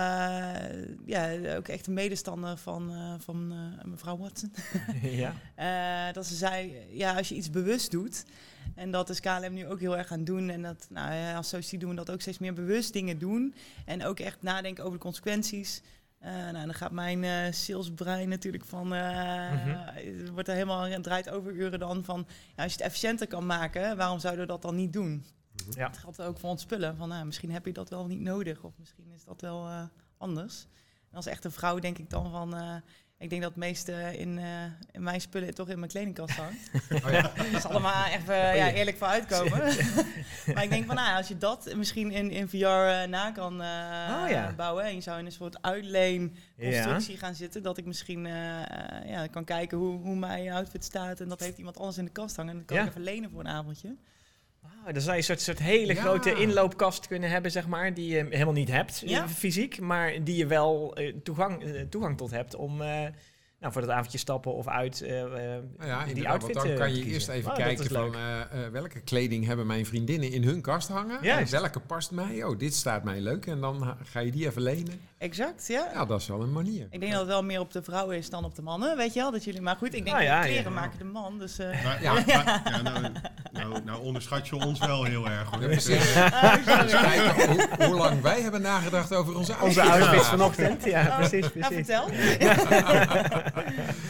ja, 1.07 1.55
ook 1.57 1.69
echt 1.69 1.87
een 1.87 1.95
medestander 1.95 2.57
van, 2.57 2.91
eh, 2.93 3.15
van 3.19 3.53
mevrouw 3.85 4.17
Watson. 4.19 4.53
ja. 5.57 6.13
Dat 6.13 6.27
ze 6.27 6.35
zei, 6.35 6.77
ja, 6.91 7.17
als 7.17 7.29
je 7.29 7.35
iets 7.35 7.51
bewust 7.51 7.91
doet, 7.91 8.25
en 8.75 8.91
dat 8.91 9.09
is 9.11 9.21
KLM 9.21 9.53
nu 9.55 9.67
ook 9.67 9.81
heel 9.81 9.97
erg 9.97 10.13
aan 10.13 10.25
doen, 10.25 10.51
en 10.51 10.63
dat, 10.63 10.87
nou, 10.91 11.15
ja, 11.15 11.35
als 11.37 11.49
Soci 11.49 11.79
doen 11.79 11.91
we 11.91 11.97
dat 11.97 12.11
ook 12.11 12.21
steeds 12.21 12.39
meer 12.39 12.55
bewust 12.55 12.93
dingen 12.93 13.19
doen, 13.19 13.55
en 13.85 14.05
ook 14.05 14.21
echt 14.21 14.43
nadenken 14.43 14.85
over 14.85 14.97
de 14.99 15.05
consequenties. 15.05 15.83
Nou, 16.21 16.53
dan 16.53 16.75
gaat 16.75 16.91
mijn 16.93 17.25
eh 17.25 17.53
salesbrein 17.53 18.29
natuurlijk 18.29 18.65
van, 18.65 18.89
Mhm. 18.89 20.33
wordt 20.33 20.49
er 20.49 20.55
helemaal, 20.55 21.01
draait 21.01 21.31
over 21.31 21.53
uren 21.53 21.79
dan 21.79 22.05
van, 22.05 22.27
ja, 22.57 22.63
als 22.63 22.73
je 22.73 22.79
het 22.79 22.87
efficiënter 22.87 23.27
kan 23.27 23.47
maken, 23.47 23.97
waarom 23.97 24.19
zouden 24.19 24.43
we 24.47 24.53
dat 24.53 24.63
dan 24.63 24.77
niet 24.77 24.93
doen? 24.93 25.25
Ja. 25.71 25.89
Dat 25.89 25.99
geldt 25.99 26.23
ook 26.23 26.39
voor 26.39 26.51
ontspullen, 26.51 26.97
van 26.97 27.09
nou, 27.09 27.25
misschien 27.25 27.51
heb 27.51 27.67
je 27.67 27.73
dat 27.73 27.91
wel 27.91 28.07
niet 28.07 28.21
nodig, 28.21 28.63
of 28.63 28.73
misschien 28.79 29.13
is 29.15 29.25
dat 29.25 29.41
wel 29.41 29.67
eh, 29.67 29.83
anders. 30.19 30.67
En 31.11 31.17
als 31.17 31.27
echte 31.27 31.51
vrouw 31.51 31.79
denk 31.79 31.99
ik 31.99 32.11
dan 32.11 32.31
van, 32.31 32.57
eh, 32.57 32.75
ik 33.19 33.31
denk 33.31 33.43
dat 33.43 33.51
het 33.51 33.61
meeste 33.61 33.93
in, 34.19 34.39
eh, 34.39 34.65
in 34.91 35.03
mijn 35.03 35.21
spullen 35.21 35.55
toch 35.55 35.69
in 35.69 35.79
mijn 35.79 35.91
kledingkast 35.91 36.37
hangt. 36.37 36.71
Oh 37.05 37.11
ja. 37.11 37.23
Dat 37.37 37.47
is 37.53 37.65
allemaal 37.65 38.05
even 38.05 38.35
ja, 38.35 38.71
eerlijk 38.73 38.97
voor 38.97 39.07
uitkomen. 39.07 39.59
maar 40.55 40.63
ik 40.63 40.71
denk 40.71 40.87
van, 40.87 40.95
nou, 40.95 41.17
als 41.17 41.29
je 41.29 41.39
dat 41.39 41.75
misschien 41.77 42.11
in, 42.11 42.31
in 42.31 42.49
VR 42.49 43.09
na 43.09 43.31
kan 43.31 43.63
eh, 43.63 44.21
Oh 44.23 44.29
ja. 44.31 44.53
bouwen 44.57 44.85
en 44.85 44.95
je 44.95 45.01
zou 45.01 45.19
in 45.19 45.27
een 45.27 45.33
soort 45.33 45.63
uitleenconstructie 45.63 47.17
gaan 47.17 47.35
zitten, 47.35 47.63
dat 47.63 47.79
ik 47.79 47.85
misschien 47.85 48.25
ja, 49.07 49.27
kan 49.31 49.45
kijken 49.45 49.79
hoe, 49.79 50.01
hoe 50.01 50.17
mijn 50.17 50.51
outfit 50.51 50.85
staat 50.85 51.21
en 51.21 51.29
dat 51.29 51.41
heeft 51.41 51.59
iemand 51.59 51.79
anders 51.79 51.99
in 51.99 52.05
de 52.05 52.11
kast 52.11 52.37
hangen 52.37 52.53
en 52.53 52.59
dat 52.59 52.67
kan 52.67 52.77
Ja. 52.77 52.83
ik 52.83 52.89
even 52.89 53.03
lenen 53.03 53.31
voor 53.31 53.41
een 53.41 53.49
avondje. 53.49 53.97
Ah, 54.87 54.93
dan 54.93 55.03
zou 55.03 55.13
je 55.13 55.19
een 55.19 55.25
soort, 55.25 55.41
soort 55.41 55.59
hele 55.59 55.95
Ja. 55.95 56.01
grote 56.03 56.35
inloopkast 56.35 57.07
kunnen 57.07 57.31
hebben, 57.31 57.51
zeg 57.51 57.67
maar, 57.67 57.95
die 57.95 58.09
je 58.15 58.27
helemaal 58.31 58.53
niet 58.53 58.71
hebt, 58.71 59.03
eh, 59.03 59.09
Ja. 59.11 59.29
fysiek, 59.29 59.81
maar 59.81 60.25
die 60.25 60.37
je 60.37 60.47
wel 60.47 60.95
eh, 60.95 61.15
toegang, 61.23 61.63
eh, 61.65 61.81
toegang 61.91 62.17
tot 62.17 62.31
hebt 62.31 62.55
om 62.55 62.77
nou, 63.61 63.73
voor 63.73 63.81
dat 63.83 63.91
avondje 63.91 64.19
stappen 64.19 64.55
of 64.55 64.69
uit 64.69 65.01
eh, 65.01 65.11
Nou 65.23 65.63
ja, 65.79 66.05
die 66.05 66.29
outfit 66.29 66.55
dan 66.55 66.75
kan 66.75 66.95
je 66.97 67.05
eerst 67.05 67.29
even 67.29 67.51
Oh, 67.51 67.57
kijken 67.57 67.87
van 67.91 68.15
welke 68.73 69.01
kleding 69.01 69.47
hebben 69.47 69.67
mijn 69.67 69.87
vriendinnen 69.87 70.31
in 70.33 70.43
hun 70.45 70.61
kast 70.61 70.89
hangen. 70.89 71.19
Juist. 71.23 71.53
En 71.53 71.61
welke 71.61 71.81
past 71.81 72.11
mij? 72.11 72.45
Oh, 72.45 72.59
dit 72.59 72.75
staat 72.75 73.05
mij 73.05 73.21
leuk. 73.21 73.47
En 73.47 73.61
dan 73.61 73.97
ga 74.05 74.21
je 74.21 74.31
die 74.31 74.47
even 74.47 74.63
lenen. 74.63 75.01
Exact, 75.19 75.67
ja. 75.69 75.89
Ja, 75.93 76.05
dat 76.05 76.21
is 76.21 76.27
wel 76.29 76.43
een 76.43 76.53
manier. 76.53 76.87
Ik 76.91 77.01
denk 77.01 77.13
dat 77.13 77.21
het 77.21 77.31
wel 77.31 77.43
meer 77.45 77.61
op 77.61 77.73
de 77.73 77.83
vrouwen 77.83 78.17
is 78.17 78.31
dan 78.31 78.45
op 78.45 78.55
de 78.55 78.63
mannen, 78.63 78.97
weet 78.97 79.15
je 79.15 79.21
wel? 79.21 79.31
Dat 79.31 79.45
jullie, 79.45 79.61
maar 79.61 79.77
goed, 79.77 79.95
ik 79.95 80.05
denk 80.05 80.17
Ah, 80.17 80.23
ja, 80.23 80.37
dat 80.37 80.45
kleren 80.47 80.65
ja. 80.65 80.71
maken 80.81 80.99
de 80.99 81.05
man, 81.05 81.39
dus... 81.39 81.59
eh, 81.59 81.85
Maar, 81.85 82.03
Ja. 82.03 82.13
maar- 82.13 82.23
ja, 82.27 82.61
nou, 82.83 83.13
nou, 83.53 83.85
nou 83.85 84.03
onderschat 84.03 84.49
je 84.49 84.57
ons 84.57 84.79
wel 84.79 85.05
heel 85.05 85.27
erg. 85.29 85.51
Hoor. 85.51 85.61
Ja, 85.63 85.67
precies. 85.67 86.17
ah, 86.17 86.53
Dus 86.83 86.93
kijken 87.01 87.47
hoe, 87.49 87.69
hoe 87.87 87.95
lang 87.97 88.21
wij 88.21 88.41
hebben 88.41 88.63
nagedacht 88.63 89.15
over 89.15 89.37
onze 89.37 89.55
Onze 89.63 89.81
outfit. 89.83 90.03
outfits 90.03 90.23
Ja. 90.25 90.29
vanochtend, 90.31 90.85
ja, 90.85 91.07
Oh, 91.07 91.17
precies, 91.17 91.41
Nou, 91.55 91.75
precies. 91.75 91.87
vertel. 91.87 92.05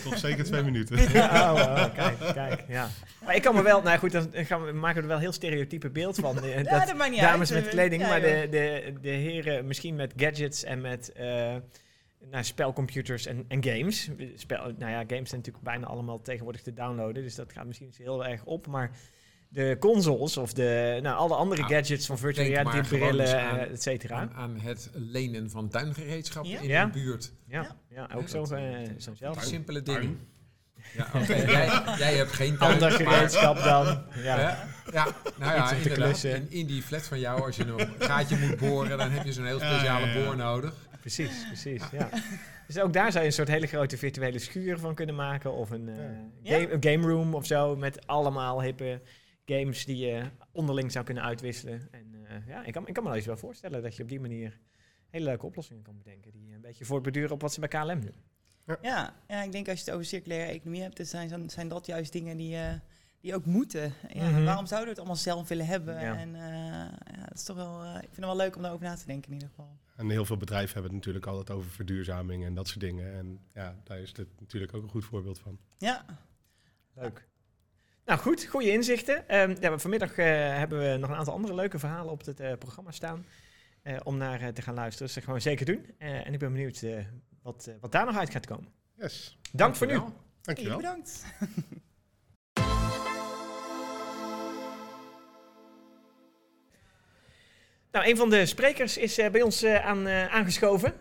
Toch 0.05 0.19
zeker 0.19 0.45
twee 0.45 0.63
minuten. 0.63 1.13
Ja, 1.13 1.29
oh, 1.53 1.61
oh, 1.61 1.95
kijk, 1.95 2.19
kijk, 2.35 2.65
ja. 2.69 2.89
Maar 3.25 3.35
ik 3.35 3.43
kan 3.43 3.55
me 3.55 3.63
wel, 3.63 3.83
nou 3.83 3.99
goed, 3.99 4.13
dan 4.13 4.29
gaan 4.33 4.65
we, 4.65 4.73
maken 4.73 4.97
we 4.97 5.03
er 5.03 5.09
wel 5.09 5.19
heel 5.19 5.33
stereotype 5.33 5.91
beeld 5.91 6.17
van. 6.19 6.43
eh, 6.43 6.57
Ja, 6.65 6.79
dat 6.87 6.97
dames 7.21 7.53
uit. 7.53 7.63
met 7.65 7.69
kleding, 7.73 8.03
Ja, 8.03 8.09
maar 8.09 8.21
de, 8.21 8.47
de, 8.51 8.93
de 9.01 9.09
heren 9.09 9.67
misschien 9.67 9.95
met 9.97 10.13
gadgets 10.17 10.65
en 10.65 10.81
met 10.81 10.98
eh, 11.07 11.57
nou, 12.31 12.45
spelcomputers 12.45 13.27
en, 13.27 13.45
en 13.49 13.65
games. 13.65 14.11
Spel, 14.35 14.63
nou 14.79 14.91
ja, 14.93 14.99
games 14.99 15.29
zijn 15.29 15.41
natuurlijk 15.41 15.65
bijna 15.65 15.87
allemaal 15.87 16.21
tegenwoordig 16.21 16.63
te 16.63 16.73
downloaden, 16.73 17.23
dus 17.23 17.35
dat 17.35 17.53
gaat 17.53 17.67
misschien 17.67 17.87
eens 17.87 17.99
heel 17.99 18.27
erg 18.27 18.45
op. 18.45 18.67
Maar 18.67 18.91
de 19.49 19.77
consoles 19.81 20.37
of 20.37 20.53
de, 20.53 20.99
nou, 21.03 21.17
alle 21.17 21.35
andere 21.35 21.61
Nou, 21.61 21.75
gadgets 21.75 22.07
van 22.07 22.19
virtual 22.19 22.47
reality 22.47 22.89
brillen, 22.89 23.27
eh, 23.27 23.71
et 23.71 23.83
cetera. 23.83 24.17
Aan, 24.17 24.33
aan 24.35 24.61
het 24.61 24.91
lenen 24.93 25.51
van 25.51 25.69
tuingereedschap 25.69 26.45
Ja. 26.45 26.61
in 26.61 26.69
Ja. 26.69 26.85
de 26.85 26.91
buurt. 26.93 27.33
Ja, 27.47 27.77
ja, 27.89 28.09
ook 28.15 28.29
zo, 28.29 28.43
eh, 28.43 28.75
zo 28.99 29.15
zelf. 29.15 29.43
Simpele 29.43 29.83
dingen. 29.83 30.19
Ja, 30.97 31.07
oké. 31.15 31.35
jij, 31.57 31.67
jij 31.99 32.15
hebt 32.17 32.33
geen 32.33 32.57
tuin. 32.59 32.73
Ander 32.73 32.89
maar- 32.91 32.99
gereedschap 33.15 33.57
dan. 33.57 34.03
Ja. 34.23 34.67
Ja, 34.93 35.07
nou 35.39 35.55
ja, 35.55 35.73
inderdaad. 35.73 36.25
In, 36.25 36.47
in 36.51 36.67
die 36.67 36.83
flat 36.83 37.07
van 37.07 37.21
jou, 37.21 37.43
als 37.43 37.57
je 37.57 37.65
een 37.65 37.89
gaatje 37.99 38.37
moet 38.39 38.57
boren, 38.57 38.99
dan 38.99 39.11
heb 39.11 39.25
je 39.25 39.33
zo'n 39.33 39.45
heel 39.47 39.59
speciale 39.61 40.07
ja, 40.07 40.13
ja. 40.13 40.25
boor 40.25 40.37
nodig. 40.37 40.75
Precies, 41.15 41.47
precies. 41.47 41.91
Ja. 41.91 42.09
Dus 42.67 42.79
ook 42.79 42.93
daar 42.93 43.11
zou 43.11 43.23
je 43.23 43.29
een 43.31 43.35
soort 43.37 43.49
hele 43.49 43.67
grote 43.67 43.97
virtuele 43.99 44.39
schuur 44.39 44.79
van 44.79 44.95
kunnen 44.95 45.15
maken. 45.15 45.53
Of 45.53 45.71
een, 45.71 45.89
eh, 45.89 45.97
Ja. 46.43 46.59
game, 46.59 46.73
een 46.73 46.83
game 46.83 47.07
room 47.13 47.35
of 47.35 47.47
zo. 47.47 47.77
Met 47.77 48.07
allemaal 48.07 48.63
hippe 48.63 49.01
games 49.47 49.85
die 49.85 49.97
je 49.97 50.23
onderling 50.53 50.93
zou 50.93 51.05
kunnen 51.05 51.23
uitwisselen. 51.25 51.89
En 51.91 52.15
eh, 52.29 52.47
ja, 52.47 52.65
ik 52.65 52.73
kan, 52.73 52.87
ik 52.87 52.95
kan 52.95 53.03
me 53.03 53.09
wel 53.09 53.19
eens 53.19 53.27
wel 53.27 53.37
voorstellen 53.37 53.83
dat 53.83 53.97
je 53.97 54.03
op 54.03 54.09
die 54.09 54.21
manier 54.21 54.59
hele 55.11 55.25
leuke 55.25 55.47
oplossingen 55.47 55.83
kan 55.83 55.99
bedenken. 55.99 56.33
Die 56.33 56.55
een 56.55 56.61
beetje 56.61 56.85
voortbeduren 56.85 57.31
op 57.31 57.41
wat 57.41 57.53
ze 57.53 57.61
bij 57.61 57.69
KLM 57.69 58.01
doen. 58.01 58.15
Ja, 58.83 59.15
ja, 59.29 59.43
ik 59.43 59.53
denk 59.53 59.69
als 59.69 59.79
je 59.79 59.85
het 59.85 59.95
over 59.95 60.07
circulaire 60.07 60.53
economie 60.53 60.83
hebt, 60.83 60.97
dan 60.97 61.07
zijn, 61.07 61.51
zijn 61.51 61.69
dat 61.69 61.87
juist 61.87 62.13
dingen 62.13 62.37
die, 62.37 62.57
eh, 62.57 62.73
die 63.21 63.35
ook 63.35 63.45
moeten. 63.45 63.93
Ja, 64.13 64.31
Mhm. 64.31 64.45
Waarom 64.45 64.67
zouden 64.67 64.85
we 64.89 64.89
het 64.91 64.99
allemaal 64.99 65.17
zelf 65.17 65.49
willen 65.49 65.67
hebben? 65.67 66.01
Ja. 66.01 66.17
En 66.17 66.35
eh, 66.35 66.41
ja, 67.15 67.25
het 67.29 67.35
is 67.39 67.43
toch 67.45 67.57
wel, 67.57 67.83
eh, 67.83 67.95
ik 67.95 68.01
vind 68.01 68.17
het 68.17 68.25
wel 68.25 68.37
leuk 68.37 68.57
om 68.57 68.63
daarover 68.63 68.87
na 68.87 68.95
te 68.95 69.07
denken 69.07 69.27
in 69.29 69.33
ieder 69.35 69.49
geval. 69.49 69.77
En 69.99 70.11
heel 70.11 70.25
veel 70.25 70.37
bedrijven 70.37 70.73
hebben 70.73 70.91
het 70.91 70.99
natuurlijk 71.01 71.27
altijd 71.27 71.51
over 71.59 71.71
verduurzaming 71.71 72.45
en 72.45 72.55
dat 72.55 72.69
soort 72.69 72.81
dingen. 72.81 73.13
En 73.15 73.41
ja, 73.55 73.77
daar 73.85 73.99
is 73.99 74.13
dit 74.13 74.27
natuurlijk 74.41 74.75
ook 74.75 74.83
een 74.83 74.89
goed 74.89 75.05
voorbeeld 75.05 75.39
van. 75.39 75.59
Ja, 75.79 76.05
Leuk. 76.95 77.27
Nou 78.05 78.21
goed, 78.21 78.45
goede 78.45 78.71
inzichten. 78.73 79.29
Ehm, 79.29 79.57
ja, 79.61 79.79
vanmiddag 79.79 80.13
eh, 80.19 80.25
hebben 80.57 80.79
we 80.93 80.97
nog 80.97 81.11
een 81.11 81.17
aantal 81.17 81.35
andere 81.35 81.55
leuke 81.55 81.79
verhalen 81.79 82.13
op 82.13 82.25
het 82.25 82.41
eh, 82.41 82.53
programma 82.59 82.91
staan. 82.91 83.25
eh, 83.83 83.97
om 84.03 84.17
naar 84.17 84.53
te 84.53 84.63
gaan 84.63 84.75
luisteren. 84.75 85.07
Dus 85.07 85.15
dat 85.15 85.25
gaan 85.25 85.35
we 85.35 85.41
zeker 85.41 85.67
doen. 85.67 85.87
Eh, 85.99 86.27
en 86.27 86.33
ik 86.33 86.39
ben 86.39 86.53
benieuwd 86.53 86.83
eh, 86.83 87.05
wat, 87.43 87.67
eh, 87.67 87.75
wat 87.81 87.93
daar 87.93 88.07
nog 88.07 88.17
uit 88.17 88.31
gaat 88.31 88.47
komen. 88.47 88.69
Yes, 88.95 89.39
Dank 89.53 89.77
voor 89.77 89.87
nu. 89.87 89.93
jullie 89.93 90.09
dankjewel. 90.43 90.77
bedankt. 90.77 91.25
Nou, 97.99 98.11
een 98.11 98.17
van 98.17 98.31
de 98.31 98.47
sprekers 98.47 98.97
is 98.97 99.19
eh, 99.19 99.31
bij 99.31 99.43
ons 99.43 99.63
eh, 99.63 99.87
aan, 99.87 100.07
eh, 100.07 100.35
aangeschoven. 100.35 100.93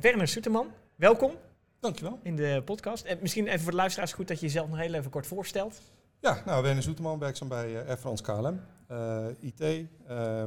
Werner 0.00 0.28
Soeterman, 0.28 0.72
welkom 0.96 1.32
Dankjewel. 1.80 2.18
in 2.22 2.36
de 2.36 2.62
podcast. 2.64 3.04
En 3.04 3.18
misschien 3.20 3.46
even 3.46 3.60
voor 3.60 3.70
de 3.70 3.76
luisteraars 3.76 4.12
goed 4.12 4.28
dat 4.28 4.40
je 4.40 4.46
jezelf 4.46 4.68
nog 4.68 4.78
heel 4.78 4.94
even 4.94 5.10
kort 5.10 5.26
voorstelt. 5.26 5.80
Ja, 6.20 6.42
nou, 6.46 6.62
Werner 6.62 6.82
Zoeterman, 6.82 7.18
werkzaam 7.18 7.48
bij 7.48 7.70
uh, 7.70 7.88
Air 7.88 7.96
France 7.96 8.22
KLM. 8.22 8.60
IT, 9.40 9.58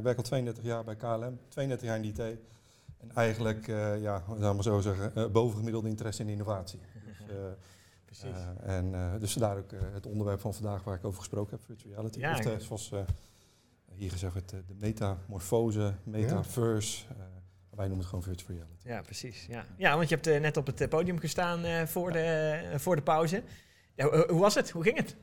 werk 0.02 0.16
al 0.16 0.22
32 0.22 0.64
jaar 0.64 0.84
bij 0.84 0.96
KLM, 0.96 1.38
32 1.48 1.88
jaar 1.88 1.96
in 1.96 2.04
IT. 2.04 2.18
En 2.18 3.10
eigenlijk, 3.14 3.68
eh, 3.68 4.02
ja, 4.02 4.16
ik 4.16 4.38
maar 4.38 4.62
zo 4.62 4.80
zeggen, 4.80 5.32
bovengemiddelde 5.32 5.88
interesse 5.88 6.22
in 6.22 6.28
innovatie. 6.28 6.80
Dus, 8.06 8.18
Precies. 8.20 8.44
en, 8.62 8.94
dus 9.18 9.32
vandaar 9.32 9.56
ook 9.56 9.70
het 9.92 10.06
onderwerp 10.06 10.40
van 10.40 10.54
vandaag 10.54 10.84
waar 10.84 10.94
ik 10.94 11.04
over 11.04 11.18
gesproken 11.18 11.56
heb, 11.56 11.64
virtual 11.66 11.94
reality. 11.94 12.18
Ja, 12.18 12.54
of 12.54 12.62
zoals 12.62 12.92
hier 13.96 14.10
gezegd 14.10 14.34
werd, 14.34 14.52
eh, 14.52 14.58
de 14.66 14.74
metamorfose, 14.78 15.94
metaverse. 16.04 17.04
eh, 17.08 17.14
wij 17.70 17.86
noemen 17.86 17.98
het 17.98 18.06
gewoon 18.06 18.22
virtual 18.24 18.56
reality. 18.58 18.88
Ja, 18.88 19.00
precies. 19.00 19.46
Ja, 19.48 19.64
ja 19.76 19.96
want 19.96 20.08
je 20.08 20.14
hebt 20.14 20.26
eh, 20.26 20.40
net 20.40 20.56
op 20.56 20.66
het 20.66 20.80
eh, 20.80 20.88
podium 20.88 21.18
gestaan 21.18 21.64
eh, 21.64 21.86
voor, 21.86 22.12
de, 22.12 22.18
eh, 22.72 22.78
voor 22.78 22.96
de 22.96 23.02
pauze. 23.02 23.42
Ja, 23.94 24.08
hoe- 24.26 24.38
was 24.38 24.54
het? 24.54 24.70
Hoe 24.70 24.82
ging 24.82 24.96
het? 24.96 25.16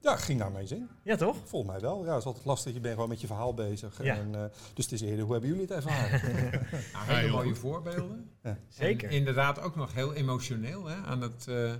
Ja, 0.00 0.16
ging 0.16 0.38
naar 0.38 0.50
mijn 0.52 0.66
zin. 0.66 0.88
Ja, 1.02 1.16
toch? 1.16 1.36
Volgens 1.44 1.72
mij 1.72 1.80
wel. 1.80 2.04
Ja, 2.04 2.10
het 2.10 2.18
is 2.20 2.24
altijd 2.26 2.44
lastig. 2.44 2.72
Je 2.74 2.80
bent 2.80 2.94
gewoon 2.94 3.08
met 3.08 3.20
je 3.20 3.26
verhaal 3.26 3.54
bezig. 3.54 4.02
Ja. 4.02 4.16
En, 4.16 4.34
eh, 4.34 4.44
dus 4.74 4.84
het 4.84 4.92
is 4.92 5.00
eerder, 5.00 5.24
hoe 5.24 5.32
hebben 5.32 5.50
jullie 5.50 5.64
het 5.66 5.70
ervaren? 5.76 6.20
Hele 7.16 7.30
mooie 7.30 7.48
goed. 7.48 7.58
voorbeelden. 7.58 8.30
Zeker. 8.68 9.08
En 9.08 9.14
inderdaad 9.14 9.60
ook 9.60 9.76
nog 9.76 9.94
heel 9.94 10.14
emotioneel 10.14 10.86
hè, 10.86 10.94
aan 10.96 11.20
het 11.20 11.48
eh, 11.48 11.70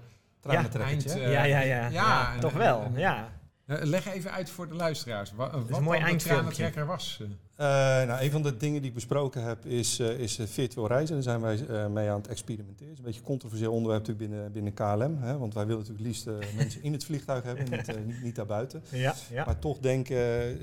eind. 0.81 1.07
eh, 1.07 1.33
ja, 1.33 1.45
ja, 1.45 1.45
ja, 1.45 1.61
ja. 1.61 1.89
ja, 1.89 2.35
en- 2.35 2.41
toch 2.41 2.53
wel. 2.53 2.83
en- 2.83 2.97
ja. 2.99 3.33
Eh, 3.67 3.83
leg 3.83 4.07
even 4.07 4.31
uit 4.33 4.51
voor 4.51 4.69
de 4.69 4.75
luisteraars 4.75 5.33
wa- 5.33 5.51
wat 5.51 5.77
een 5.79 5.83
mooi 5.83 5.99
eindfilmpje. 5.99 6.85
was. 6.87 7.21
Eh. 7.57 7.67
Nou, 8.07 8.25
een 8.25 8.31
van 8.31 8.43
de 8.43 8.57
dingen 8.57 8.81
die 8.81 8.89
ik 8.89 8.95
besproken 8.95 9.43
heb 9.45 9.67
is, 9.67 9.99
eh, 9.99 10.19
is 10.19 10.39
eh, 10.39 10.47
virtueel 10.47 10.87
reizen. 10.87 11.15
Daar 11.15 11.23
zijn 11.23 11.41
wij 11.41 11.67
eh, 11.67 11.87
mee 11.87 12.09
aan 12.09 12.17
het 12.21 12.29
experimenteren. 12.29 12.85
Het 12.89 12.93
is 12.93 12.99
een 12.99 13.05
beetje 13.05 13.21
een 13.21 13.27
controversieel 13.27 13.73
onderwerp 13.73 14.07
natuurlijk 14.07 14.31
binnen, 14.31 14.53
binnen 14.53 14.75
KLM. 14.75 15.17
Hè, 15.23 15.39
want 15.39 15.55
wij 15.55 15.67
willen 15.67 15.81
natuurlijk 15.83 16.07
het 16.07 16.27
liefst 16.27 16.57
mensen 16.57 16.83
in 16.83 16.93
het 16.93 17.05
vliegtuig 17.05 17.43
hebben, 17.43 17.71
niet, 17.71 18.07
niet, 18.07 18.23
niet 18.23 18.35
daarbuiten. 18.37 18.83
Ja, 18.91 19.15
ja. 19.31 19.45
Maar 19.45 19.59
toch 19.59 19.79
denken, 19.79 20.19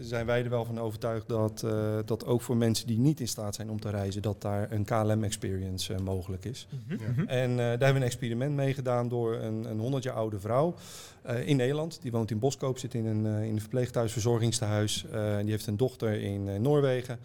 zijn 0.06 0.26
wij 0.26 0.44
er 0.44 0.50
wel 0.50 0.66
van 0.66 0.80
overtuigd 0.80 1.28
dat, 1.28 1.64
eh, 1.64 1.98
dat 2.06 2.26
ook 2.26 2.42
voor 2.42 2.58
mensen 2.58 2.88
die 2.88 3.00
niet 3.00 3.20
in 3.20 3.28
staat 3.28 3.56
zijn 3.56 3.70
om 3.70 3.80
te 3.80 3.90
reizen, 3.90 4.22
dat 4.22 4.42
daar 4.42 4.72
een 4.72 4.86
KLM-experience 4.86 5.96
mogelijk 6.04 6.46
is. 6.46 6.68
Mhm, 6.88 7.02
Ja. 7.02 7.10
mhm. 7.10 7.28
En 7.28 7.50
eh, 7.52 7.58
daar 7.58 7.68
hebben 7.70 7.88
we 7.94 7.96
een 7.96 8.04
experiment 8.04 8.56
mee 8.56 8.74
gedaan 8.74 9.08
door 9.10 9.36
een, 9.36 9.66
een 9.70 9.80
100 9.80 10.04
jaar 10.04 10.16
oude 10.16 10.40
vrouw 10.40 10.76
eh, 11.22 11.48
in 11.48 11.56
Nederland. 11.56 12.00
Die 12.02 12.12
woont 12.12 12.32
in 12.32 12.40
Boskoop, 12.40 12.78
zit 12.78 12.94
in 12.94 13.06
een, 13.06 13.26
eh, 13.26 13.44
in 13.44 13.54
een 13.54 13.60
verpleeghuis, 13.60 14.12
verzorgingstehuis. 14.12 15.06
Eh, 15.12 15.38
die 15.38 15.50
heeft 15.52 15.68
een 15.68 15.78
dochter 15.78 16.22
in 16.22 16.50
eh, 16.50 16.60
Noorwegen. 16.82 17.20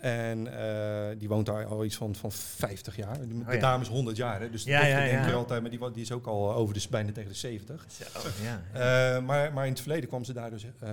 En 0.00 0.58
eh, 0.58 1.18
die 1.18 1.28
woont 1.28 1.46
daar 1.46 1.66
al 1.66 1.84
iets 1.84 1.96
van, 1.96 2.14
van 2.14 2.32
50 2.32 2.96
jaar. 2.96 3.18
De, 3.18 3.44
Oh 3.46 3.52
ja. 3.52 3.60
dame 3.60 3.82
is 3.82 3.88
100 3.88 4.16
jaar, 4.16 4.40
hè? 4.40 4.50
dus 4.50 4.64
Ja, 4.64 4.78
dochter 4.78 5.04
ja, 5.04 5.10
denk 5.10 5.26
je 5.26 5.32
altijd, 5.32 5.60
maar 5.60 5.70
die, 5.70 5.90
die 5.92 6.02
is 6.02 6.12
ook 6.12 6.26
al 6.26 6.54
over 6.54 6.74
de, 6.74 6.86
bijna 6.90 7.12
tegen 7.12 7.30
de 7.30 7.36
70. 7.36 7.86
Zo, 7.88 8.04
ja. 8.42 8.62
Eh, 8.72 9.24
maar, 9.24 9.52
maar 9.52 9.64
in 9.64 9.72
het 9.72 9.80
verleden 9.80 10.08
kwam 10.08 10.24
ze 10.24 10.32
daar 10.32 10.50
dus 10.50 10.64
eh, 10.80 10.90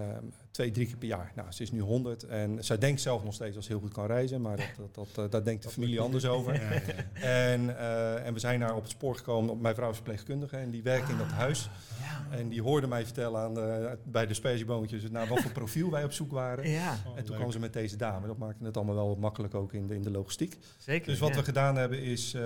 twee, 0.51 0.71
drie 0.71 0.85
keer 0.87 0.97
per 0.97 1.07
jaar. 1.07 1.31
Nou, 1.35 1.51
ze 1.51 1.63
is 1.63 1.71
nu 1.71 1.79
100 1.79 2.23
en 2.23 2.63
zij 2.63 2.77
denkt 2.77 3.01
zelf 3.01 3.23
nog 3.23 3.33
steeds 3.33 3.55
dat 3.55 3.63
ze 3.63 3.71
heel 3.71 3.79
goed 3.79 3.93
kan 3.93 4.05
reizen, 4.05 4.41
maar 4.41 4.57
dat, 4.57 4.65
dat, 4.93 4.95
dat, 5.15 5.25
eh, 5.25 5.31
daar 5.31 5.43
denkt 5.43 5.63
de 5.63 5.69
familie 5.69 5.99
anders 5.99 6.25
over. 6.25 6.53
Ja, 6.61 6.71
ja. 6.71 6.81
En, 7.21 7.77
eh, 7.77 8.25
en 8.25 8.33
we 8.33 8.39
zijn 8.39 8.59
daar 8.59 8.75
op 8.75 8.81
het 8.81 8.91
spoor 8.91 9.15
gekomen. 9.15 9.61
Mijn 9.61 9.75
vrouw 9.75 9.89
is 9.89 9.95
verpleegkundige 9.95 10.57
en 10.57 10.71
die 10.71 10.83
werkt 10.83 11.09
in 11.09 11.17
dat 11.17 11.27
huis. 11.31 11.69
Ja. 12.01 12.37
En 12.37 12.49
die 12.49 12.61
hoorde 12.61 12.87
mij 12.87 13.03
vertellen 13.03 13.41
aan 13.41 13.53
de, 13.53 13.97
bij 14.03 14.27
de 14.27 14.33
spersieboontjes 14.33 15.09
naar 15.09 15.27
wat 15.27 15.41
voor 15.41 15.51
profiel 15.51 15.91
wij 15.91 16.03
op 16.03 16.11
zoek 16.11 16.31
waren. 16.31 16.69
ja, 16.69 16.97
Oh, 17.05 17.17
En 17.17 17.23
toen 17.23 17.29
leuk. 17.29 17.37
kwam 17.39 17.51
ze 17.51 17.59
met 17.59 17.73
deze 17.73 17.95
dame. 17.95 18.27
Dat 18.27 18.37
maakte 18.37 18.63
het 18.65 18.77
allemaal 18.77 18.95
wel 18.95 19.07
wat 19.07 19.17
makkelijk 19.17 19.53
ook 19.55 19.73
in 19.73 19.87
de, 19.87 19.95
in 19.95 20.01
de 20.01 20.11
logistiek. 20.11 20.57
zeker. 20.77 21.07
Dus 21.07 21.19
wat 21.19 21.29
ja. 21.29 21.35
we 21.35 21.43
gedaan 21.43 21.75
hebben 21.75 22.01
is, 22.01 22.33
eh, 22.33 22.41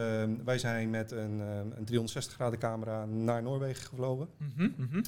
wij 0.46 0.58
zijn 0.58 0.90
met 0.90 1.12
een, 1.12 1.42
eh, 1.42 1.48
een 1.58 1.86
360 1.86 2.34
graden 2.34 2.60
camera 2.60 3.06
naar 3.06 3.44
Noorwegen 3.44 3.84
gevlogen. 3.84 4.28
Mhm, 4.38 4.70
mhm. 4.78 5.02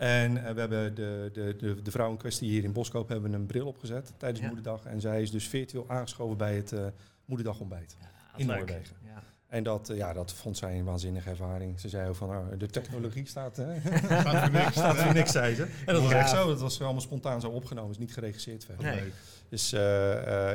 En 0.00 0.36
eh, 0.44 0.52
we 0.52 0.60
hebben 0.60 0.94
de, 0.94 1.30
de, 1.32 1.54
de, 1.58 1.82
de 1.82 1.90
vrouw 1.90 2.10
in 2.10 2.16
kwestie 2.16 2.48
hier 2.48 2.64
in 2.64 2.72
Boskoop 2.72 3.08
hebben 3.08 3.32
een 3.32 3.46
bril 3.46 3.66
opgezet 3.66 4.12
tijdens 4.16 4.40
Ja. 4.40 4.46
Moederdag. 4.46 4.84
En 4.84 5.00
zij 5.00 5.22
is 5.22 5.30
dus 5.30 5.48
virtueel 5.48 5.84
aangeschoven 5.88 6.36
bij 6.36 6.56
het 6.56 6.72
eh 6.72 6.86
Moederdagontbijt. 7.24 7.96
Ja, 8.00 8.08
In 8.36 8.46
leuk. 8.46 8.56
Noorwegen. 8.56 8.96
Ja. 9.04 9.22
En 9.46 9.62
dat, 9.62 9.88
eh, 9.88 9.96
ja, 9.96 10.12
dat 10.12 10.32
vond 10.32 10.56
zij 10.56 10.78
een 10.78 10.84
waanzinnige 10.84 11.30
ervaring. 11.30 11.80
Ze 11.80 11.88
zei 11.88 12.08
ook 12.08 12.14
van, 12.14 12.28
nou, 12.28 12.56
de 12.56 12.66
technologie 12.66 13.26
staat, 13.26 13.56
hè, 13.56 13.80
voor 14.40 14.50
niks. 14.50 14.72
staat 14.72 14.96
voor 14.96 15.14
niks, 15.14 15.30
zei 15.30 15.54
ze. 15.54 15.62
En 15.62 15.94
dat 15.94 16.02
was 16.02 16.12
echt 16.12 16.30
zo. 16.30 16.46
Dat 16.46 16.60
was 16.60 16.80
allemaal 16.82 17.00
spontaan 17.00 17.40
zo 17.40 17.48
opgenomen. 17.48 17.90
is 17.90 17.98
niet 17.98 18.12
geregisseerd 18.12 18.64
verder. 18.64 18.84
Nee. 18.84 19.12
Dus 19.48 19.70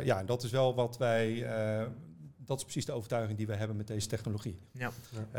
ja, 0.03 0.23
dat 0.23 0.43
is 0.43 0.51
wel 0.51 0.75
wat 0.75 0.97
wij... 0.97 1.47
dat 2.37 2.57
is 2.57 2.63
precies 2.63 2.85
de 2.85 2.91
overtuiging 2.91 3.37
die 3.37 3.47
we 3.47 3.55
hebben 3.55 3.77
met 3.77 3.87
deze 3.87 4.07
technologie. 4.07 4.59
Ja. 4.71 4.91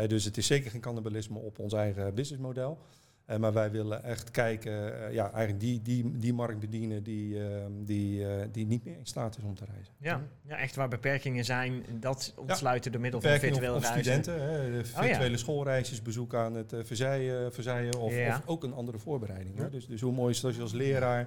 Dus 0.07 0.25
het 0.25 0.37
is 0.37 0.47
zeker 0.47 0.71
geen 0.71 0.81
cannibalisme 0.81 1.39
op 1.39 1.59
ons 1.59 1.73
eigen 1.73 2.15
businessmodel. 2.15 2.79
Eh, 3.27 3.39
maar 3.39 3.53
wij 3.53 3.71
willen 3.71 4.03
echt 4.05 4.31
kijken, 4.31 5.07
eh, 5.07 5.13
ja, 5.13 5.31
eigenlijk 5.33 5.61
die, 5.61 5.83
die, 5.83 6.19
die 6.19 6.33
markt 6.33 6.59
bedienen 6.61 7.03
die, 7.03 7.45
eh, 7.49 7.65
die, 7.85 8.27
eh, 8.29 8.47
die 8.53 8.67
niet 8.67 8.85
meer 8.85 8.97
in 8.97 9.07
staat 9.07 9.37
is 9.37 9.45
om 9.45 9.55
te 9.55 9.65
reizen. 9.65 9.93
Ja. 9.99 10.23
ja, 10.43 10.57
echt 10.57 10.75
waar 10.77 10.89
beperkingen 10.89 11.45
zijn, 11.45 11.85
dat 12.01 12.35
ontsluiten 12.37 12.93
door 12.93 13.01
middel 13.01 13.21
van 13.21 13.31
of 13.31 13.41
reizen. 13.41 13.87
studenten, 13.87 14.43
hè, 14.43 14.71
de 14.71 14.89
ja. 14.95 15.03
virtuele 15.03 15.37
schoolreisjes, 15.37 16.03
bezoek 16.03 16.35
aan 16.35 16.55
het 16.55 16.75
verzijen, 16.83 17.53
verzijen 17.53 17.99
of, 17.99 18.15
Ja. 18.15 18.37
of 18.37 18.43
ook 18.47 18.65
een 18.65 18.73
andere 18.75 18.99
voorbereiding. 18.99 19.57
Hè. 19.57 19.63
Ja. 19.63 19.69
Dus, 19.69 19.87
dus 19.87 20.01
hoe 20.01 20.13
mooi 20.13 20.31
is 20.31 20.37
het 20.37 20.47
als 20.47 20.57
je 20.57 20.63
als 20.63 20.73
leraar 20.73 21.27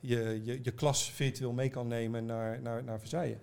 je, 0.00 0.40
je, 0.44 0.58
je 0.62 0.70
klas 0.70 1.10
virtueel 1.10 1.52
mee 1.52 1.68
kan 1.68 1.86
nemen 1.86 2.26
naar, 2.26 2.60
naar, 2.62 2.84
naar 2.84 2.98
verzijen. 2.98 3.38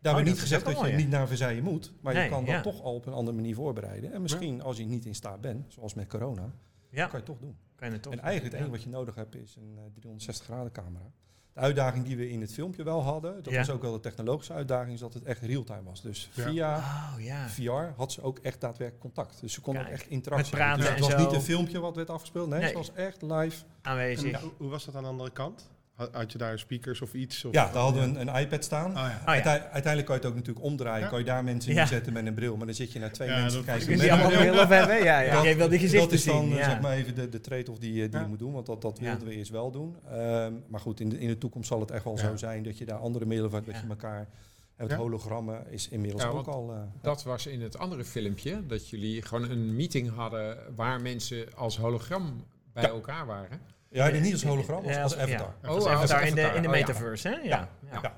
Daar 0.00 0.16
Oh, 0.16 0.22
niet 0.22 0.40
gezegd 0.40 0.64
dat 0.64 0.80
je 0.80 0.92
niet 0.92 1.08
naar 1.08 1.28
Verzijen 1.28 1.62
moet, 1.62 1.92
maar 2.00 2.14
Nee, 2.14 2.22
je 2.22 2.28
kan 2.28 2.44
dat 2.44 2.54
ja. 2.54 2.60
toch 2.60 2.82
al 2.82 2.94
op 2.94 3.06
een 3.06 3.12
andere 3.12 3.36
manier 3.36 3.54
voorbereiden. 3.54 4.12
En 4.12 4.22
misschien 4.22 4.62
als 4.62 4.76
je 4.76 4.84
niet 4.84 5.04
in 5.04 5.14
staat 5.14 5.40
bent, 5.40 5.72
zoals 5.72 5.94
met 5.94 6.06
corona, 6.08 6.52
Ja, 6.94 7.06
kan 7.06 7.20
je 7.20 7.26
toch 7.26 7.38
doen. 7.38 7.56
kan 7.74 7.86
je 7.88 7.92
het 7.94 8.02
toch. 8.02 8.12
en 8.12 8.20
eigenlijk 8.20 8.52
het 8.54 8.62
ja. 8.62 8.66
enige 8.68 8.84
wat 8.84 8.92
je 8.92 8.98
nodig 8.98 9.14
hebt 9.14 9.34
is 9.34 9.56
een 9.56 9.72
eh, 9.76 9.82
360 9.94 10.46
graden 10.46 10.72
camera. 10.72 11.04
De 11.52 11.60
uitdaging 11.60 12.04
die 12.04 12.16
we 12.16 12.28
in 12.30 12.40
het 12.40 12.52
filmpje 12.52 12.82
wel 12.82 13.02
hadden, 13.02 13.42
dat 13.42 13.52
Ja. 13.52 13.58
was 13.58 13.70
ook 13.70 13.82
wel 13.82 13.92
de 13.92 14.00
technologische 14.00 14.52
uitdaging, 14.52 14.92
is 14.94 15.00
dat 15.00 15.14
het 15.14 15.24
echt 15.24 15.42
real-time 15.42 15.82
was. 15.82 16.02
Dus 16.02 16.30
Ja. 16.34 16.42
via 16.48 16.76
Oh 17.16 17.20
ja. 17.22 17.48
VR 17.48 17.96
had 17.96 18.12
ze 18.12 18.22
ook 18.22 18.38
echt 18.38 18.60
daadwerkelijk 18.60 19.00
contact. 19.00 19.40
Dus 19.40 19.52
ze 19.52 19.60
kon 19.60 19.76
ook 19.76 19.82
Kijk, 19.82 19.94
echt 19.94 20.08
interactie 20.08 20.50
met 20.56 20.60
praten 20.64 20.82
hebben. 20.82 20.96
Dus 21.00 21.06
het 21.06 21.14
en 21.16 21.22
was 21.24 21.32
zo. 21.32 21.38
niet 21.38 21.48
een 21.48 21.54
filmpje 21.54 21.80
wat 21.80 21.96
werd 21.96 22.10
afgespeeld. 22.10 22.48
Nee, 22.48 22.58
Nee. 22.58 22.68
het 22.68 22.76
was 22.76 22.92
echt 22.94 23.22
live. 23.22 23.64
Aanwezig. 23.82 24.42
En 24.42 24.50
hoe 24.56 24.68
was 24.68 24.84
dat 24.84 24.94
aan 24.94 25.02
de 25.02 25.08
andere 25.08 25.30
kant? 25.30 25.70
Had 26.12 26.32
je 26.32 26.38
daar 26.38 26.58
speakers 26.58 27.00
of 27.00 27.14
iets? 27.14 27.44
Of 27.44 27.52
Ja, 27.52 27.64
daar 27.72 27.82
hadden 27.82 28.12
we 28.12 28.20
een, 28.20 28.28
een 28.28 28.40
iPad 28.40 28.64
staan. 28.64 28.90
Oh 28.90 28.94
ja. 28.96 29.08
Ja. 29.08 29.24
Uitei- 29.24 29.60
uiteindelijk 29.60 30.04
kan 30.06 30.14
je 30.14 30.20
het 30.20 30.30
ook 30.30 30.34
natuurlijk 30.36 30.64
omdraaien. 30.64 31.02
Ja. 31.02 31.08
Kan 31.08 31.18
je 31.18 31.24
daar 31.24 31.44
mensen 31.44 31.72
Ja. 31.72 31.78
neerzetten 31.78 32.12
met 32.12 32.26
een 32.26 32.34
bril. 32.34 32.56
Maar 32.56 32.66
dan 32.66 32.74
zit 32.74 32.92
je 32.92 32.98
naar 32.98 33.12
twee 33.12 33.28
Ja, 33.28 33.34
mensen 33.40 33.52
dat- 33.56 33.60
te 33.64 33.70
kijken. 33.70 33.86
Kun 33.86 33.96
je 33.96 34.02
met 34.02 34.10
allemaal 34.20 34.38
bril. 34.66 34.66
hebben? 34.78 35.04
Ja, 35.04 35.20
ja. 35.20 35.34
Dat- 35.34 35.44
Jij 35.44 35.56
wil 35.56 35.68
die 35.68 35.78
gezichten 35.78 36.08
Dat 36.08 36.18
is 36.18 36.24
dan 36.24 36.42
zien. 36.42 36.52
eh, 36.52 36.58
ja. 36.58 36.64
zeg 36.70 36.80
maar 36.80 36.92
even 36.92 37.14
de, 37.14 37.28
de 37.28 37.40
trade-off 37.40 37.78
die, 37.78 37.90
eh, 38.02 38.10
die 38.10 38.12
Ja. 38.18 38.20
je 38.20 38.26
moet 38.28 38.38
doen. 38.38 38.52
Want 38.52 38.66
dat, 38.66 38.82
dat 38.82 38.98
Ja. 39.00 39.04
wilden 39.08 39.28
we 39.28 39.34
eerst 39.34 39.50
wel 39.50 39.70
doen. 39.70 39.96
Ehm, 40.10 40.52
maar 40.68 40.80
goed, 40.80 41.00
in 41.00 41.08
de, 41.08 41.18
in 41.20 41.28
de 41.28 41.38
toekomst 41.38 41.68
zal 41.68 41.80
het 41.80 41.90
echt 41.90 42.04
wel 42.04 42.16
Ja. 42.16 42.20
zo 42.28 42.36
zijn 42.36 42.62
dat 42.62 42.78
je 42.78 42.84
daar 42.84 42.98
andere 42.98 43.24
middelen 43.26 43.50
van. 43.50 43.62
Dat 43.64 43.74
Ja. 43.74 43.80
je 43.80 43.88
elkaar... 43.88 44.28
Het 44.76 44.90
Ja. 44.90 44.96
hologrammen 44.96 45.70
is 45.70 45.88
inmiddels 45.88 46.22
Ja, 46.22 46.28
ook 46.28 46.46
al... 46.46 46.72
eh, 46.72 46.78
Dat 47.02 47.22
was 47.22 47.46
in 47.46 47.62
het 47.62 47.78
andere 47.78 48.04
filmpje, 48.04 48.66
dat 48.66 48.88
jullie 48.88 49.22
gewoon 49.22 49.50
een 49.50 49.76
meeting 49.76 50.14
hadden 50.14 50.56
waar 50.76 51.00
mensen 51.00 51.46
als 51.56 51.76
hologram 51.78 52.44
bij 52.72 52.82
Ja. 52.82 52.88
elkaar 52.88 53.26
waren. 53.26 53.60
Ja, 53.94 54.08
niet 54.08 54.32
als 54.32 54.44
hologram, 54.44 54.84
als, 54.84 54.96
als 54.96 55.16
avatar. 55.16 55.54
Oh, 55.62 55.68
Als 55.70 55.86
avatar 55.86 56.26
in 56.26 56.34
de, 56.34 56.40
in 56.40 56.48
de 56.48 56.56
Oh, 56.58 56.62
ja. 56.64 56.70
metaverse, 56.70 57.28
hè? 57.28 57.34
Ja. 57.34 57.68
Ja, 58.02 58.14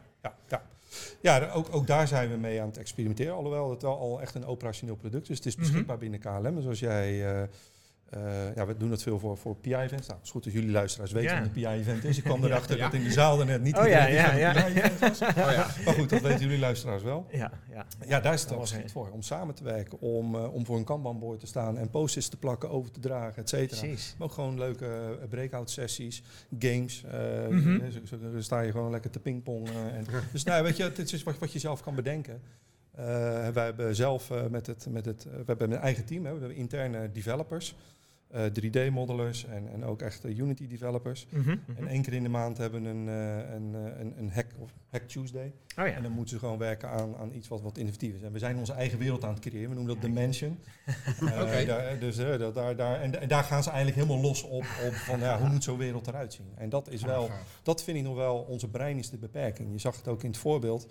ja. 0.48 0.62
ja, 1.20 1.50
ook, 1.50 1.74
ook 1.74 1.86
daar 1.86 2.08
zijn 2.08 2.30
we 2.30 2.36
mee 2.36 2.60
aan 2.60 2.66
het 2.68 2.78
experimenteren. 2.78 3.34
Alhoewel 3.34 3.70
het 3.70 3.82
wel 3.82 3.98
al 3.98 4.20
echt 4.20 4.34
een 4.34 4.46
operationeel 4.46 4.96
product 4.96 5.30
is. 5.30 5.36
Het 5.36 5.46
is 5.46 5.56
Mhm. 5.56 5.64
beschikbaar 5.66 5.98
binnen 5.98 6.20
KLM. 6.20 6.54
Dus 6.54 6.66
als 6.66 6.78
jij 6.80 7.34
eh, 7.34 7.42
Uh, 8.14 8.54
ja, 8.54 8.66
we 8.66 8.76
doen 8.76 8.88
dat 8.90 9.02
veel 9.02 9.18
voor, 9.18 9.36
voor 9.36 9.56
PI-events. 9.56 10.06
Nou, 10.06 10.18
het 10.18 10.26
is 10.26 10.30
goed 10.30 10.44
dat 10.44 10.52
jullie 10.52 10.70
luisteraars 10.70 11.12
weten 11.12 11.30
Ja. 11.30 11.36
wat 11.38 11.46
een 11.46 11.52
PI-event 11.52 12.04
is. 12.04 12.18
Ik 12.18 12.24
kwam 12.30 12.44
erachter 12.44 12.76
Ja. 12.76 12.84
dat 12.84 12.94
in 12.94 13.02
de 13.04 13.12
zaal 13.12 13.40
er 13.40 13.46
net 13.46 13.62
niet 13.62 13.76
Oh 13.76 13.86
ja, 13.86 14.06
ja, 14.06 14.34
ja. 14.34 14.52
PI-event 14.52 14.98
was. 14.98 15.20
Oh 15.28 15.34
ja. 15.34 15.66
Maar 15.84 15.94
goed, 15.94 16.08
dat 16.10 16.20
weten 16.20 16.40
jullie 16.40 16.58
luisteraars 16.58 17.02
wel. 17.02 17.26
Ja, 17.30 17.50
ja. 17.72 17.86
Ja, 18.06 18.20
daar 18.20 18.32
is 18.34 18.40
het 18.40 18.48
Dat 18.48 18.58
al 18.58 18.62
was 18.64 18.70
geschikt 18.72 18.82
het. 18.82 18.92
voor. 18.92 19.10
Om 19.12 19.22
samen 19.22 19.54
te 19.54 19.64
werken, 19.64 20.00
om, 20.00 20.34
eh, 20.34 20.54
om 20.54 20.66
voor 20.66 20.76
een 20.76 20.84
kanbanboard 20.84 21.40
te 21.40 21.46
staan 21.46 21.78
en 21.78 21.90
posters 21.90 22.28
te 22.28 22.36
plakken, 22.36 22.70
over 22.70 22.90
te 22.90 23.00
dragen, 23.00 23.42
et 23.42 23.48
cetera. 23.48 23.86
Maar 23.86 23.96
ook 24.28 24.32
gewoon 24.32 24.58
leuke 24.58 24.86
eh, 24.86 25.28
breakout 25.28 25.70
sessies, 25.70 26.22
games. 26.58 27.04
eh, 27.04 27.44
eh, 27.46 27.52
zo, 27.92 27.98
zo- 28.04 28.30
zo 28.32 28.40
sta 28.40 28.60
je 28.60 28.70
gewoon 28.70 28.90
lekker 28.90 29.10
te 29.10 29.20
pingpongen. 29.20 29.92
en, 29.94 30.04
dus 30.32 30.44
nou, 30.44 30.62
weet 30.62 30.76
je, 30.76 30.82
het 30.82 31.12
is 31.12 31.22
wat, 31.22 31.38
wat 31.38 31.52
je 31.52 31.58
zelf 31.58 31.82
kan 31.82 31.94
bedenken. 31.94 32.40
Eh, 32.94 33.04
wij 33.48 33.64
hebben 33.64 33.94
zelf 33.96 34.30
eh, 34.30 34.46
met 34.50 34.66
het, 34.66 34.86
met 34.90 35.04
het, 35.04 35.24
eh, 35.26 35.32
we 35.32 35.42
hebben 35.46 35.70
een 35.72 35.78
eigen 35.78 36.04
team, 36.04 36.24
hè. 36.24 36.32
we 36.32 36.38
hebben 36.38 36.56
interne 36.58 37.12
developers, 37.12 37.74
eh, 38.30 38.44
3D-modelers 38.44 39.46
en, 39.46 39.68
en 39.72 39.84
ook 39.84 40.02
echt 40.02 40.24
eh, 40.24 40.38
Unity 40.38 40.66
developers. 40.66 41.26
Mhm, 41.30 41.40
mhm. 41.40 41.58
En 41.76 41.86
één 41.86 42.02
keer 42.02 42.12
in 42.12 42.22
de 42.22 42.28
maand 42.28 42.58
hebben 42.58 42.84
een, 42.84 43.08
eh, 43.08 43.54
een, 43.54 43.74
eh, 43.74 44.00
een, 44.00 44.14
een 44.18 44.30
hack, 44.30 44.46
of 44.58 44.70
hack 44.90 45.08
Tuesday. 45.08 45.52
Oh 45.78 45.86
ja. 45.86 45.92
En 45.92 46.02
dan 46.02 46.12
moeten 46.12 46.34
ze 46.34 46.38
gewoon 46.38 46.58
werken 46.58 46.88
aan, 46.88 47.16
aan 47.16 47.34
iets 47.34 47.48
wat, 47.48 47.60
wat 47.60 47.78
innovatief 47.78 48.14
is. 48.14 48.22
En 48.22 48.32
we 48.32 48.38
zijn 48.38 48.56
onze 48.56 48.72
eigen 48.72 48.98
wereld 48.98 49.24
aan 49.24 49.34
het 49.34 49.40
creëren. 49.40 49.68
We 49.68 49.74
noemen 49.74 49.94
dat 49.94 50.02
Dimension. 50.02 50.58
Eh, 51.26 51.66
daar, 51.66 51.98
dus, 51.98 52.18
eh, 52.18 52.38
dat, 52.38 52.54
daar, 52.54 52.76
daar, 52.76 53.00
en, 53.00 53.20
en 53.20 53.28
daar 53.28 53.44
gaan 53.44 53.62
ze 53.62 53.70
eigenlijk 53.70 53.98
helemaal 53.98 54.22
los 54.22 54.42
op, 54.42 54.64
op 54.86 54.94
van 54.94 55.18
ja, 55.18 55.38
hoe 55.38 55.48
moet 55.48 55.64
zo'n 55.64 55.78
wereld 55.78 56.06
eruit 56.06 56.32
zien. 56.32 56.46
En 56.54 56.68
dat 56.68 56.90
is 56.90 57.02
wel, 57.02 57.30
dat 57.62 57.82
vind 57.82 57.96
ik 57.96 58.02
nog 58.02 58.14
wel, 58.14 58.36
onze 58.38 58.68
brein 58.68 58.98
is 58.98 59.10
de 59.10 59.16
beperking. 59.16 59.72
Je 59.72 59.78
zag 59.78 59.96
het 59.96 60.08
ook 60.08 60.22
in 60.22 60.30
het 60.30 60.38
voorbeeld. 60.38 60.86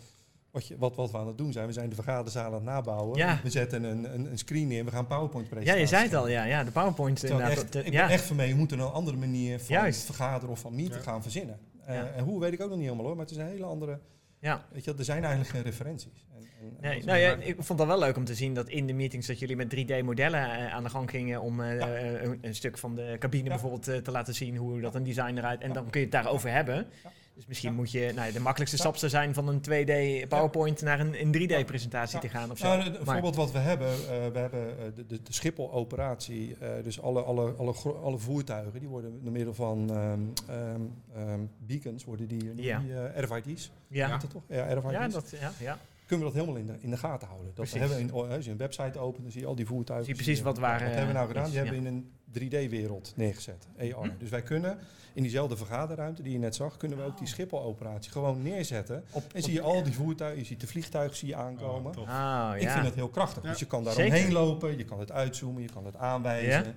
Wat, 0.56 0.68
je, 0.68 0.78
wat, 0.78 0.96
wat 0.96 1.12
we 1.12 1.18
aan 1.18 1.28
het 1.28 1.38
doen 1.38 1.52
zijn, 1.52 1.68
we 1.68 1.74
zijn 1.74 1.90
de 1.90 1.96
vergaderzaal 1.96 2.46
aan 2.46 2.54
het 2.54 2.64
nabouwen. 2.64 3.18
Ja. 3.18 3.40
We 3.44 3.50
zetten 3.50 3.84
een, 3.84 4.14
een, 4.14 4.32
een 4.32 4.38
screen 4.38 4.68
neer, 4.68 4.86
we 4.86 4.92
gaan 4.92 5.08
PowerPoint 5.08 5.48
ja, 5.48 5.54
presentatie. 5.54 5.82
je 5.82 5.88
zei 5.96 6.04
het 6.04 6.14
al, 6.14 6.28
ja. 6.28 6.44
ja 6.44 6.64
de 6.64 6.72
PowerPoint 6.72 7.24
inderdaad. 7.24 7.50
echt, 7.52 7.74
dat- 7.74 7.86
ik 7.86 7.92
ja. 7.94 8.02
ben 8.06 8.14
echt 8.16 8.24
van 8.26 8.36
mee, 8.36 8.48
je 8.48 8.56
moet 8.56 8.72
er 8.72 8.80
een 8.80 8.86
andere 8.92 9.18
manier 9.18 9.60
van 9.60 9.76
Juist. 9.76 10.06
vergaderen 10.06 10.50
of 10.50 10.60
van 10.60 10.76
meeten 10.76 10.96
Ja. 10.98 11.02
gaan 11.02 11.22
verzinnen. 11.22 11.60
Eh, 11.86 11.96
Ja. 11.96 12.06
En 12.16 12.24
hoe 12.24 12.40
weet 12.40 12.54
ik 12.54 12.62
ook 12.62 12.68
nog 12.70 12.78
niet 12.78 12.86
helemaal 12.86 13.06
hoor, 13.06 13.16
maar 13.16 13.26
het 13.26 13.34
is 13.36 13.42
een 13.42 13.48
hele 13.48 13.66
andere... 13.66 14.00
Ja. 14.40 14.66
Weet 14.72 14.84
je, 14.84 14.94
er 14.98 15.04
zijn 15.04 15.20
eigenlijk 15.22 15.50
geen 15.50 15.64
referenties. 15.64 16.26
En, 16.34 16.38
en, 16.62 16.70
dat 16.72 16.82
Nee, 16.82 17.04
nou 17.04 17.20
ja, 17.20 17.36
ik 17.36 17.56
vond 17.60 17.80
het 17.80 17.88
wel 17.88 18.00
leuk 18.00 18.18
om 18.18 18.26
te 18.26 18.36
zien 18.36 18.54
dat 18.54 18.70
in 18.70 18.88
de 18.88 18.94
meetings 18.94 19.28
dat 19.28 19.40
jullie 19.40 19.56
met 19.56 19.76
3D-modellen 19.76 20.40
eh, 20.58 20.74
aan 20.74 20.84
de 20.84 20.90
gang 20.90 21.10
gingen 21.10 21.42
om 21.42 21.62
eh, 21.62 21.78
Ja. 21.80 21.94
eh, 21.96 22.22
een, 22.24 22.38
een 22.42 22.56
stuk 22.56 22.78
van 22.78 22.96
de 22.96 23.16
cabine 23.20 23.44
Ja. 23.44 23.50
bijvoorbeeld 23.50 23.88
eh, 23.88 23.98
te 23.98 24.12
laten 24.12 24.34
zien 24.36 24.56
hoe 24.58 24.82
dat 24.82 24.96
een 24.96 25.04
design 25.04 25.38
eruit. 25.38 25.62
En 25.62 25.68
Ja. 25.68 25.74
dan 25.74 25.90
kun 25.90 26.00
je 26.00 26.06
het 26.06 26.16
daarover 26.16 26.52
hebben. 26.52 26.88
Dus 27.36 27.46
misschien 27.46 27.70
Ja. 27.70 27.76
moet 27.76 27.92
je, 27.92 28.12
nou, 28.16 28.32
de 28.32 28.40
makkelijkste 28.40 28.78
stap 28.80 28.96
zou 28.98 29.12
zijn 29.12 29.34
van 29.34 29.48
een 29.48 29.62
2D 29.62 30.28
PowerPoint 30.28 30.82
naar 30.82 31.00
een, 31.00 31.22
een 31.22 31.32
3D-presentatie 31.32 32.16
Ja. 32.16 32.22
te 32.22 32.30
gaan 32.30 32.52
of 32.52 32.58
zo. 32.58 32.68
Nou, 32.68 32.82
een 32.86 32.92
Maar- 32.92 33.06
voorbeeld 33.14 33.36
wat 33.36 33.52
we 33.52 33.58
hebben, 33.58 33.88
eh, 33.88 33.98
we 34.34 34.40
hebben 34.40 34.78
eh, 34.80 34.86
de, 34.96 35.06
de, 35.06 35.22
de 35.22 35.34
Schiphol-operatie, 35.34 36.56
eh, 36.60 36.70
dus 36.84 37.02
alle, 37.02 37.22
alle, 37.22 37.52
alle, 37.52 37.74
alle 38.04 38.18
voertuigen, 38.18 38.80
die 38.80 38.88
worden 38.90 39.24
door 39.24 39.32
middel 39.32 39.54
van 39.54 39.90
ehm, 39.92 40.20
ehm, 40.50 40.82
ehm, 41.16 41.40
beacons, 41.58 42.04
worden 42.04 42.28
die, 42.28 42.54
die 42.56 42.72
eh, 42.72 43.24
RFID's, 43.24 43.72
ja. 43.88 44.18
dat 44.18 44.30
toch? 44.30 44.44
Ja, 44.48 44.74
RFID's. 44.74 44.92
Ja, 44.92 45.08
dat, 45.08 45.34
ja, 45.40 45.52
ja. 45.60 45.78
Kunnen 46.06 46.26
we 46.28 46.34
dat 46.34 46.42
helemaal 46.44 46.62
in 46.62 46.68
de, 46.68 46.78
in 46.82 46.90
de 46.90 46.98
gaten 46.98 47.28
houden. 47.28 47.48
Dat 47.48 47.56
Precies. 47.56 47.80
hebben 47.80 47.98
we 47.98 48.04
in, 48.04 48.14
oh, 48.14 48.30
als 48.32 48.46
je 48.46 48.52
een 48.52 48.58
website 48.58 49.00
opent, 49.00 49.24
dan 49.24 49.32
zie 49.32 49.42
je 49.42 49.48
al 49.48 49.56
die 49.56 49.66
voertuigen. 49.66 50.06
Zie 50.08 50.16
je 50.16 50.24
precies 50.24 50.44
wat 50.44 50.58
waar, 50.58 50.80
Wat 50.80 50.88
hebben 50.90 51.08
we 51.08 51.14
nou 51.14 51.28
gedaan? 51.28 51.44
is, 51.46 51.50
Die 51.52 51.60
ja. 51.60 51.66
hebben 51.66 51.86
in 51.86 51.94
een 51.96 52.10
3D-wereld 52.42 53.14
neergezet, 53.16 53.68
AR. 53.80 54.04
Hm. 54.04 54.10
Dus 54.18 54.30
wij 54.30 54.42
kunnen 54.42 54.78
in 55.14 55.22
diezelfde 55.22 55.58
vergaderruimte 55.58 56.22
die 56.22 56.32
je 56.32 56.40
net 56.40 56.56
zag, 56.56 56.78
kunnen 56.78 56.98
we 56.98 57.04
ook 57.04 57.18
die 57.18 57.28
Schiphol-operatie 57.28 58.12
gewoon 58.12 58.42
neerzetten. 58.42 59.04
Op, 59.12 59.24
En 59.34 59.44
zie 59.44 59.54
je 59.54 59.62
al 59.62 59.84
die 59.84 59.94
voertuigen, 59.94 60.40
je 60.40 60.46
ziet 60.46 60.60
de 60.60 60.68
vliegtuigen 60.68 61.18
zie 61.18 61.28
je 61.28 61.36
aankomen. 61.36 61.92
Oh, 61.92 61.98
tof. 61.98 62.08
Ah, 62.08 62.52
Ik 62.56 62.62
ja. 62.62 62.72
vind 62.72 62.84
dat 62.84 62.94
heel 62.94 63.10
krachtig. 63.10 63.44
Ja. 63.44 63.50
Dus 63.50 63.60
je 63.60 63.66
kan 63.66 63.84
daar 63.84 63.94
Zeker. 63.94 64.16
omheen 64.16 64.32
lopen, 64.32 64.78
je 64.78 64.86
kan 64.86 65.00
het 65.00 65.12
uitzoomen, 65.12 65.62
je 65.62 65.70
kan 65.74 65.86
het 65.86 65.96
aanwijzen. 65.96 66.76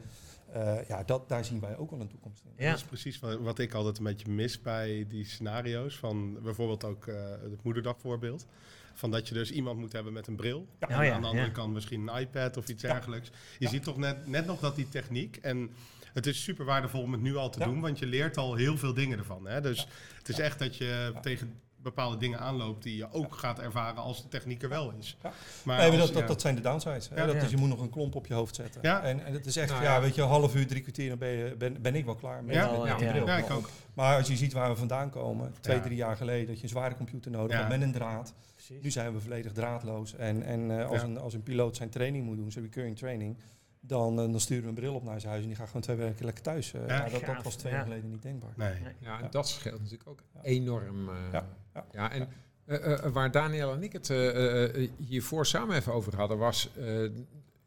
Ja, 0.53 0.83
ja 0.88 1.03
dat, 1.03 1.29
daar 1.29 1.44
zien 1.44 1.61
wij 1.61 1.77
ook 1.77 1.90
wel 1.90 2.01
een 2.01 2.09
toekomst 2.09 2.42
in. 2.44 2.64
Ja. 2.64 2.71
Dat 2.71 2.79
is 2.79 2.85
precies 2.85 3.18
wat, 3.18 3.38
wat 3.38 3.59
ik 3.59 3.75
altijd 3.75 3.99
een 3.99 4.05
beetje 4.05 4.31
mis 4.31 4.62
bij 4.62 5.07
die 5.09 5.25
scenario's. 5.25 5.99
Van 5.99 6.42
bijvoorbeeld 6.42 6.85
ook 6.85 7.07
eh, 7.07 7.14
het 7.31 7.62
moederdagvoorbeeld. 7.62 8.47
Van 8.98 9.11
dat 9.11 9.28
je 9.28 9.34
dus 9.34 9.50
iemand 9.50 9.78
moet 9.78 9.92
hebben 9.92 10.12
met 10.12 10.26
een 10.26 10.37
bril. 10.37 10.66
Ja. 10.80 10.88
En 10.88 10.98
Oh 10.98 11.04
ja, 11.04 11.12
aan 11.12 11.20
de 11.20 11.26
andere 11.26 11.46
ja. 11.46 11.52
kant 11.52 11.72
misschien 11.72 12.08
een 12.08 12.20
iPad 12.20 12.56
of 12.56 12.68
iets 12.68 12.82
Ja. 12.82 12.92
dergelijks. 12.92 13.28
Je 13.28 13.64
Ja. 13.64 13.68
ziet 13.70 13.82
toch 13.82 13.96
net, 13.96 14.26
net 14.26 14.46
nog 14.46 14.61
dat 14.61 14.76
die 14.76 14.88
techniek... 14.88 15.37
En 15.37 15.70
het 16.12 16.26
is 16.26 16.42
super 16.42 16.64
waardevol 16.64 17.02
om 17.02 17.12
het 17.12 17.20
nu 17.20 17.37
al 17.37 17.50
te 17.50 17.58
Ja. 17.58 17.64
doen. 17.64 17.80
Want 17.80 17.98
je 17.98 18.06
leert 18.06 18.37
al 18.37 18.54
heel 18.54 18.78
veel 18.78 18.94
dingen 18.94 19.18
ervan. 19.18 19.48
Hè? 19.48 19.61
Dus 19.61 19.88
het 20.18 20.28
is 20.28 20.38
echt 20.38 20.58
dat 20.58 20.76
je 20.76 21.12
tegen 21.22 21.54
bepaalde 21.82 22.16
dingen 22.16 22.38
aanloopt... 22.40 22.82
die 22.82 22.96
je 22.96 23.12
ook 23.12 23.34
gaat 23.34 23.58
ervaren 23.58 24.02
als 24.02 24.22
de 24.22 24.28
techniek 24.28 24.62
er 24.62 24.68
wel 24.68 24.92
is. 24.98 25.16
Ja. 25.22 25.32
Maar 25.62 25.78
Nee, 25.78 25.90
maar 25.90 26.00
als- 26.00 26.06
dat, 26.06 26.12
dat, 26.12 26.22
ja. 26.22 26.28
dat 26.28 26.40
zijn 26.40 26.54
de 26.54 26.61
downsides. 26.61 27.08
Hè? 27.08 27.16
Ja. 27.16 27.26
dat 27.26 27.34
Ja. 27.34 27.40
is, 27.42 27.50
je 27.50 27.56
moet 27.56 27.68
nog 27.68 27.80
een 27.80 27.90
klomp 27.90 28.14
op 28.14 28.26
je 28.26 28.34
hoofd 28.34 28.54
zetten. 28.54 28.80
Ja. 28.82 29.02
En, 29.02 29.24
en 29.24 29.32
het 29.32 29.46
is 29.46 29.56
echt, 29.56 29.70
Nou 29.70 29.82
ja, 29.82 29.94
ja. 29.94 30.00
weet 30.00 30.14
je, 30.14 30.22
een 30.22 30.28
half 30.28 30.54
uur, 30.54 30.66
drie 30.66 30.80
kwartier, 30.82 31.08
dan 31.08 31.18
ben, 31.18 31.28
je, 31.28 31.54
ben, 31.58 31.82
ben 31.82 31.94
ik 31.94 32.04
wel 32.04 32.14
klaar 32.14 32.44
met, 32.44 32.54
Ja. 32.54 32.70
met, 32.70 32.82
met 32.82 32.98
die 32.98 33.06
Ja. 33.06 33.12
bril. 33.12 33.26
Ja, 33.26 33.37
ik 33.37 33.50
ook. 33.50 33.70
Maar 33.94 34.16
als 34.16 34.28
je 34.28 34.37
ziet 34.37 34.52
waar 34.52 34.70
we 34.70 34.76
vandaan 34.76 35.11
komen, 35.11 35.54
twee, 35.61 35.76
Ja. 35.76 35.82
drie 35.82 35.96
jaar 35.96 36.16
geleden, 36.16 36.46
dat 36.46 36.56
je 36.56 36.62
een 36.62 36.68
zware 36.68 36.94
computer 36.96 37.30
nodig 37.30 37.52
Ja. 37.56 37.61
had 37.61 37.68
met 37.68 37.82
een 37.82 37.92
draad. 37.92 38.34
Precies. 38.68 38.85
Nu 38.85 38.90
zijn 38.90 39.12
we 39.12 39.20
volledig 39.20 39.52
draadloos. 39.52 40.14
En, 40.14 40.42
en 40.42 40.78
eh, 40.81 40.88
als, 40.88 41.00
Ja. 41.00 41.07
een, 41.07 41.18
als 41.18 41.35
een 41.35 41.42
piloot 41.42 41.76
zijn 41.76 41.88
training 41.88 42.24
moet 42.24 42.37
doen, 42.37 42.52
zijn 42.52 42.64
recurring 42.64 42.96
training, 42.96 43.37
dan, 43.81 44.11
eh, 44.20 44.31
dan 44.31 44.40
sturen 44.40 44.62
we 44.62 44.68
een 44.68 44.74
bril 44.74 44.94
op 44.94 45.04
naar 45.04 45.18
zijn 45.20 45.31
huis 45.33 45.42
en 45.42 45.48
die 45.48 45.59
gaat 45.59 45.66
gewoon 45.66 45.83
twee 45.83 45.96
weken 45.96 46.24
lekker 46.24 46.42
thuis. 46.42 46.72
Eh, 46.72 46.87
Ja. 46.87 47.09
dat, 47.09 47.24
dat 47.24 47.42
was 47.44 47.54
twee 47.57 47.72
Ja. 47.72 47.78
jaar 47.78 47.87
geleden 47.87 48.11
niet 48.11 48.22
denkbaar. 48.22 48.52
Nee. 48.57 48.68
Nee. 48.81 48.92
Ja, 49.00 49.16
en 49.16 49.22
Ja. 49.24 49.28
dat 49.31 49.48
scheelt 49.48 49.81
natuurlijk 49.81 50.09
ook 50.09 50.22
Ja. 50.35 50.40
enorm. 50.42 51.09
eh, 51.09 51.14
Ja, 51.33 51.46
ja. 51.74 51.85
ja, 51.92 52.12
en 52.12 52.28
eh, 52.64 52.92
eh, 53.04 53.12
waar 53.12 53.31
Daniel 53.31 53.72
en 53.72 53.83
ik 53.83 53.92
het 53.92 54.11
eh, 54.11 54.28
eh, 54.28 54.83
eh, 54.83 54.90
hiervoor 54.98 55.46
samen 55.46 55.76
even 55.76 55.92
over 55.92 56.16
hadden, 56.16 56.38
was. 56.38 56.70
eh, 56.76 56.85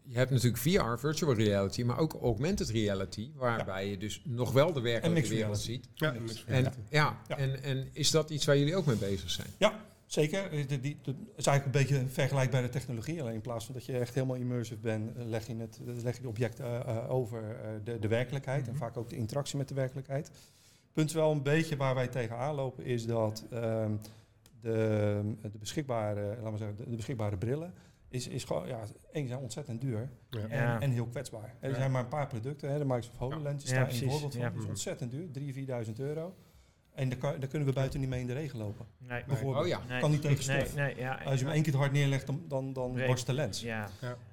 je 0.04 0.18
hebt 0.18 0.32
natuurlijk 0.32 0.62
VR, 0.62 0.98
virtual 1.00 1.34
reality, 1.34 1.84
maar 1.84 1.98
ook 1.98 2.14
augmented 2.22 2.70
reality, 2.70 3.32
waarbij 3.36 3.90
je 3.90 3.98
dus 3.98 4.22
nog 4.26 4.52
wel 4.52 4.74
de 4.74 4.82
werkelijke 4.82 5.30
wereld 5.30 5.60
ziet. 5.60 5.88
Ja, 5.94 6.14
En- 6.48 6.74
Ja. 6.90 7.18
En, 7.28 7.64
en 7.64 7.90
is 7.92 8.12
dat 8.12 8.30
iets 8.30 8.46
waar 8.46 8.58
jullie 8.58 8.76
ook 8.76 8.86
mee 8.86 8.96
bezig 8.96 9.30
zijn? 9.30 9.48
Ja, 9.58 9.80
zeker. 10.14 10.52
Eh, 10.52 10.68
de- 10.68 10.80
die, 10.80 10.98
de- 11.02 11.12
het 11.12 11.38
is 11.38 11.46
eigenlijk 11.46 11.66
een 11.78 11.84
beetje 11.88 12.08
vergelijkbare 12.14 12.70
technologie. 12.70 13.22
Alleen 13.22 13.34
in 13.34 13.42
plaats 13.42 13.66
van 13.66 13.74
dat 13.74 13.86
je 13.86 13.98
echt 13.98 14.14
helemaal 14.14 14.36
immersive 14.36 14.80
bent, 14.80 15.18
eh, 15.18 15.26
leg 15.26 15.48
je, 15.48 15.56
het, 15.56 15.80
eh, 15.88 16.04
leg 16.04 16.18
je 16.22 16.50
eh, 16.60 16.76
eh, 16.80 17.12
over 17.12 17.56
eh, 17.60 17.70
de, 17.84 18.00
de 18.00 18.08
werkelijkheid. 18.08 18.66
En 18.68 18.74
Mhm. 18.74 18.82
vaak 18.82 18.98
ook 18.98 19.10
de 19.10 19.16
interactie 19.16 19.58
met 19.58 19.68
de 19.68 19.74
werkelijkheid. 19.74 20.32
Punt 20.94 21.10
is 21.10 21.16
wel 21.16 21.32
een 21.32 21.44
beetje 21.44 21.76
waar 21.78 21.96
wij 21.96 22.08
tegenaan 22.08 22.56
lopen, 22.56 22.84
is 22.86 23.06
dat 23.06 23.46
ehm, 23.52 23.92
de, 24.62 25.22
de, 25.42 25.58
beschikbare, 25.60 26.22
laten 26.28 26.52
we 26.52 26.58
zeggen, 26.58 26.78
de, 26.78 26.90
de 26.90 26.96
beschikbare 26.96 27.38
brillen. 27.38 27.74
Is, 28.10 28.28
is 28.28 28.44
gewoon, 28.44 28.68
ja, 28.68 28.84
één 29.12 29.28
zijn 29.28 29.40
ontzettend 29.40 29.82
duur 29.82 30.10
Ja. 30.30 30.48
en, 30.48 30.82
en 30.82 30.92
heel 30.92 31.08
kwetsbaar. 31.08 31.56
Er 31.60 31.70
Ja. 31.70 31.76
zijn 31.76 31.92
maar 31.92 32.02
een 32.04 32.08
paar 32.08 32.28
producten. 32.28 32.72
Hè. 32.72 32.78
De 32.78 32.86
Microsoft 32.86 33.18
HoloLens 33.18 33.64
is 33.64 33.70
Ja, 33.70 33.76
daar 33.76 33.90
een 33.90 34.10
voorbeeld 34.10 34.32
van. 34.34 34.42
Ja. 34.42 34.50
Die 34.50 34.60
is 34.62 34.66
ontzettend 34.66 35.12
duur, 35.12 35.28
3.000, 35.32 35.54
4.000 35.88 36.00
euro. 36.00 36.36
En 36.96 37.10
daar, 37.10 37.18
kan, 37.18 37.40
daar 37.40 37.50
kunnen 37.50 37.68
we 37.68 37.74
buiten 37.74 38.00
niet 38.00 38.10
mee 38.10 38.20
in 38.22 38.28
de 38.28 38.34
regen 38.34 38.58
lopen. 38.58 38.86
Nee. 38.98 39.24
Bijvoorbeeld. 39.28 39.64
Oh 39.64 39.70
ja. 39.70 39.82
Nee. 39.90 40.00
Kan 40.02 40.12
niet 40.12 40.22
tegen 40.22 40.48
Nee, 40.48 40.60
stof. 40.66 40.76
nee, 40.76 40.96
ja. 40.98 41.22
Als 41.26 41.40
je 41.40 41.46
hem 41.46 41.54
één 41.54 41.64
keer 41.64 41.72
te 41.72 41.78
hard 41.78 41.92
neerlegt, 41.92 42.26
dan, 42.28 42.44
dan, 42.48 42.74
dan 42.74 42.96
barst 43.08 43.26
de 43.26 43.34
lens. 43.34 43.62
Ja, 43.62 43.90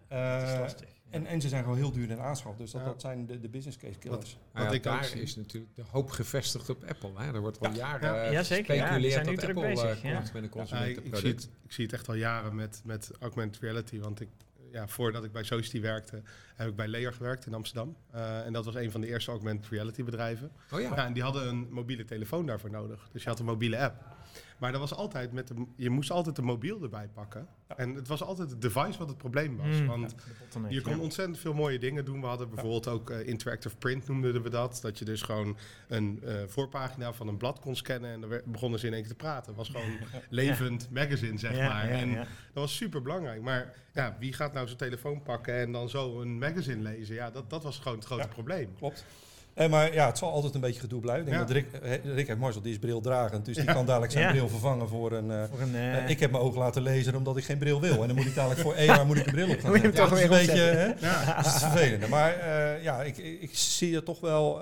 Eh, 0.09 0.41
dat 0.41 0.49
is 0.49 0.59
lastig. 0.59 0.89
en, 1.11 1.27
en 1.27 1.41
ze 1.41 1.49
zijn 1.49 1.63
gewoon 1.63 1.79
heel 1.79 1.93
duur 1.93 2.11
in 2.11 2.21
aanschaf. 2.21 2.57
Dus 2.57 2.71
dat, 2.71 2.81
Ja. 2.81 2.87
dat 2.87 3.01
zijn 3.01 3.27
de, 3.27 3.41
de 3.41 3.49
business 3.49 3.79
case 3.79 3.99
killers. 3.99 4.33
Nou 4.53 4.65
ja, 4.65 4.65
Wat 4.65 4.73
ik 4.73 4.87
ook 4.87 4.93
daar 4.93 5.05
zie- 5.05 5.21
is 5.23 5.37
natuurlijk 5.37 5.75
de 5.75 5.83
hoop 5.91 6.11
gevestigd 6.11 6.71
op 6.71 6.85
Apple. 6.89 7.11
Hè? 7.17 7.33
Er 7.35 7.41
wordt 7.41 7.61
al 7.61 7.71
Ja. 7.71 7.77
jaren 7.77 8.15
Ja. 8.15 8.31
Ja, 8.31 8.43
zeker. 8.43 8.75
Ja, 8.75 8.87
zijn 8.87 9.01
nu 9.01 9.09
dat 9.11 9.25
druk 9.45 9.57
Apple 9.57 9.75
bezig, 9.75 10.03
eh, 10.03 10.11
ja. 10.11 10.17
komt 10.21 10.33
met 10.33 10.43
een 10.43 10.43
Ja, 10.43 10.45
ik, 10.45 10.45
ik, 10.45 10.51
zie 10.51 10.51
consumentenproduct. 10.51 11.43
het, 11.43 11.51
ik 11.65 11.73
zie 11.73 11.85
het 11.85 11.93
echt 11.95 12.09
al 12.09 12.15
jaren 12.15 12.55
met, 12.55 12.81
met 12.85 13.11
augmented 13.21 13.63
reality. 13.63 13.99
Want 13.99 14.21
ik, 14.21 14.29
ja, 14.73 14.89
voordat 14.89 15.25
ik 15.25 15.33
bij 15.33 15.43
Society 15.43 15.81
werkte, 15.81 16.23
heb 16.55 16.69
ik 16.69 16.77
bij 16.77 16.89
Layer 16.89 17.13
gewerkt 17.13 17.47
in 17.47 17.55
Amsterdam. 17.55 17.97
Eh, 18.11 18.47
en 18.47 18.53
dat 18.53 18.65
was 18.65 18.75
een 18.75 18.91
van 18.91 19.01
de 19.01 19.07
eerste 19.07 19.31
augmented 19.31 19.71
reality 19.71 20.05
bedrijven. 20.05 20.51
Oh 20.71 20.81
ja. 20.81 20.95
Ja, 20.95 21.07
en 21.07 21.13
die 21.13 21.23
hadden 21.23 21.49
een 21.49 21.69
mobiele 21.71 22.05
telefoon 22.05 22.47
daarvoor 22.47 22.71
nodig. 22.71 23.09
Dus 23.13 23.23
je 23.23 23.29
had 23.29 23.39
een 23.39 23.45
mobiele 23.45 23.79
app. 23.79 24.17
Maar 24.59 24.73
dat 24.73 24.81
was 24.81 24.95
altijd 24.95 25.33
met 25.33 25.49
de, 25.49 25.55
je 25.77 25.91
moest 25.91 26.11
altijd 26.11 26.37
de 26.37 26.43
mobiel 26.43 26.83
erbij 26.83 27.09
pakken. 27.15 27.49
En 27.77 27.95
het 27.95 28.09
was 28.09 28.23
altijd 28.23 28.51
het 28.51 28.63
device 28.63 28.99
wat 28.99 29.09
het 29.09 29.19
probleem 29.19 29.57
was. 29.57 29.81
Mm. 29.81 29.87
Want 29.87 30.15
je 30.69 30.81
kon 30.81 31.01
ontzettend 31.01 31.39
veel 31.39 31.55
mooie 31.55 31.79
dingen 31.79 32.05
doen. 32.05 32.21
We 32.21 32.27
hadden 32.27 32.49
bijvoorbeeld 32.49 32.89
ook 32.89 33.11
eh, 33.11 33.27
interactive 33.27 33.77
print 33.77 34.09
noemden 34.09 34.43
we 34.43 34.51
dat. 34.51 34.79
Dat 34.83 34.99
je 34.99 35.05
dus 35.05 35.23
gewoon 35.23 35.57
een 35.89 36.21
eh, 36.23 36.35
voorpagina 36.47 37.13
van 37.13 37.29
een 37.29 37.37
blad 37.37 37.61
kon 37.61 37.77
scannen 37.77 38.11
en 38.11 38.21
dan 38.21 38.41
begonnen 38.45 38.81
ze 38.81 38.87
in 38.87 38.93
één 38.93 39.03
keer 39.03 39.11
te 39.11 39.17
praten. 39.17 39.47
Het 39.47 39.57
was 39.57 39.69
gewoon 39.69 39.99
levend 40.29 40.89
magazine, 40.91 41.39
zeg 41.39 41.59
maar. 41.59 41.89
en 41.89 42.15
dat 42.15 42.27
was 42.53 42.77
super 42.77 43.03
belangrijk. 43.03 43.43
Maar 43.43 43.75
ja, 43.93 44.17
wie 44.19 44.33
gaat 44.33 44.53
nou 44.53 44.67
zijn 44.67 44.79
telefoon 44.79 45.23
pakken 45.23 45.55
en 45.55 45.73
dan 45.73 45.89
zo 45.89 46.21
een 46.21 46.39
magazine 46.39 46.83
lezen? 46.83 47.15
Ja, 47.15 47.31
dat, 47.31 47.51
dat 47.51 47.63
was 47.63 47.79
gewoon 47.79 47.99
het 47.99 48.07
grote 48.07 48.29
probleem. 48.29 48.75
Klopt. 48.75 49.05
Eh, 49.59 49.69
maar 49.69 49.95
ja, 49.95 50.07
het 50.07 50.19
zal 50.19 50.33
altijd 50.33 50.55
een 50.55 50.61
beetje 50.61 50.81
gedoe 50.81 51.01
blijven. 51.01 51.25
Ik 51.27 51.33
denk 51.33 51.41
dat 51.49 51.57
Rick, 51.57 51.73
eh, 51.73 52.15
Rick 52.15 52.27
heeft 52.27 52.39
Marcel, 52.39 52.63
die 52.63 52.73
is 52.73 52.79
brildragend. 52.79 53.45
Dus 53.45 53.57
die 53.57 53.65
kan 53.65 53.87
dadelijk 53.87 54.13
zijn 54.13 54.31
bril 54.31 54.49
vervangen 54.49 54.89
voor 54.89 55.13
een... 55.13 55.31
eh, 55.31 55.43
Voor 55.51 55.61
een, 55.61 56.09
ik 56.09 56.21
heb 56.21 56.31
mijn 56.31 56.43
ogen 56.43 56.59
laten 56.59 56.83
lezen 56.83 57.15
omdat 57.17 57.37
ik 57.37 57.45
geen 57.45 57.59
bril 57.59 57.81
wil. 57.81 58.01
En 58.03 58.07
dan 58.07 58.17
moet 58.17 58.27
ik 58.27 58.35
dadelijk 58.35 58.61
voor 58.61 58.75
AR 58.89 59.07
moet 59.07 59.17
ik 59.17 59.27
een 59.27 59.33
bril 59.33 59.49
op 59.51 59.61
gaan 59.61 59.73
zetten. 59.81 59.95
Toch 59.95 60.09
dat 60.09 60.19
is 60.19 60.25
een 60.25 60.31
beetje... 60.31 60.61
Hè? 60.61 60.87
Dat 61.37 61.47
is 61.47 61.53
het 61.53 61.63
vervelende. 61.63 62.09
Maar 62.09 62.33
ja, 62.83 63.03
ik, 63.03 63.17
ik, 63.19 63.51
zie 63.57 63.95
het 63.95 64.05
toch 64.05 64.21
wel... 64.21 64.61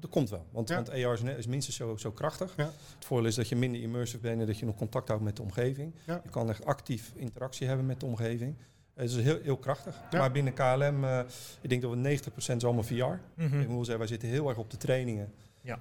dat 0.00 0.10
komt 0.10 0.30
wel. 0.30 0.44
Want, 0.50 0.68
want 0.68 0.90
AR 0.90 1.12
is, 1.12 1.20
is 1.36 1.46
minstens 1.46 1.76
zo, 1.76 1.96
zo 1.96 2.10
krachtig. 2.10 2.52
Het 2.96 3.04
voordeel 3.04 3.28
is 3.28 3.34
dat 3.34 3.48
je 3.48 3.56
minder 3.56 3.80
immersive 3.82 4.18
bent 4.18 4.40
en 4.40 4.46
dat 4.46 4.58
je 4.58 4.66
nog 4.66 4.76
contact 4.76 5.08
houdt 5.08 5.22
met 5.24 5.36
de 5.36 5.42
omgeving. 5.42 5.94
Je 6.06 6.30
kan 6.30 6.48
echt 6.48 6.64
actief 6.64 7.12
interactie 7.14 7.66
hebben 7.66 7.86
met 7.86 8.00
de 8.00 8.06
omgeving. 8.06 8.54
Het 8.94 9.10
is 9.10 9.16
heel, 9.16 9.38
heel 9.42 9.56
krachtig. 9.56 10.00
Maar 10.10 10.30
binnen 10.30 10.52
KLM, 10.52 11.04
uh, 11.04 11.20
ik 11.60 11.68
denk 11.68 11.82
dat 11.82 11.90
we 11.90 11.96
90% 11.96 12.56
is 12.56 12.64
allemaal 12.64 12.82
VR. 12.82 12.94
Mm 12.94 13.20
-hmm. 13.34 13.60
Ik 13.60 13.68
moet 13.68 13.84
zeggen, 13.84 13.98
wij 13.98 14.06
zitten 14.06 14.28
heel 14.28 14.48
erg 14.48 14.58
op 14.58 14.70
de 14.70 14.76
trainingen. 14.76 15.32
Ja. 15.60 15.78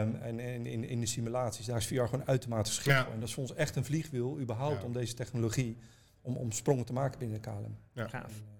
Um, 0.00 0.14
en, 0.14 0.40
en 0.40 0.66
in, 0.66 0.84
in, 0.84 1.00
de 1.00 1.06
simulaties, 1.06 1.66
daar 1.66 1.76
is 1.76 1.86
VR 1.86 1.94
gewoon 1.94 2.26
uitermate 2.26 2.70
geschikt 2.70 2.96
ja. 2.96 3.04
voor. 3.04 3.12
En 3.12 3.20
dat 3.20 3.28
is 3.28 3.34
voor 3.34 3.42
ons 3.42 3.54
echt 3.54 3.76
een 3.76 3.84
vliegwiel, 3.84 4.38
überhaupt, 4.40 4.80
ja. 4.80 4.86
om 4.86 4.92
deze 4.92 5.14
technologie, 5.14 5.76
om, 6.20 6.36
om 6.36 6.52
sprongen 6.52 6.84
te 6.84 6.92
maken 6.92 7.18
binnen 7.18 7.40
KLM. 7.40 7.76
Ja. 7.92 8.08
Gaaf. 8.08 8.32
En, 8.32 8.59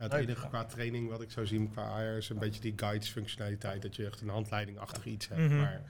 uh. 0.00 0.08
Ja, 0.08 0.16
het 0.16 0.26
enige 0.28 0.48
qua 0.48 0.64
training 0.64 1.08
wat 1.08 1.22
ik 1.22 1.30
zou 1.30 1.46
zien 1.46 1.70
qua 1.70 1.82
AR 1.82 2.16
is 2.16 2.28
een 2.28 2.38
beetje 2.38 2.60
die 2.60 2.72
guides 2.76 3.08
functionaliteit. 3.10 3.82
Dat 3.82 3.96
je 3.96 4.06
echt 4.06 4.20
een 4.20 4.28
handleiding-achtig 4.28 5.04
iets 5.06 5.28
hebt. 5.28 5.40
Mhm. 5.40 5.56
Maar 5.56 5.82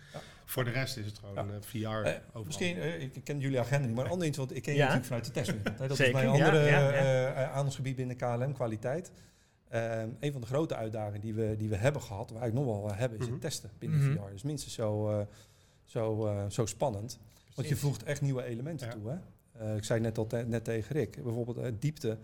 voor 0.45 0.65
de 0.65 0.71
rest 0.71 0.97
is 0.97 1.07
het 1.07 1.19
gewoon 1.19 1.35
Ja. 1.35 1.53
eh, 1.53 1.61
VR. 1.61 1.77
Eh, 2.07 2.15
overal. 2.27 2.45
misschien, 2.45 2.77
eh, 2.79 3.03
ik 3.03 3.21
ken 3.25 3.39
jullie 3.41 3.61
agenda 3.61 3.87
niet, 3.87 3.97
maar 3.97 4.05
een 4.05 4.11
ander 4.11 4.27
iets, 4.29 4.37
want 4.39 4.57
ik 4.57 4.63
ken 4.63 4.73
je 4.73 4.79
natuurlijk 4.79 5.07
vanuit 5.07 5.25
de 5.25 5.31
testwereld. 5.31 5.79
hè. 5.79 5.87
Dat 5.89 5.97
Zeker, 5.97 6.15
is 6.15 6.21
mijn 6.23 6.43
andere 6.43 6.59
ja, 6.67 6.67
ja. 6.67 6.91
eh, 6.93 7.29
eh, 7.43 7.51
aandachtsgebied 7.51 7.97
binnen 7.97 8.17
KLM, 8.17 8.53
kwaliteit. 8.53 9.11
Ehm, 9.69 10.09
een 10.21 10.33
van 10.33 10.41
de 10.41 10.47
grote 10.47 10.75
uitdagingen 10.77 11.21
die 11.21 11.35
we, 11.35 11.55
die 11.59 11.69
we 11.69 11.77
hebben 11.77 12.03
gehad, 12.03 12.31
waar 12.31 12.47
ik 12.47 12.53
nog 12.53 12.65
wel 12.65 12.91
eh, 12.91 12.99
hebben, 12.99 13.19
is 13.19 13.25
Mhm. 13.25 13.33
het 13.33 13.43
testen 13.43 13.71
binnen 13.79 13.99
Mhm. 14.13 14.13
VR. 14.27 14.31
Dus 14.31 14.43
minstens 14.43 14.75
zo, 14.75 15.11
eh, 15.11 15.27
zo, 15.85 16.27
eh, 16.27 16.45
zo 16.49 16.67
spannend. 16.67 17.19
Want 17.55 17.69
je 17.69 17.77
voegt 17.77 18.03
echt 18.03 18.21
nieuwe 18.21 18.43
elementen 18.45 18.87
Ja. 18.87 18.93
toe. 18.93 19.11
Hè? 19.11 19.17
Eh, 19.71 19.77
ik 19.77 19.85
zei 19.85 20.01
net 20.01 20.19
al 20.19 20.27
te- 20.27 20.45
net 20.47 20.65
tegen 20.65 20.95
Rick, 20.97 21.23
bijvoorbeeld 21.23 21.57
eh, 21.59 21.73
diepte. 21.79 22.19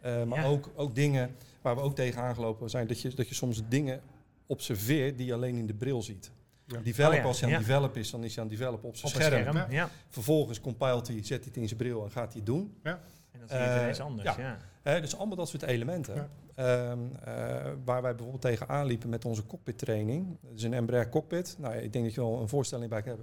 Eh, 0.00 0.22
maar 0.24 0.40
Ja. 0.40 0.46
ook, 0.46 0.70
ook 0.74 0.94
dingen 0.94 1.34
waar 1.62 1.74
we 1.76 1.80
ook 1.82 1.94
tegen 1.94 2.22
aangelopen 2.22 2.70
zijn, 2.70 2.86
dat 2.86 3.00
je, 3.00 3.14
dat 3.14 3.28
je 3.28 3.34
soms 3.34 3.62
dingen 3.68 4.00
observeert 4.46 5.16
die 5.16 5.26
je 5.26 5.34
alleen 5.34 5.56
in 5.56 5.66
de 5.66 5.74
bril 5.74 6.02
ziet. 6.02 6.30
Ja. 6.66 6.80
Develop, 6.80 7.10
Oh 7.12 7.16
ja, 7.18 7.24
als 7.24 7.40
hij 7.40 7.44
aan 7.48 7.54
ja. 7.54 7.58
het 7.58 7.66
develop 7.68 7.96
is, 7.96 8.10
dan 8.10 8.24
is 8.24 8.34
hij 8.34 8.44
aan 8.44 8.50
het 8.50 8.58
developen 8.58 8.88
op 8.88 8.96
zijn 8.96 9.14
Op 9.14 9.20
scherm. 9.20 9.40
scherm. 9.42 9.56
Ja. 9.56 9.66
Ja. 9.70 9.90
Vervolgens 10.08 10.60
compilt 10.60 11.06
hij, 11.08 11.16
zet 11.16 11.28
hij 11.28 11.38
het 11.44 11.56
in 11.56 11.66
zijn 11.66 11.78
bril 11.78 12.04
en 12.04 12.10
gaat 12.10 12.26
hij 12.32 12.36
het 12.36 12.46
doen. 12.46 12.74
En 12.82 12.98
dan 13.38 13.48
zie 13.48 13.56
je 13.58 13.62
het 13.62 13.74
Eh, 13.76 13.82
ineens 13.82 14.00
anders. 14.00 14.36
ja. 14.36 14.42
Ja. 14.42 14.58
Hè, 14.82 15.00
dus 15.00 15.16
allemaal 15.16 15.36
dat 15.36 15.48
soort 15.48 15.62
elementen. 15.62 16.14
Ja. 16.14 16.28
Ehm, 16.54 16.98
eh, 17.24 17.72
waar 17.84 18.02
wij 18.02 18.10
bijvoorbeeld 18.14 18.40
tegen 18.42 18.68
aanliepen 18.68 19.08
met 19.08 19.24
onze 19.24 19.46
cockpit 19.46 19.78
training. 19.78 20.36
Dat 20.42 20.52
is 20.56 20.62
een 20.62 20.74
Embraer 20.74 21.08
cockpit. 21.08 21.56
Nou, 21.58 21.74
ik 21.74 21.92
denk 21.92 22.04
dat 22.04 22.14
je 22.14 22.20
wel 22.20 22.40
een 22.40 22.48
voorstelling 22.48 22.90
bij 22.90 23.02
hebt. 23.04 23.22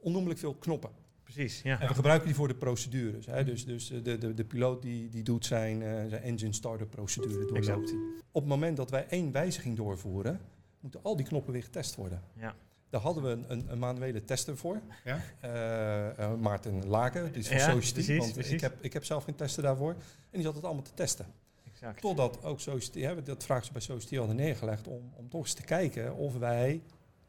Onnoemelijk 0.00 0.40
veel 0.40 0.54
knoppen. 0.54 0.90
Precies. 1.32 1.62
Ja. 1.62 1.80
En 1.80 1.88
we 1.88 1.94
gebruiken 1.94 2.26
die 2.26 2.36
voor 2.36 2.48
de 2.48 2.54
procedures. 2.54 3.26
Hè. 3.26 3.44
Dus, 3.44 3.64
dus 3.64 3.88
de, 3.88 4.18
de, 4.18 4.34
de 4.34 4.44
piloot 4.44 4.82
die, 4.82 5.08
die 5.08 5.22
doet 5.22 5.46
zijn, 5.46 5.82
eh, 5.82 5.88
zijn 5.88 6.22
engine 6.22 6.52
starter 6.52 6.86
procedure 6.86 7.32
doorloopt 7.32 7.56
Exact. 7.56 7.92
Op 8.32 8.40
het 8.40 8.50
moment 8.50 8.76
dat 8.76 8.90
wij 8.90 9.06
één 9.08 9.32
wijziging 9.32 9.76
doorvoeren, 9.76 10.40
moeten 10.80 11.00
al 11.02 11.16
die 11.16 11.26
knoppen 11.26 11.52
weer 11.52 11.62
getest 11.62 11.94
worden. 11.94 12.22
Ja. 12.36 12.54
Daar 12.90 13.00
hadden 13.00 13.22
we 13.22 13.28
een, 13.28 13.44
een, 13.48 13.72
een 13.72 13.78
manuele 13.78 14.24
tester 14.24 14.56
voor. 14.56 14.80
Ja? 15.04 15.20
Eh, 15.40 16.18
eh, 16.18 16.34
Maarten 16.34 16.86
Laken, 16.86 17.32
die 17.32 17.40
is 17.40 17.48
van 17.48 17.56
Ja, 17.56 17.70
Society. 17.70 17.92
precies, 17.92 18.18
want 18.18 18.32
precies. 18.32 18.52
Ik, 18.52 18.60
heb, 18.60 18.76
ik 18.80 18.92
heb 18.92 19.04
zelf 19.04 19.24
geen 19.24 19.34
tester 19.34 19.62
daarvoor. 19.62 19.90
En 19.90 19.98
die 20.30 20.42
zat 20.42 20.54
het 20.54 20.64
allemaal 20.64 20.82
te 20.82 20.94
testen. 20.94 21.26
Exact. 21.72 22.00
Totdat 22.00 22.44
ook 22.44 22.60
Society, 22.60 23.00
hè, 23.00 23.22
dat 23.22 23.44
vraag 23.44 23.64
ze 23.64 23.72
bij 23.72 23.80
Society 23.80 24.16
hadden 24.16 24.36
neergelegd 24.36 24.86
om, 24.86 25.12
om 25.14 25.28
toch 25.28 25.40
eens 25.40 25.54
te 25.54 25.62
kijken 25.62 26.14
of 26.14 26.36
wij 26.38 26.82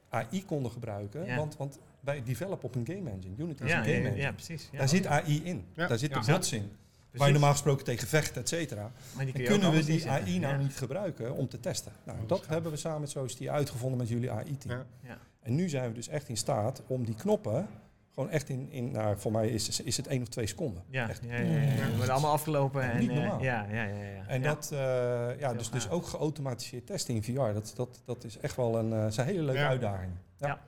AI 0.10 0.46
konden 0.46 0.72
gebruiken. 0.72 1.26
Ja. 1.26 1.36
Want, 1.36 1.58
want 1.58 1.80
wij 2.00 2.24
developen 2.24 2.64
op 2.64 2.76
een 2.76 2.86
game 2.86 3.10
engine. 3.10 3.36
Unity 3.38 3.64
is 3.64 3.70
Ja, 3.70 3.78
een 3.78 3.84
game 3.84 3.96
ja, 3.98 4.04
engine. 4.04 4.22
ja, 4.22 4.32
precies. 4.32 4.70
Ja. 4.72 4.78
Daar 4.78 4.90
zit 4.90 5.06
AI 5.06 5.42
in. 5.44 5.66
Daar 5.76 5.98
zit 5.98 6.10
Ja. 6.12 6.20
de 6.20 6.32
bots 6.32 6.52
in. 6.54 6.60
Waar 6.62 6.68
je 6.68 7.18
Precies. 7.18 7.32
normaal 7.34 7.52
gesproken 7.52 7.86
tegen 7.86 8.08
vechten, 8.08 8.42
et 8.42 8.50
cetera. 8.50 8.92
En 9.18 9.32
kunnen 9.32 9.72
we 9.72 9.84
die. 9.86 10.10
AI 10.10 10.40
nou 10.40 10.54
Ja. 10.54 10.60
niet 10.60 10.76
gebruiken 10.78 11.34
om 11.36 11.48
te 11.48 11.60
testen? 11.60 11.92
Nou, 12.04 12.20
Oh, 12.22 12.28
dat 12.28 12.48
hebben 12.48 12.72
we 12.72 12.78
samen 12.78 13.00
met 13.02 13.10
Society 13.10 13.50
uitgevonden 13.50 13.98
met 13.98 14.10
jullie 14.10 14.32
AI-team. 14.32 14.78
Ja. 14.78 14.86
Ja. 15.08 15.18
En 15.42 15.56
nu 15.56 15.70
zijn 15.70 15.88
we 15.90 15.94
dus 15.96 16.08
echt 16.08 16.30
in 16.30 16.38
staat 16.38 16.82
om 16.88 17.06
die 17.06 17.16
knoppen 17.16 17.68
gewoon 18.14 18.30
echt 18.30 18.50
in, 18.50 18.68
in 18.72 18.92
nou, 18.92 19.18
voor 19.20 19.32
mij 19.32 19.50
is, 19.50 19.82
is 19.82 19.98
het 19.98 20.08
één 20.08 20.22
of 20.22 20.28
twee 20.28 20.48
seconden. 20.48 20.84
Ja, 20.90 21.10
Echt. 21.10 21.22
ja, 21.24 21.36
ja, 21.36 21.42
ja, 21.42 21.60
ja. 21.62 21.86
We 21.86 21.96
worden 21.96 22.10
allemaal 22.14 22.32
afgelopen. 22.32 22.82
En, 22.92 23.00
niet 23.00 23.10
eh, 23.10 23.16
normaal. 23.16 23.42
ja, 23.44 23.66
ja, 23.72 23.84
ja, 23.84 24.04
ja. 24.04 24.28
En 24.28 24.42
ja. 24.42 24.48
dat, 24.54 24.70
eh, 24.72 25.40
ja, 25.40 25.54
dus, 25.54 25.70
dus 25.70 25.90
ook 25.90 26.06
geautomatiseerd 26.08 26.86
testen 26.86 27.16
in 27.16 27.24
VR, 27.24 27.34
dat, 27.54 27.74
dat, 27.76 28.02
dat 28.06 28.24
is 28.24 28.38
echt 28.38 28.56
wel 28.56 28.78
een, 28.78 28.94
eh, 28.94 29.06
zijn 29.10 29.28
hele 29.28 29.42
leuke 29.42 29.60
Ja. 29.60 29.68
uitdaging. 29.68 30.12
Ja. 30.38 30.60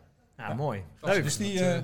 Ja. 0.47 0.53
Mooi. 0.53 0.83
Dat 0.99 1.09
is 1.09 1.15
Leuk. 1.15 1.23
Dus 1.23 1.37
die, 1.37 1.59
eh, 1.59 1.77
eh, 1.77 1.83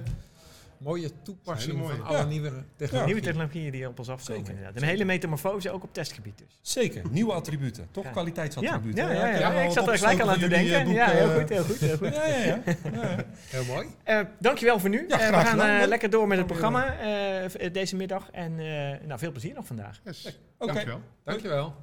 mooie 0.78 1.12
toepassing 1.22 1.78
mooie. 1.78 1.96
van 1.96 2.06
alle 2.06 2.18
Ja. 2.18 2.24
nieuwe 2.26 2.48
Ja. 2.48 2.54
technologieën. 2.76 3.06
Nieuwe 3.06 3.22
technologieën 3.22 3.72
die 3.72 3.88
op 3.88 4.00
ons 4.00 4.10
afkomen. 4.10 4.36
Zeker. 4.46 4.54
Inderdaad. 4.60 4.82
Een 4.82 4.88
hele 4.88 5.06
metamorfose 5.06 5.72
ook 5.72 5.84
op 5.84 5.94
testgebied 5.94 6.38
dus. 6.38 6.60
Zeker, 6.62 7.02
nieuwe 7.12 7.34
attributen, 7.34 7.88
toch 7.92 8.04
Ja. 8.04 8.10
Ja, 8.10 8.16
kwaliteitsattributen. 8.16 9.04
ja, 9.06 9.12
ja, 9.12 9.38
ja, 9.40 9.62
ik 9.62 9.72
zat 9.72 9.88
er 9.88 9.98
gelijk 9.98 10.20
al 10.22 10.30
aan 10.30 10.40
te 10.40 10.48
denken. 10.48 10.78
jullie, 10.78 10.94
Ja, 10.94 11.12
eh, 11.12 11.18
heel 11.18 11.40
goed, 11.40 11.50
heel 11.50 11.64
goed, 11.64 11.78
heel 11.80 11.98
goed. 11.98 12.16
Ja, 12.16 12.26
ja, 12.28 12.38
ja. 12.38 12.62
ja. 12.94 13.16
Heel 13.48 13.66
mooi. 13.66 13.88
Eh, 14.04 14.20
dankjewel 14.40 14.80
voor 14.80 14.90
nu. 14.90 15.06
Ja, 15.08 15.20
Eh, 15.20 15.28
we 15.40 15.46
gaan 15.46 15.62
eh, 15.82 15.88
lekker 15.88 16.10
door 16.10 16.28
met 16.28 16.38
het 16.38 16.48
programma 16.48 16.98
eh, 17.00 17.44
eh, 17.66 17.74
deze 17.74 17.96
middag. 17.96 18.30
En 18.32 18.60
eh, 18.60 19.08
nou, 19.08 19.20
veel 19.20 19.32
plezier 19.32 19.54
nog 19.54 19.66
vandaag. 19.66 20.00
Yes. 20.04 20.40
Oké. 20.58 20.72
Dankjewel. 20.74 21.02
Dankjewel. 21.24 21.76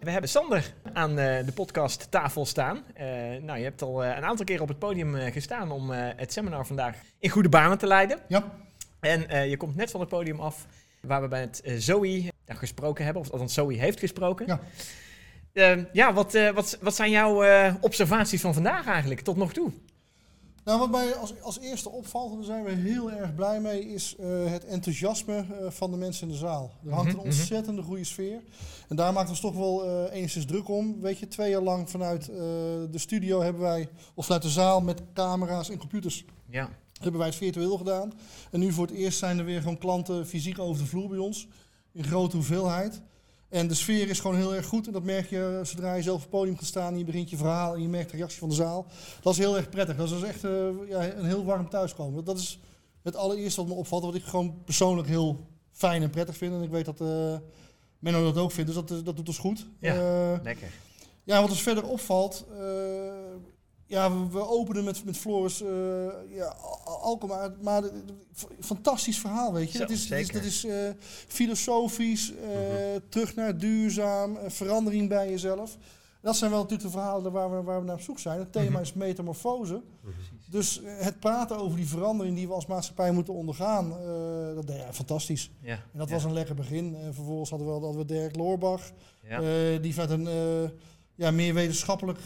We 0.00 0.10
hebben 0.10 0.30
Sander 0.30 0.72
aan 0.92 1.18
eh, 1.18 1.44
de 1.44 1.52
podcast 1.52 2.10
tafel 2.10 2.46
staan. 2.46 2.84
Eh, 2.94 3.06
nou, 3.42 3.58
je 3.58 3.64
hebt 3.64 3.82
al 3.82 4.04
eh, 4.04 4.16
een 4.16 4.24
aantal 4.24 4.44
keer 4.44 4.60
op 4.60 4.68
het 4.68 4.78
podium 4.78 5.14
gestaan 5.14 5.70
om 5.70 5.90
het 5.90 6.32
seminar 6.32 6.66
vandaag 6.66 6.96
in 7.18 7.30
goede 7.30 7.48
banen 7.48 7.78
te 7.78 7.86
leiden. 7.86 8.18
Ja. 8.28 8.44
En 9.00 9.48
je 9.48 9.56
komt 9.56 9.76
net 9.76 9.90
van 9.90 10.00
het 10.00 10.08
podium 10.08 10.40
af 10.40 10.66
waar 11.00 11.22
we 11.22 11.28
bij 11.28 11.40
het 11.40 11.62
Zoe 11.64 12.30
gesproken 12.46 13.04
hebben, 13.04 13.22
of 13.22 13.30
althans 13.30 13.54
Zoe 13.54 13.74
heeft 13.74 13.98
gesproken. 13.98 14.46
Ja. 14.46 14.60
Eh, 15.52 15.84
ja, 15.92 16.12
wat, 16.12 16.32
wat, 16.54 16.78
wat 16.80 16.94
zijn 16.94 17.10
jouw 17.10 17.44
observaties 17.80 18.40
van 18.40 18.54
vandaag 18.54 18.86
eigenlijk, 18.86 19.20
tot 19.20 19.36
nog 19.36 19.52
toe? 19.52 19.72
Nou, 20.64 20.78
wat 20.78 20.90
mij 20.90 21.14
als, 21.14 21.40
als 21.42 21.58
eerste 21.58 21.90
opvalt, 21.90 22.30
en 22.30 22.36
daar 22.36 22.44
zijn 22.44 22.64
we 22.64 22.70
heel 22.70 23.10
erg 23.12 23.34
blij 23.34 23.60
mee, 23.60 23.88
is 23.92 24.16
eh, 24.16 24.26
het 24.44 24.64
enthousiasme 24.64 25.34
eh, 25.36 25.70
van 25.70 25.90
de 25.90 25.96
mensen 25.96 26.26
in 26.26 26.32
de 26.32 26.38
zaal. 26.38 26.70
Er 26.84 26.92
hangt 26.92 27.06
Mhm, 27.06 27.18
een 27.18 27.26
mhm. 27.26 27.26
ontzettende 27.26 27.82
goede 27.82 28.04
sfeer. 28.04 28.42
En 28.88 28.96
daar 28.96 29.12
maakt 29.12 29.28
ons 29.28 29.40
toch 29.40 29.54
wel 29.54 29.84
eh 29.84 30.14
enigszins 30.16 30.44
druk 30.44 30.68
om. 30.68 31.00
Weet 31.00 31.18
je, 31.18 31.28
twee 31.28 31.50
jaar 31.50 31.62
lang 31.62 31.90
vanuit 31.90 32.24
de 32.24 32.98
studio 32.98 33.40
hebben 33.42 33.62
wij, 33.62 33.88
of 34.14 34.24
vanuit 34.24 34.42
de 34.42 34.48
zaal 34.50 34.80
met 34.80 35.02
camera's 35.14 35.70
en 35.70 35.78
computers, 35.78 36.24
Ja, 36.50 36.68
hebben 37.00 37.18
wij 37.18 37.28
het 37.28 37.38
virtueel 37.38 37.76
gedaan. 37.76 38.12
En 38.50 38.60
nu 38.60 38.72
voor 38.72 38.86
het 38.86 38.96
eerst 38.96 39.18
zijn 39.18 39.38
er 39.38 39.44
weer 39.44 39.60
gewoon 39.60 39.78
klanten 39.78 40.26
fysiek 40.26 40.58
over 40.58 40.82
de 40.82 40.88
vloer 40.88 41.08
bij 41.08 41.18
ons. 41.18 41.48
In 41.92 42.04
grote 42.04 42.36
hoeveelheid. 42.36 43.00
En 43.50 43.66
de 43.68 43.74
sfeer 43.74 44.08
is 44.08 44.20
gewoon 44.20 44.36
heel 44.36 44.54
erg 44.54 44.66
goed. 44.66 44.86
En 44.86 44.92
dat 44.92 45.02
merk 45.02 45.30
je 45.30 45.60
zodra 45.62 45.94
je 45.94 46.02
zelf 46.02 46.16
op 46.16 46.20
het 46.22 46.30
podium 46.30 46.56
gaat 46.56 46.66
staan. 46.66 46.92
En 46.92 46.98
je 46.98 47.04
begint 47.04 47.30
je 47.30 47.36
verhaal 47.36 47.74
en 47.74 47.82
je 47.82 47.88
merkt 47.88 48.10
de 48.10 48.16
reactie 48.16 48.38
van 48.38 48.48
de 48.48 48.54
zaal. 48.54 48.86
Dat 49.22 49.32
is 49.32 49.38
heel 49.38 49.56
erg 49.56 49.68
prettig. 49.68 49.96
Dat 49.96 50.10
is 50.10 50.22
echt 50.22 50.44
eh, 50.44 50.50
ja, 50.88 51.12
een 51.14 51.24
heel 51.24 51.44
warm 51.44 51.68
thuiskomen. 51.68 52.24
Dat 52.24 52.38
is 52.38 52.60
het 53.02 53.16
allereerste 53.16 53.60
wat 53.60 53.70
me 53.70 53.76
opvalt. 53.76 54.02
Wat 54.04 54.14
ik 54.14 54.24
gewoon 54.24 54.62
persoonlijk 54.64 55.08
heel 55.08 55.46
fijn 55.72 56.02
en 56.02 56.10
prettig 56.10 56.36
vind. 56.36 56.54
En 56.54 56.62
ik 56.62 56.70
weet 56.70 56.84
dat 56.84 57.00
eh 57.00 57.34
Menno 57.98 58.24
dat 58.24 58.42
ook 58.42 58.52
vindt. 58.52 58.74
Dus 58.74 58.84
dat, 58.84 59.04
dat 59.04 59.16
doet 59.16 59.28
ons 59.28 59.38
goed. 59.38 59.66
Ja. 59.80 59.94
Eh, 59.94 60.38
lekker. 60.42 60.68
ja, 61.24 61.40
wat 61.40 61.50
ons 61.50 61.62
verder 61.62 61.84
opvalt. 61.84 62.46
eh, 62.58 62.58
ja, 63.90 64.12
we, 64.12 64.28
we 64.30 64.48
openen 64.48 64.84
met, 64.84 65.04
met 65.04 65.16
Floris 65.16 65.62
eh 65.62 65.68
ja, 66.28 66.54
Al- 66.84 66.98
Alkmaar. 67.02 67.50
Maar 67.62 67.82
fantastisch 68.60 69.18
verhaal, 69.18 69.52
weet 69.52 69.72
je. 69.72 69.78
Zo, 69.78 69.84
dat 69.84 69.90
is, 69.92 70.08
dat 70.08 70.18
is, 70.18 70.28
dat 70.28 70.42
is 70.44 70.64
eh, 70.64 70.74
filosofisch, 71.28 72.32
eh, 72.34 72.50
terug 73.08 73.34
naar 73.34 73.58
duurzaam, 73.58 74.38
verandering 74.46 75.08
bij 75.08 75.30
jezelf. 75.30 75.76
Dat 76.22 76.36
zijn 76.36 76.50
wel 76.50 76.60
natuurlijk 76.60 76.90
de 76.90 76.96
verhalen 76.98 77.32
waar 77.32 77.50
we, 77.56 77.62
waar 77.62 77.80
we 77.80 77.86
naar 77.86 77.94
op 77.94 78.00
zoek 78.00 78.18
zijn. 78.18 78.38
Het 78.38 78.52
thema 78.52 78.70
Mhm. 78.70 78.80
is 78.82 78.92
metamorfose. 78.92 79.82
Dus 80.50 80.82
eh, 80.82 80.92
het 80.98 81.20
praten 81.20 81.56
over 81.56 81.76
die 81.76 81.88
verandering 81.88 82.36
die 82.36 82.46
we 82.48 82.54
als 82.54 82.66
maatschappij 82.66 83.12
moeten 83.12 83.34
ondergaan, 83.34 83.88
dat 84.54 84.66
deed 84.66 84.76
hij 84.76 84.92
fantastisch. 84.92 85.50
Ja, 85.60 85.72
En 85.74 85.98
dat 85.98 86.08
ja, 86.08 86.14
was 86.14 86.24
een 86.24 86.32
lekker 86.32 86.54
begin. 86.54 86.96
En 86.96 87.14
vervolgens 87.14 87.50
hadden 87.50 87.68
we, 87.68 87.72
hadden 87.72 87.96
we 88.00 88.04
Dirk 88.04 88.36
Loorbach. 88.36 88.90
ja. 89.28 89.40
Die 89.78 89.94
vanuit 89.94 90.10
een 90.10 90.70
ja, 91.14 91.30
meer 91.30 91.54
wetenschappelijk, 91.54 92.18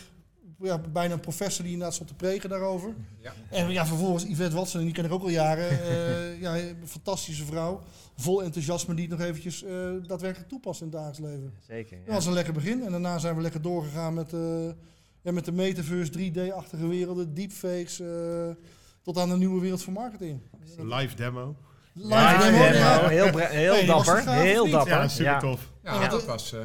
ja, 0.60 0.78
bijna 0.78 1.14
een 1.14 1.20
professor 1.20 1.62
die 1.64 1.72
inderdaad 1.72 1.94
stond 1.94 2.08
te 2.08 2.16
preken 2.16 2.48
daarover. 2.48 2.94
Ja. 3.20 3.32
En 3.50 3.70
ja, 3.70 3.86
vervolgens 3.86 4.24
Yvette 4.24 4.56
Watson, 4.56 4.80
en 4.80 4.86
die 4.86 4.94
ken 4.94 5.04
ik 5.04 5.12
ook 5.12 5.22
al 5.22 5.28
jaren. 5.28 5.70
eh, 5.90 6.40
ja, 6.40 6.56
een 6.56 6.76
fantastische 6.88 7.44
vrouw. 7.44 7.80
Vol 8.16 8.42
enthousiasme 8.42 8.94
die 8.94 9.08
het 9.08 9.18
nog 9.18 9.26
eventjes 9.26 9.62
eh, 9.62 9.90
daadwerkelijk 10.06 10.48
toepast 10.48 10.80
in 10.80 10.86
het 10.86 10.96
dagelijks 10.96 11.32
leven. 11.32 11.52
Zeker. 11.66 11.98
Dat 12.04 12.14
was 12.14 12.26
een 12.26 12.32
lekker 12.32 12.52
begin. 12.52 12.82
En 12.82 12.90
daarna 12.90 13.18
zijn 13.18 13.36
we 13.36 13.42
lekker 13.42 13.62
doorgegaan 13.62 14.14
met, 14.14 14.32
eh, 14.32 14.66
ja, 15.22 15.32
met 15.32 15.44
de 15.44 15.52
metaverse, 15.52 16.10
3D-achtige 16.10 16.86
werelden, 16.86 17.34
deepfakes, 17.34 18.00
eh, 18.00 18.50
tot 19.02 19.18
aan 19.18 19.28
de 19.28 19.36
nieuwe 19.36 19.60
wereld 19.60 19.82
van 19.82 19.92
marketing. 19.92 20.40
Een 20.76 20.94
live 20.94 21.16
demo. 21.16 21.56
Live 21.94 22.08
Ja, 22.08 22.38
demo, 22.38 22.58
demo, 22.58 22.74
ja. 22.74 23.08
Heel, 23.08 23.38
heel 23.38 23.72
Hey, 23.72 23.84
dapper. 23.86 24.28
heel 24.28 24.68
dapper. 24.70 24.92
Ja, 24.94 25.08
super 25.08 25.38
tof. 25.38 25.68
Ja, 25.82 26.00
Ja. 26.02 26.08
dat 26.08 26.24
was 26.24 26.52
eh 26.52 26.60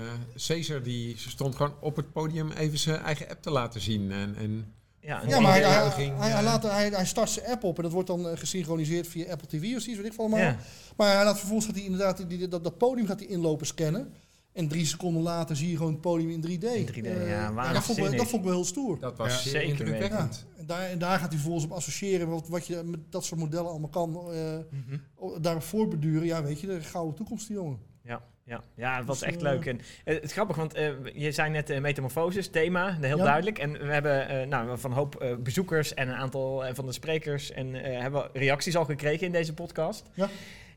Caesar, 0.47 0.83
die 0.83 1.15
stond 1.17 1.55
gewoon 1.55 1.73
op 1.81 1.95
het 1.95 2.11
podium 2.11 2.51
even 2.51 2.77
zijn 2.77 2.99
eigen 3.01 3.29
app 3.29 3.41
te 3.41 3.51
laten 3.51 3.81
zien. 3.81 4.11
En, 4.11 4.35
en 4.37 4.73
Ja, 5.01 5.21
Ja, 5.27 5.39
maar 5.39 5.51
hij, 5.51 5.61
hij, 5.61 5.69
uitnodiging, 5.69 6.17
hij, 6.19 6.29
hij 6.29 6.43
laat, 6.43 6.63
hij, 6.63 6.89
hij 6.89 7.05
start 7.05 7.29
zijn 7.29 7.45
app 7.45 7.63
op 7.63 7.77
en 7.77 7.83
dat 7.83 7.91
wordt 7.91 8.07
dan 8.07 8.27
eh, 8.29 8.37
gesynchroniseerd 8.37 9.07
via 9.07 9.31
Apple 9.31 9.47
TV 9.47 9.53
of 9.75 9.81
zoiets, 9.81 9.85
weet 9.85 10.05
ik 10.05 10.13
veel 10.13 10.23
allemaal. 10.25 10.39
Ja. 10.39 10.55
Maar 10.97 11.15
hij 11.15 11.23
laat 11.25 11.37
vervolgens 11.37 11.65
gaat 11.67 11.75
hij 11.75 11.83
inderdaad 11.85 12.17
die, 12.17 12.27
die- 12.27 12.47
dat, 12.47 12.63
dat 12.63 12.77
podium 12.77 13.07
gaat 13.07 13.19
hij 13.19 13.27
inlopen 13.27 13.65
scannen. 13.67 14.13
En 14.53 14.67
drie 14.67 14.85
seconden 14.85 15.21
later 15.21 15.55
zie 15.55 15.69
je 15.69 15.77
gewoon 15.77 15.91
het 15.91 16.01
podium 16.01 16.29
in 16.29 16.41
3D. 16.41 16.63
In 16.63 16.87
3D, 16.93 17.27
ja, 17.27 17.73
dat, 17.73 17.83
vond 17.83 17.97
ik, 17.97 18.03
dat 18.17 18.27
vond 18.27 18.33
ik 18.41 18.47
wel 18.47 18.53
heel 18.57 18.65
stoer. 18.65 18.99
dat 18.99 19.17
was 19.17 19.43
Ja. 19.43 19.49
Zeker 19.49 19.69
indrukwekkend. 19.69 20.45
Ja, 20.57 20.63
daar, 20.63 20.81
en 20.89 20.99
daar 20.99 21.19
gaat 21.19 21.27
hij 21.29 21.37
vervolgens 21.37 21.65
op 21.65 21.71
associëren 21.71 22.27
wat, 22.29 22.47
wat 22.47 22.67
je 22.67 22.81
met 22.85 22.99
dat 23.09 23.25
soort 23.25 23.39
modellen 23.39 23.69
allemaal 23.69 23.89
kan. 23.89 24.15
eh 24.31 24.57
Mhm. 24.71 25.41
daarop 25.41 25.63
voorbeduren. 25.63 26.25
Ja, 26.27 26.43
weet 26.43 26.59
je, 26.61 26.67
de 26.67 26.81
gouden 26.81 27.15
toekomst, 27.15 27.47
die 27.47 27.55
jongen. 27.55 27.79
Ja, 28.03 28.21
ja, 28.45 28.63
ja, 28.75 28.97
het 28.97 29.05
was 29.05 29.19
Dus, 29.19 29.27
echt 29.27 29.37
eh, 29.37 29.41
leuk. 29.43 29.65
En, 29.65 29.79
eh, 30.05 30.13
het 30.15 30.23
is 30.23 30.31
grappig, 30.31 30.55
want 30.55 30.73
eh, 30.73 30.89
je 31.13 31.31
zei 31.31 31.49
net 31.49 31.69
uh, 31.69 31.79
metamorfoses, 31.79 32.47
thema, 32.47 32.97
heel 33.01 33.17
Ja. 33.17 33.23
duidelijk. 33.23 33.57
En 33.59 33.71
we 33.71 33.91
hebben 33.93 34.27
eh, 34.29 34.47
nou, 34.47 34.77
van 34.79 34.91
een 34.91 34.97
hoop 34.97 35.37
bezoekers 35.43 35.93
en 35.93 36.07
een 36.09 36.15
aantal 36.15 36.63
van 36.73 36.85
de 36.85 36.91
sprekers 36.91 37.51
en 37.51 37.83
eh, 37.83 38.01
hebben 38.01 38.29
reacties 38.33 38.75
al 38.75 38.85
gekregen 38.85 39.25
in 39.25 39.31
deze 39.31 39.53
podcast. 39.53 40.09
Ja. 40.13 40.29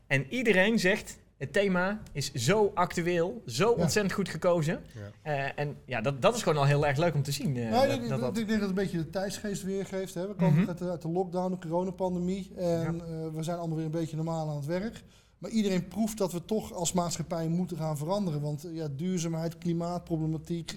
En 0.07 0.25
iedereen 0.29 0.79
zegt, 0.79 1.17
het 1.43 1.53
thema 1.53 2.01
is 2.11 2.31
zo 2.33 2.71
actueel, 2.73 3.41
zo 3.45 3.69
Ja. 3.75 3.81
ontzettend 3.81 4.13
goed 4.13 4.29
gekozen. 4.29 4.79
Eh, 5.21 5.59
en 5.59 5.75
ja, 5.85 6.01
dat, 6.01 6.21
dat 6.21 6.35
is 6.35 6.41
gewoon 6.43 6.57
al 6.57 6.65
heel 6.65 6.87
erg 6.87 6.97
leuk 6.97 7.13
om 7.13 7.23
te 7.23 7.31
zien. 7.31 7.57
eh, 7.57 7.71
dat- 7.71 7.83
ik, 7.83 8.09
dat 8.09 8.19
dat- 8.19 8.37
ik 8.37 8.47
denk 8.47 8.59
dat 8.59 8.59
het 8.59 8.69
een 8.69 8.83
beetje 8.83 8.97
de 8.97 9.09
tijdsgeest 9.09 9.63
weergeeft. 9.63 10.13
Hè. 10.13 10.27
We 10.27 10.33
komen 10.33 10.59
Mhm. 10.59 10.67
uit, 10.69 10.77
de, 10.77 10.89
uit 10.89 11.01
de 11.01 11.07
lockdown, 11.09 11.51
de 11.51 11.67
coronapandemie. 11.67 12.51
En 12.55 13.01
eh, 13.01 13.27
we 13.33 13.43
zijn 13.43 13.57
allemaal 13.57 13.75
weer 13.77 13.85
een 13.85 13.91
beetje 13.91 14.15
normaal 14.15 14.49
aan 14.49 14.55
het 14.55 14.65
werk. 14.65 15.03
Maar 15.37 15.51
iedereen 15.51 15.87
proeft 15.87 16.17
dat 16.17 16.31
we 16.31 16.45
toch 16.45 16.73
als 16.73 16.93
maatschappij 16.93 17.47
moeten 17.47 17.77
gaan 17.77 17.97
veranderen. 17.97 18.41
Want 18.41 18.65
ja, 18.73 18.87
duurzaamheid, 18.95 19.57
klimaatproblematiek. 19.57 20.75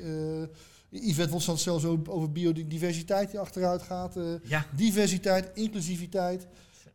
Yvette 0.90 1.30
Wot 1.32 1.44
had 1.46 1.60
zelfs 1.60 1.84
over, 1.84 2.32
biodiversiteit 2.32 3.30
die 3.30 3.40
achteruit 3.40 3.82
gaat. 3.82 4.16
ja, 4.42 4.66
diversiteit, 4.76 5.50
inclusiviteit. 5.54 6.46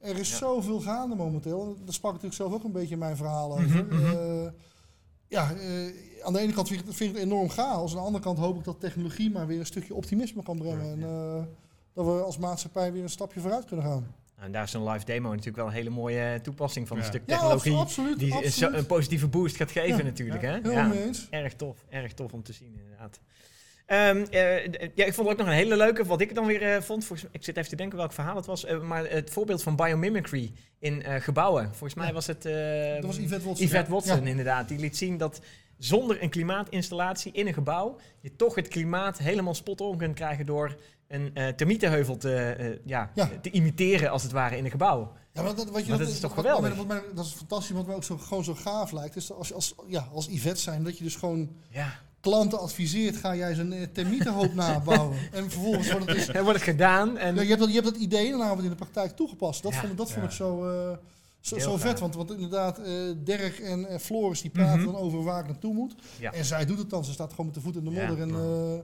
Er 0.02 0.18
is 0.18 0.30
Ja. 0.30 0.38
zoveel 0.38 0.80
gaande 0.80 1.16
momenteel. 1.16 1.62
En 1.62 1.86
Daar 1.86 1.94
sprak 1.94 2.16
ik 2.16 2.22
natuurlijk 2.22 2.34
zelf 2.34 2.54
ook 2.54 2.64
een 2.64 2.72
beetje 2.80 2.94
in 2.94 3.00
mijn 3.00 3.16
verhaal 3.18 3.52
over. 3.52 3.64
Mhm, 3.86 3.96
mhm. 3.96 4.06
Eh, 4.16 4.52
ja, 5.28 5.52
eh, 5.52 6.24
aan 6.24 6.34
de 6.34 6.40
ene 6.40 6.54
kant 6.54 6.68
vind 6.68 6.80
ik, 6.80 6.86
het- 6.86 6.96
vind 6.96 7.10
ik 7.10 7.16
het 7.16 7.26
enorm 7.26 7.50
chaos. 7.50 7.92
Aan 7.92 7.98
de 7.98 8.04
andere 8.06 8.24
kant 8.24 8.38
hoop 8.38 8.58
ik 8.58 8.64
dat 8.64 8.80
technologie 8.80 9.32
maar 9.32 9.48
weer 9.48 9.60
een 9.60 9.66
stukje 9.66 9.94
optimisme 9.96 10.44
kan 10.44 10.58
brengen. 10.58 10.92
En 10.92 11.04
eh, 11.04 11.44
dat 11.94 12.06
we 12.06 12.12
als 12.24 12.38
maatschappij 12.38 12.92
weer 12.94 13.04
een 13.04 13.10
stapje 13.10 13.40
vooruit 13.40 13.66
kunnen 13.66 13.86
gaan. 13.86 14.16
en 14.36 14.52
daar 14.52 14.64
is 14.64 14.74
een 14.74 14.84
live 14.90 15.06
demo 15.06 15.30
natuurlijk 15.30 15.58
wel 15.58 15.66
een 15.68 15.72
hele 15.74 15.90
mooie 15.90 16.40
toepassing 16.44 16.88
van 16.88 16.98
een 16.98 17.04
Ja. 17.04 17.10
stuk 17.10 17.22
Ja, 17.26 17.34
technologie. 17.38 17.72
abso- 17.72 17.82
absoluut. 17.84 18.20
die 18.20 18.34
absoluut. 18.34 18.74
een 18.78 18.86
positieve 18.86 19.28
boost 19.28 19.56
gaat 19.56 19.72
geven 19.72 19.98
Ja. 19.98 20.04
natuurlijk. 20.04 20.42
Hè? 20.42 20.52
Helemaal 20.52 20.74
Ja. 20.74 20.88
mee 20.88 21.04
eens. 21.04 21.28
Erg 21.30 21.54
tof, 21.56 21.86
erg 21.90 22.14
tof 22.14 22.34
om 22.34 22.44
te 22.44 22.54
zien 22.54 22.76
inderdaad. 22.84 23.20
Ehm, 23.92 24.26
eh, 24.30 24.64
ja, 24.96 25.06
ik 25.06 25.14
vond 25.14 25.30
ook 25.30 25.38
nog 25.38 25.48
een 25.48 25.54
hele 25.54 25.78
leuke, 25.78 26.04
wat 26.06 26.22
ik 26.22 26.36
dan 26.36 26.46
weer 26.46 26.62
eh, 26.76 26.82
vond. 26.82 27.06
Volgens, 27.06 27.30
ik 27.32 27.44
zit 27.44 27.58
even 27.58 27.70
te 27.70 27.76
denken 27.76 27.98
welk 27.98 28.14
verhaal 28.14 28.36
het 28.36 28.46
was. 28.46 28.66
eh, 28.66 28.82
maar 28.82 29.10
het 29.10 29.30
voorbeeld 29.30 29.64
van 29.64 29.76
biomimicry 29.76 30.52
in 30.80 31.04
gebouwen. 31.22 31.66
Volgens 31.70 31.94
mij 31.94 32.08
Ja. 32.08 32.14
was 32.14 32.28
het... 32.28 32.42
Dat 32.44 33.06
was 33.06 33.18
Yvette 33.18 33.46
Watson. 33.48 33.66
Yvette 33.68 33.92
Watson 33.92 34.22
Ja. 34.24 34.30
inderdaad. 34.30 34.68
Die 34.68 34.80
liet 34.80 34.98
zien 34.98 35.18
dat 35.18 35.42
zonder 35.78 36.24
een 36.24 36.30
klimaatinstallatie 36.30 37.32
in 37.32 37.48
een 37.48 37.54
gebouw... 37.54 37.98
je 38.22 38.36
toch 38.36 38.56
het 38.56 38.68
klimaat 38.68 39.18
helemaal 39.18 39.54
spot 39.54 39.82
on 39.82 39.98
kunt 39.98 40.16
krijgen... 40.16 40.46
door 40.46 40.76
een 41.08 41.34
termietenheuvel 41.56 42.18
te, 42.18 42.80
ja, 42.86 43.12
te 43.42 43.50
imiteren 43.52 44.10
als 44.12 44.24
het 44.24 44.32
ware 44.32 44.58
in 44.58 44.66
een 44.66 44.72
gebouw. 44.72 45.12
Ja, 45.34 45.42
maar 45.42 45.56
dat, 45.56 45.72
weet 45.72 45.84
je, 45.84 45.90
Maar 45.90 46.00
dat 46.00 46.08
is 46.08 46.20
toch 46.20 46.36
wat- 46.36 46.46
geweldig? 46.46 46.76
wat 46.76 46.88
mij- 46.88 47.02
wat 47.08 47.16
dat 47.16 47.26
is 47.26 47.32
fantastisch, 47.34 47.76
wat 47.76 47.86
mij 47.88 47.96
ook 47.96 48.04
zo, 48.04 48.18
gewoon 48.18 48.44
zo 48.44 48.54
gaaf 48.56 48.92
lijkt. 48.92 49.16
Is 49.16 49.28
dat 49.28 49.38
als, 49.38 49.54
als, 49.54 49.76
ja, 49.88 50.08
als 50.14 50.28
Yvette 50.28 50.62
zijn, 50.62 50.84
dat 50.84 50.98
je 50.98 51.04
dus 51.04 51.16
gewoon 51.16 51.56
Ja, 51.70 52.00
klanten 52.22 52.60
adviseert, 52.60 53.16
ga 53.18 53.36
jij 53.36 53.54
zo'n 53.56 53.72
eh, 53.72 53.88
termietenhoop 53.94 54.54
nabouwen. 54.54 55.18
En 55.32 55.52
vervolgens 55.52 55.92
wordt 55.92 56.06
het 56.08 56.16
dus 56.16 56.32
wordt 56.32 56.54
het 56.54 56.62
gedaan. 56.62 57.18
En, 57.18 57.36
Ja, 57.36 57.42
je, 57.42 57.48
hebt 57.48 57.60
dat, 57.60 57.68
je 57.70 57.74
hebt 57.82 57.86
dat 57.94 57.98
idee 57.98 58.26
en 58.26 58.32
dan 58.32 58.40
wordt 58.40 58.56
het 58.56 58.64
in 58.64 58.70
de 58.70 58.76
praktijk 58.76 59.16
toegepast. 59.16 59.64
Dat 59.64 59.72
Ja. 59.74 59.80
vond, 59.80 59.92
ik- 59.92 59.98
dat 59.98 60.08
vond 60.12 60.22
Ja. 60.22 60.30
ik 60.30 60.36
zo, 60.36 60.70
eh, 60.70 60.98
zo, 61.40 61.60
zo 61.60 61.78
vet. 61.78 62.00
Want, 62.00 62.16
want 62.16 62.32
inderdaad, 62.32 62.80
eh 62.80 62.94
Dirk 63.18 63.60
en 63.60 64.00
Floris 64.00 64.42
die 64.42 64.52
praten 64.52 64.80
Mhm. 64.82 64.92
dan 64.92 65.02
over 65.02 65.24
waar 65.24 65.40
ik 65.42 65.48
naartoe 65.48 65.74
moet. 65.74 65.96
Ja. 66.20 66.32
En 66.34 66.46
zij 66.46 66.66
doet 66.66 66.78
het 66.78 66.90
dan. 66.90 67.06
Ze 67.06 67.12
staat 67.12 67.30
gewoon 67.30 67.46
met 67.46 67.56
de 67.56 67.62
voet 67.62 67.76
in 67.76 67.84
de 67.84 67.92
Ja. 67.92 68.08
modder. 68.08 68.22
En, 68.28 68.36
eh, 68.36 68.80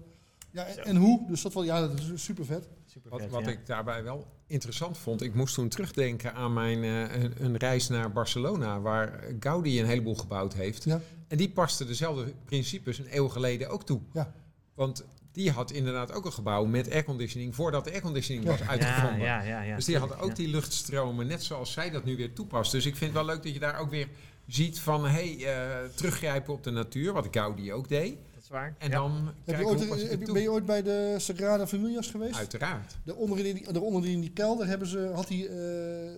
ja, 0.51 0.65
en, 0.65 0.95
hoe? 0.95 1.27
Dus 1.27 1.41
dat, 1.41 1.53
wel, 1.53 1.63
ja, 1.63 1.79
dat 1.79 1.99
is 2.13 2.23
super 2.23 2.45
vet. 2.45 2.67
Super 2.85 3.09
Wat, 3.11 3.21
vet, 3.21 3.29
wat 3.29 3.45
ja. 3.45 3.49
ik 3.51 3.65
daarbij 3.65 4.03
wel 4.03 4.25
interessant 4.47 4.97
vond, 4.97 5.21
ik 5.21 5.33
moest 5.33 5.53
toen 5.53 5.67
terugdenken 5.67 6.33
aan 6.33 6.53
mijn 6.53 6.83
eh, 6.83 7.21
een, 7.21 7.33
een 7.39 7.57
reis 7.57 7.88
naar 7.88 8.11
Barcelona, 8.11 8.79
waar 8.79 9.23
Gaudi 9.39 9.79
een 9.79 9.85
heleboel 9.85 10.15
gebouwd 10.15 10.53
heeft. 10.53 10.85
En 11.28 11.38
die 11.38 11.49
paste 11.49 11.86
dezelfde 11.86 12.34
principes 12.45 12.97
een 12.99 13.07
eeuw 13.17 13.28
geleden 13.28 13.69
ook 13.69 13.86
toe. 13.86 13.99
Ja. 14.13 14.34
Want 14.73 15.05
die 15.32 15.51
had 15.51 15.71
inderdaad 15.71 16.11
ook 16.11 16.25
een 16.25 16.34
gebouw 16.34 16.65
met 16.65 16.91
airconditioning 16.91 17.55
voordat 17.55 17.84
de 17.84 17.91
airconditioning 17.91 18.45
Ja. 18.45 18.51
was 18.51 18.61
uitgevonden. 18.67 19.19
Ja, 19.19 19.41
ja, 19.41 19.47
ja, 19.49 19.61
ja, 19.61 19.75
dus 19.75 19.86
die 19.86 19.97
had 19.97 20.19
ook 20.19 20.30
ja. 20.30 20.34
die 20.36 20.47
luchtstromen, 20.47 21.28
net 21.28 21.43
zoals 21.43 21.71
zij 21.71 21.89
dat 21.89 22.03
nu 22.03 22.15
weer 22.15 22.34
toepast. 22.34 22.71
Dus 22.71 22.86
ik 22.86 22.95
vind 22.95 23.13
het 23.13 23.25
wel 23.25 23.34
leuk 23.36 23.43
dat 23.43 23.53
je 23.53 23.59
daar 23.59 23.80
ook 23.80 23.89
weer 23.89 24.07
ziet 24.47 24.80
van, 24.80 25.05
hey, 25.05 25.45
eh, 25.45 25.89
teruggrijpen 25.95 26.53
op 26.53 26.63
de 26.63 26.71
natuur, 26.71 27.13
wat 27.13 27.28
Gaudi 27.32 27.73
ook 27.73 27.88
deed. 27.89 28.17
Dat 28.34 28.43
is 28.43 28.49
waar. 28.49 28.75
En 28.78 28.89
Ja. 28.89 28.95
dan 28.95 29.32
Heb 29.45 29.59
je 29.59 29.65
ooit, 29.65 29.86
hoe 29.88 29.97
je- 29.97 30.17
ben 30.34 30.41
je 30.41 30.51
ooit 30.51 30.65
bij 30.65 30.84
de 30.84 31.15
Sagrada 31.17 31.67
Familias 31.67 32.07
geweest? 32.07 32.36
Uiteraard. 32.38 32.97
Daaronder 33.03 33.45
in, 33.45 33.55
die, 33.55 33.71
daaronder 33.73 34.09
in 34.09 34.19
die 34.21 34.32
kelder 34.32 34.67
hebben 34.67 34.88
ze, 34.88 35.11
had 35.13 35.30
hij 35.30 35.41
eh, 35.47 35.47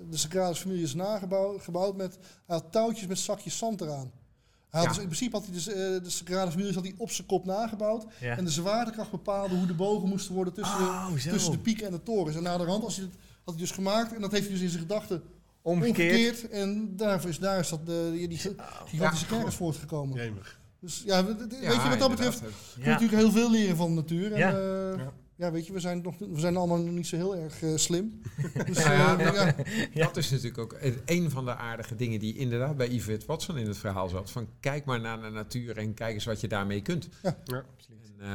de 0.09 0.17
Sagrada 0.17 0.53
Familias 0.55 0.93
nagebouwd 0.93 1.61
gebouwd 1.63 1.97
met 1.97 2.17
had 2.45 2.71
touwtjes 2.71 3.07
met 3.07 3.19
zakjes 3.19 3.57
zand 3.57 3.81
eraan. 3.81 4.11
Hij 4.69 4.79
had 4.79 4.83
Ja. 4.83 4.87
dus, 4.89 4.97
in 4.97 5.05
principe 5.09 5.35
had 5.35 5.45
hij 5.45 5.53
dus, 5.53 5.67
eh, 5.67 5.75
de 5.75 6.09
Sagrada 6.09 6.51
Familias 6.51 6.75
had 6.75 6.83
hij 6.83 6.93
op 6.97 7.11
zijn 7.11 7.27
kop 7.27 7.45
nagebouwd. 7.45 8.05
Ja. 8.19 8.37
En 8.37 8.45
de 8.45 8.51
zwaartekracht 8.51 9.11
bepaalde 9.11 9.55
hoe 9.55 9.65
de 9.67 9.73
bogen 9.73 10.09
moesten 10.09 10.35
worden 10.35 10.53
tussen, 10.53 10.77
Oh, 10.79 11.13
de, 11.13 11.19
zo. 11.19 11.29
tussen 11.29 11.51
de 11.51 11.57
pieken 11.57 11.85
en 11.85 11.91
de 11.91 12.03
torens. 12.03 12.35
En 12.35 12.43
naderhand 12.43 12.83
als 12.83 12.95
hij 12.95 13.05
het, 13.05 13.13
had 13.45 13.53
hij 13.53 13.63
dus 13.63 13.71
gemaakt 13.71 14.13
en 14.13 14.21
dat 14.21 14.31
heeft 14.31 14.43
hij 14.43 14.53
dus 14.53 14.61
in 14.63 14.69
zijn 14.69 14.81
gedachten 14.81 15.21
Omgekeerd. 15.61 15.97
omgekeerd. 16.41 16.49
En 16.51 16.93
daar 16.95 17.27
is, 17.27 17.39
daar 17.39 17.59
is 17.59 17.69
dat, 17.69 17.85
de, 17.85 18.09
die, 18.13 18.27
die 18.27 18.37
gigantische 18.37 19.25
Ja. 19.29 19.35
kerk 19.35 19.47
is 19.47 19.55
voortgekomen. 19.55 20.17
Jemig. 20.23 20.59
Dus 20.79 21.03
ja, 21.05 21.25
we- 21.25 21.35
weet 21.37 21.61
je, 21.81 21.89
wat 21.89 21.99
dat 21.99 22.09
betreft 22.09 22.39
kun 22.39 22.49
je 22.75 22.81
Ja. 22.83 22.89
natuurlijk 22.89 23.21
heel 23.21 23.31
veel 23.31 23.51
leren 23.51 23.75
van 23.75 23.89
de 23.89 23.95
natuur. 23.95 24.31
En, 24.33 24.37
Ja. 24.39 25.13
Ja. 25.39 25.51
weet 25.51 25.67
je, 25.67 25.73
we 25.73 25.79
zijn, 25.79 26.01
nog, 26.01 26.17
we 26.17 26.39
zijn 26.39 26.57
allemaal 26.57 26.77
nog 26.77 26.93
niet 26.93 27.07
zo 27.07 27.15
heel 27.15 27.35
erg 27.35 27.61
eh, 27.61 27.69
slim. 27.75 28.21
Dus, 28.65 28.77
Nou 28.77 28.91
ja, 28.93 29.17
eh, 29.19 29.25
dat- 29.25 29.35
ja. 29.35 29.53
Ja. 29.93 30.05
Dat 30.05 30.17
is 30.17 30.29
natuurlijk 30.29 30.57
ook 30.57 30.77
een 31.05 31.29
van 31.31 31.45
de 31.45 31.55
aardige 31.55 31.95
dingen 31.95 32.19
die 32.19 32.37
inderdaad 32.37 32.77
bij 32.77 32.87
Yvette 32.89 33.25
Watson 33.25 33.57
in 33.57 33.67
het 33.67 33.77
verhaal 33.77 34.09
zat. 34.09 34.31
Van 34.31 34.47
kijk 34.59 34.85
maar 34.85 34.99
naar 34.99 35.21
de 35.21 35.29
natuur 35.29 35.77
en 35.77 35.93
kijk 35.93 36.13
eens 36.13 36.25
wat 36.25 36.41
je 36.41 36.47
daarmee 36.47 36.81
kunt. 36.81 37.09
Ja. 37.23 37.37
Ja. 37.45 37.63
En, 37.89 38.25
eh, 38.25 38.27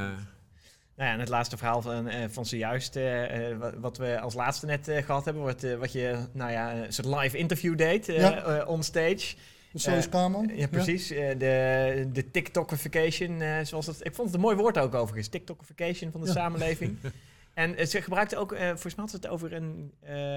Nou 0.97 1.09
ja, 1.09 1.13
en 1.13 1.19
het 1.19 1.29
laatste 1.29 1.57
verhaal 1.57 1.81
van, 1.81 2.07
eh, 2.07 2.29
van 2.29 2.45
zojuist, 2.45 2.95
eh, 2.95 3.49
eh, 3.51 3.57
wat, 3.57 3.73
wat 3.79 3.97
we 3.97 4.19
als 4.19 4.33
laatste 4.33 4.65
net 4.65 4.87
eh, 4.87 5.03
gehad 5.03 5.25
hebben, 5.25 5.43
wordt, 5.43 5.63
eh, 5.63 5.75
wat 5.77 5.91
je, 5.91 6.17
nou 6.33 6.51
ja, 6.51 6.75
een 6.85 6.93
soort 6.93 7.07
live 7.07 7.37
interview 7.37 7.77
deed 7.77 8.09
eh 8.09 8.17
Ja. 8.17 8.63
on 8.65 8.83
stage. 8.83 9.13
Dus 9.15 9.35
zo 9.75 9.91
is 9.91 10.05
Eh. 10.05 10.11
Ja, 10.57 10.67
precies. 10.67 11.11
eh, 11.11 11.29
de 11.39 12.09
de 12.13 12.31
TikTokification, 12.31 13.41
eh, 13.41 13.59
zoals 13.63 13.85
dat. 13.85 13.95
Ik 14.05 14.15
vond 14.15 14.27
het 14.27 14.35
een 14.35 14.41
mooi 14.41 14.55
woord 14.55 14.77
ook 14.77 14.93
overigens. 14.93 15.27
TikTokification 15.27 16.11
van 16.11 16.21
de 16.21 16.27
Ja. 16.27 16.33
samenleving. 16.33 16.97
en 17.53 17.87
ze 17.87 18.01
gebruikte 18.01 18.37
ook, 18.37 18.55
volgens 18.57 18.83
mij 18.83 19.05
had 19.05 19.09
ze 19.09 19.15
het 19.15 19.27
over 19.27 19.53
een 19.53 19.91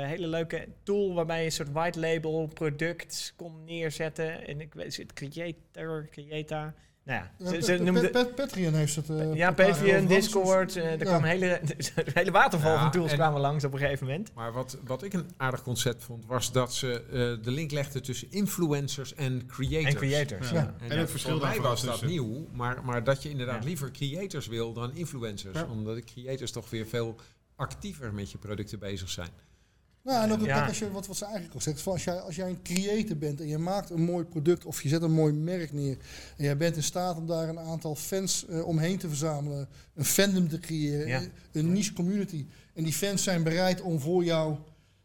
hele 0.05 0.27
leuke 0.27 0.69
tool 0.83 1.15
waarbij 1.15 1.39
je 1.39 1.45
een 1.45 1.53
soort 1.53 1.73
white 1.73 2.01
label 2.01 2.47
product 2.55 3.33
kon 3.37 3.65
neerzetten. 3.65 4.47
En 4.47 4.61
ik 4.61 4.75
weet 4.75 4.97
het, 4.97 5.13
Creator, 5.13 6.09
Creata. 6.11 6.75
Nou 7.09 7.55
ja, 7.55 7.61
ze, 7.61 7.77
noemde. 7.79 8.29
Patreon 8.37 8.75
heeft 8.75 8.97
het. 8.97 9.11
eh, 9.11 9.35
Ja, 9.35 9.53
Patreon, 9.53 10.07
Discord, 10.07 10.77
eh, 10.77 10.85
er 10.85 10.99
Ja. 10.99 11.05
kwam 11.05 11.23
een 11.23 11.29
hele, 11.29 11.61
een 11.61 11.69
hele 12.15 12.31
waterval 12.31 12.73
Ja, 12.73 12.81
van 12.81 12.91
tools 12.91 13.11
en- 13.11 13.17
kwamen 13.17 13.41
langs 13.41 13.65
op 13.65 13.73
een 13.73 13.79
gegeven 13.79 14.07
moment. 14.07 14.31
maar 14.35 14.53
wat, 14.53 14.79
wat 14.85 15.03
ik 15.03 15.13
een 15.13 15.27
aardig 15.37 15.63
concept 15.63 16.05
vond, 16.05 16.27
was 16.27 16.53
dat 16.53 16.75
ze 16.75 16.93
eh, 17.03 17.45
de 17.45 17.51
link 17.51 17.71
legden 17.71 18.03
tussen 18.03 18.31
influencers 18.31 19.15
en 19.15 19.47
creators. 19.47 19.85
En 19.95 19.95
creators. 20.01 20.51
Ja. 20.51 20.55
Ja. 20.57 20.75
En, 20.79 20.89
En 20.91 20.95
ja, 20.95 21.01
het 21.01 21.11
verschil 21.11 21.39
daarvan 21.39 21.63
was 21.63 21.81
dat 21.83 21.91
tussen- 21.91 22.09
nieuw, 22.09 22.49
maar, 22.53 22.85
maar 22.85 23.05
dat 23.05 23.23
je 23.23 23.31
inderdaad 23.31 23.63
Ja. 23.63 23.69
liever 23.69 23.91
creators 23.91 24.47
wil 24.47 24.73
dan 24.73 24.95
influencers. 24.97 25.59
Ja. 25.59 25.67
Omdat 25.71 25.95
de 25.95 26.05
creators 26.05 26.51
toch 26.51 26.71
weer 26.71 26.87
veel 26.87 27.17
actiever 27.57 28.15
met 28.15 28.31
je 28.31 28.39
producten 28.39 28.79
bezig 28.79 29.09
zijn. 29.09 29.31
Nou, 30.09 30.25
en 30.25 30.33
ook 30.33 30.41
Ja. 30.47 30.55
kijk, 30.57 30.69
als 30.69 30.79
je, 30.79 30.91
wat, 30.91 31.07
wat 31.07 31.17
ze 31.17 31.25
eigenlijk 31.25 31.55
al 31.55 31.61
zegt, 31.61 31.81
van 31.81 31.93
als, 31.93 32.05
jij, 32.05 32.21
als 32.21 32.37
jij 32.37 32.49
een 32.49 32.63
creator 32.63 33.17
bent 33.17 33.41
en 33.41 33.47
je 33.49 33.59
maakt 33.59 33.91
een 33.91 34.01
mooi 34.03 34.25
product 34.25 34.65
of 34.65 34.83
je 34.83 34.89
zet 34.89 35.03
een 35.03 35.13
mooi 35.13 35.33
merk 35.33 35.73
neer 35.73 35.97
en 36.37 36.45
jij 36.45 36.57
bent 36.57 36.77
in 36.77 36.83
staat 36.83 37.17
om 37.17 37.27
daar 37.27 37.49
een 37.49 37.59
aantal 37.59 37.95
fans 37.95 38.47
eh, 38.47 38.67
omheen 38.67 38.99
te 38.99 39.09
verzamelen, 39.09 39.69
een 39.95 40.05
fandom 40.05 40.49
te 40.49 40.59
creëren, 40.59 41.07
Ja. 41.07 41.23
een, 41.53 41.73
niche 41.73 41.93
community. 41.93 42.47
En 42.75 42.85
die 42.85 42.93
fans 42.93 43.23
zijn 43.23 43.43
bereid 43.43 43.81
om 43.81 44.01
voor, 44.01 44.25
jou, 44.25 44.57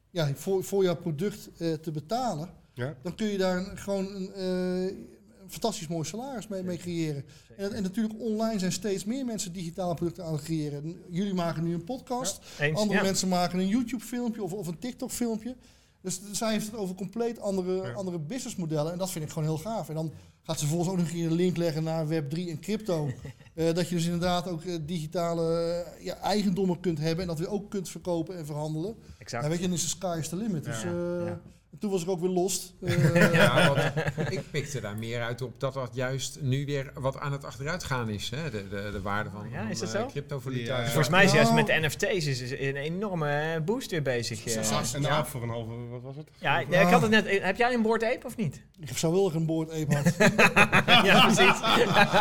ja, 0.10 0.32
voor, 0.36 0.64
voor 0.64 0.84
jouw 0.84 0.96
product 0.96 1.50
eh, 1.58 1.74
te 1.74 1.92
betalen. 1.92 2.50
Ja. 2.74 2.96
Dan 3.02 3.16
kun 3.16 3.28
je 3.28 3.38
daar 3.38 3.58
een- 3.58 3.78
gewoon 3.78 4.16
een, 4.16 4.34
eh, 4.34 4.96
een 5.44 5.52
fantastisch 5.52 5.88
mooi 5.88 6.08
salaris 6.08 6.48
mee, 6.48 6.64
mee 6.64 6.78
creëren. 6.78 7.26
En, 7.58 7.74
en 7.74 7.84
natuurlijk 7.84 8.20
online 8.20 8.60
zijn 8.60 8.72
steeds 8.72 9.06
meer 9.06 9.26
mensen 9.26 9.54
digitale 9.54 9.94
producten 9.94 10.26
aan 10.26 10.34
het 10.34 10.44
creëren. 10.44 11.04
Jullie 11.10 11.34
maken 11.34 11.64
nu 11.64 11.74
een 11.74 11.84
podcast. 11.84 12.40
Eens, 12.60 12.80
Andere 12.80 13.00
ja. 13.00 13.06
mensen 13.06 13.28
maken 13.28 13.60
een 13.60 13.68
YouTube-filmpje 13.68 14.44
of, 14.44 14.54
of 14.54 14.68
een 14.68 14.80
TikTok-filmpje. 14.80 15.56
Dus 16.02 16.22
zij 16.32 16.52
heeft 16.52 16.66
het 16.66 16.76
over 16.76 16.96
compleet 16.96 17.40
andere, 17.40 17.76
Ja. 17.76 17.92
andere 17.94 18.20
businessmodellen. 18.20 18.92
En 18.92 18.98
dat 18.98 19.12
vind 19.12 19.26
ik 19.26 19.32
gewoon 19.32 19.48
heel 19.48 19.58
gaaf. 19.58 19.90
En 19.90 19.96
dan 19.96 20.14
gaat 20.42 20.60
ze 20.60 20.68
volgens 20.68 20.90
ook 20.90 20.98
nog 20.98 21.12
een 21.12 21.34
link 21.34 21.58
leggen 21.58 21.84
naar 21.84 22.08
Web3 22.08 22.50
en 22.50 22.60
crypto. 22.60 23.10
Eh, 23.54 23.74
dat 23.74 23.90
je 23.90 23.96
dus 23.96 24.06
inderdaad 24.06 24.48
ook 24.48 24.64
eh, 24.64 24.76
digitale 24.86 25.58
eh, 25.58 26.06
ja, 26.06 26.18
eigendommen 26.18 26.80
kunt 26.80 27.00
hebben 27.00 27.22
en 27.22 27.28
dat 27.28 27.40
weer 27.40 27.50
ook 27.50 27.70
kunt 27.70 27.90
verkopen 27.90 28.38
en 28.38 28.46
verhandelen. 28.46 28.96
Exact. 29.18 29.44
Ja, 29.44 29.50
weet 29.50 29.60
je, 29.60 29.66
dan 29.66 29.74
is 29.74 29.82
de 29.82 29.88
sky 29.88 30.18
is 30.20 30.30
the 30.30 30.36
limit. 30.36 30.64
Dus, 30.64 30.84
en 30.84 31.42
toen 31.80 31.92
was 31.92 32.02
ik 32.02 32.10
ook 32.10 32.20
weer 32.20 32.30
lost. 32.30 32.74
Eh, 32.86 33.34
Ja, 33.34 33.68
want 34.16 34.32
ik 34.32 34.42
pikte 34.52 34.82
daar 34.82 34.98
meer 34.98 35.22
uit 35.22 35.42
op 35.42 35.60
dat 35.60 35.74
dat 35.74 35.90
juist 35.94 36.38
nu 36.42 36.66
weer 36.66 36.92
wat 36.94 37.20
aan 37.20 37.32
het 37.32 37.46
achteruit 37.46 37.84
gaan 37.84 38.10
is. 38.10 38.30
Hè? 38.36 38.50
De, 38.50 38.68
de, 38.70 38.90
de 38.92 39.02
waarde 39.02 39.30
van, 39.30 39.50
Ja, 39.52 39.70
is 39.70 39.80
dat 39.80 39.94
eh, 39.94 40.02
zo? 40.02 40.08
cryptovaluta. 40.08 40.78
Ja. 40.80 40.86
Volgens 40.86 41.10
mij 41.10 41.24
is 41.26 41.32
juist 41.32 41.52
Nou. 41.52 41.64
met 41.66 41.76
de 41.76 41.88
NFT's 41.88 42.26
is, 42.26 42.52
een 42.52 42.76
enorme 42.76 43.30
eh, 43.30 43.62
boost 43.62 43.92
weer 43.92 44.02
bezig. 44.02 44.46
eh. 44.46 44.56
En 44.94 45.02
ja. 45.02 45.08
ja. 45.08 45.26
voor 45.26 45.44
een 45.44 45.50
halve, 45.50 45.72
wat 45.92 46.02
was 46.02 46.16
het? 46.16 46.28
Ja, 46.40 46.60
ja, 46.70 46.80
ik 46.82 46.88
had 46.88 47.02
het 47.02 47.12
net. 47.12 47.42
Heb 47.42 47.58
jij 47.58 47.74
een 47.74 47.82
board 47.82 48.04
ape 48.04 48.26
of 48.26 48.36
niet? 48.38 48.62
ik 48.80 48.98
zou 48.98 49.14
wel 49.14 49.34
een 49.34 49.46
boord 49.46 49.70
ape 49.72 49.96
had. 49.96 50.14
ja, 51.06 51.22
precies. 51.26 51.60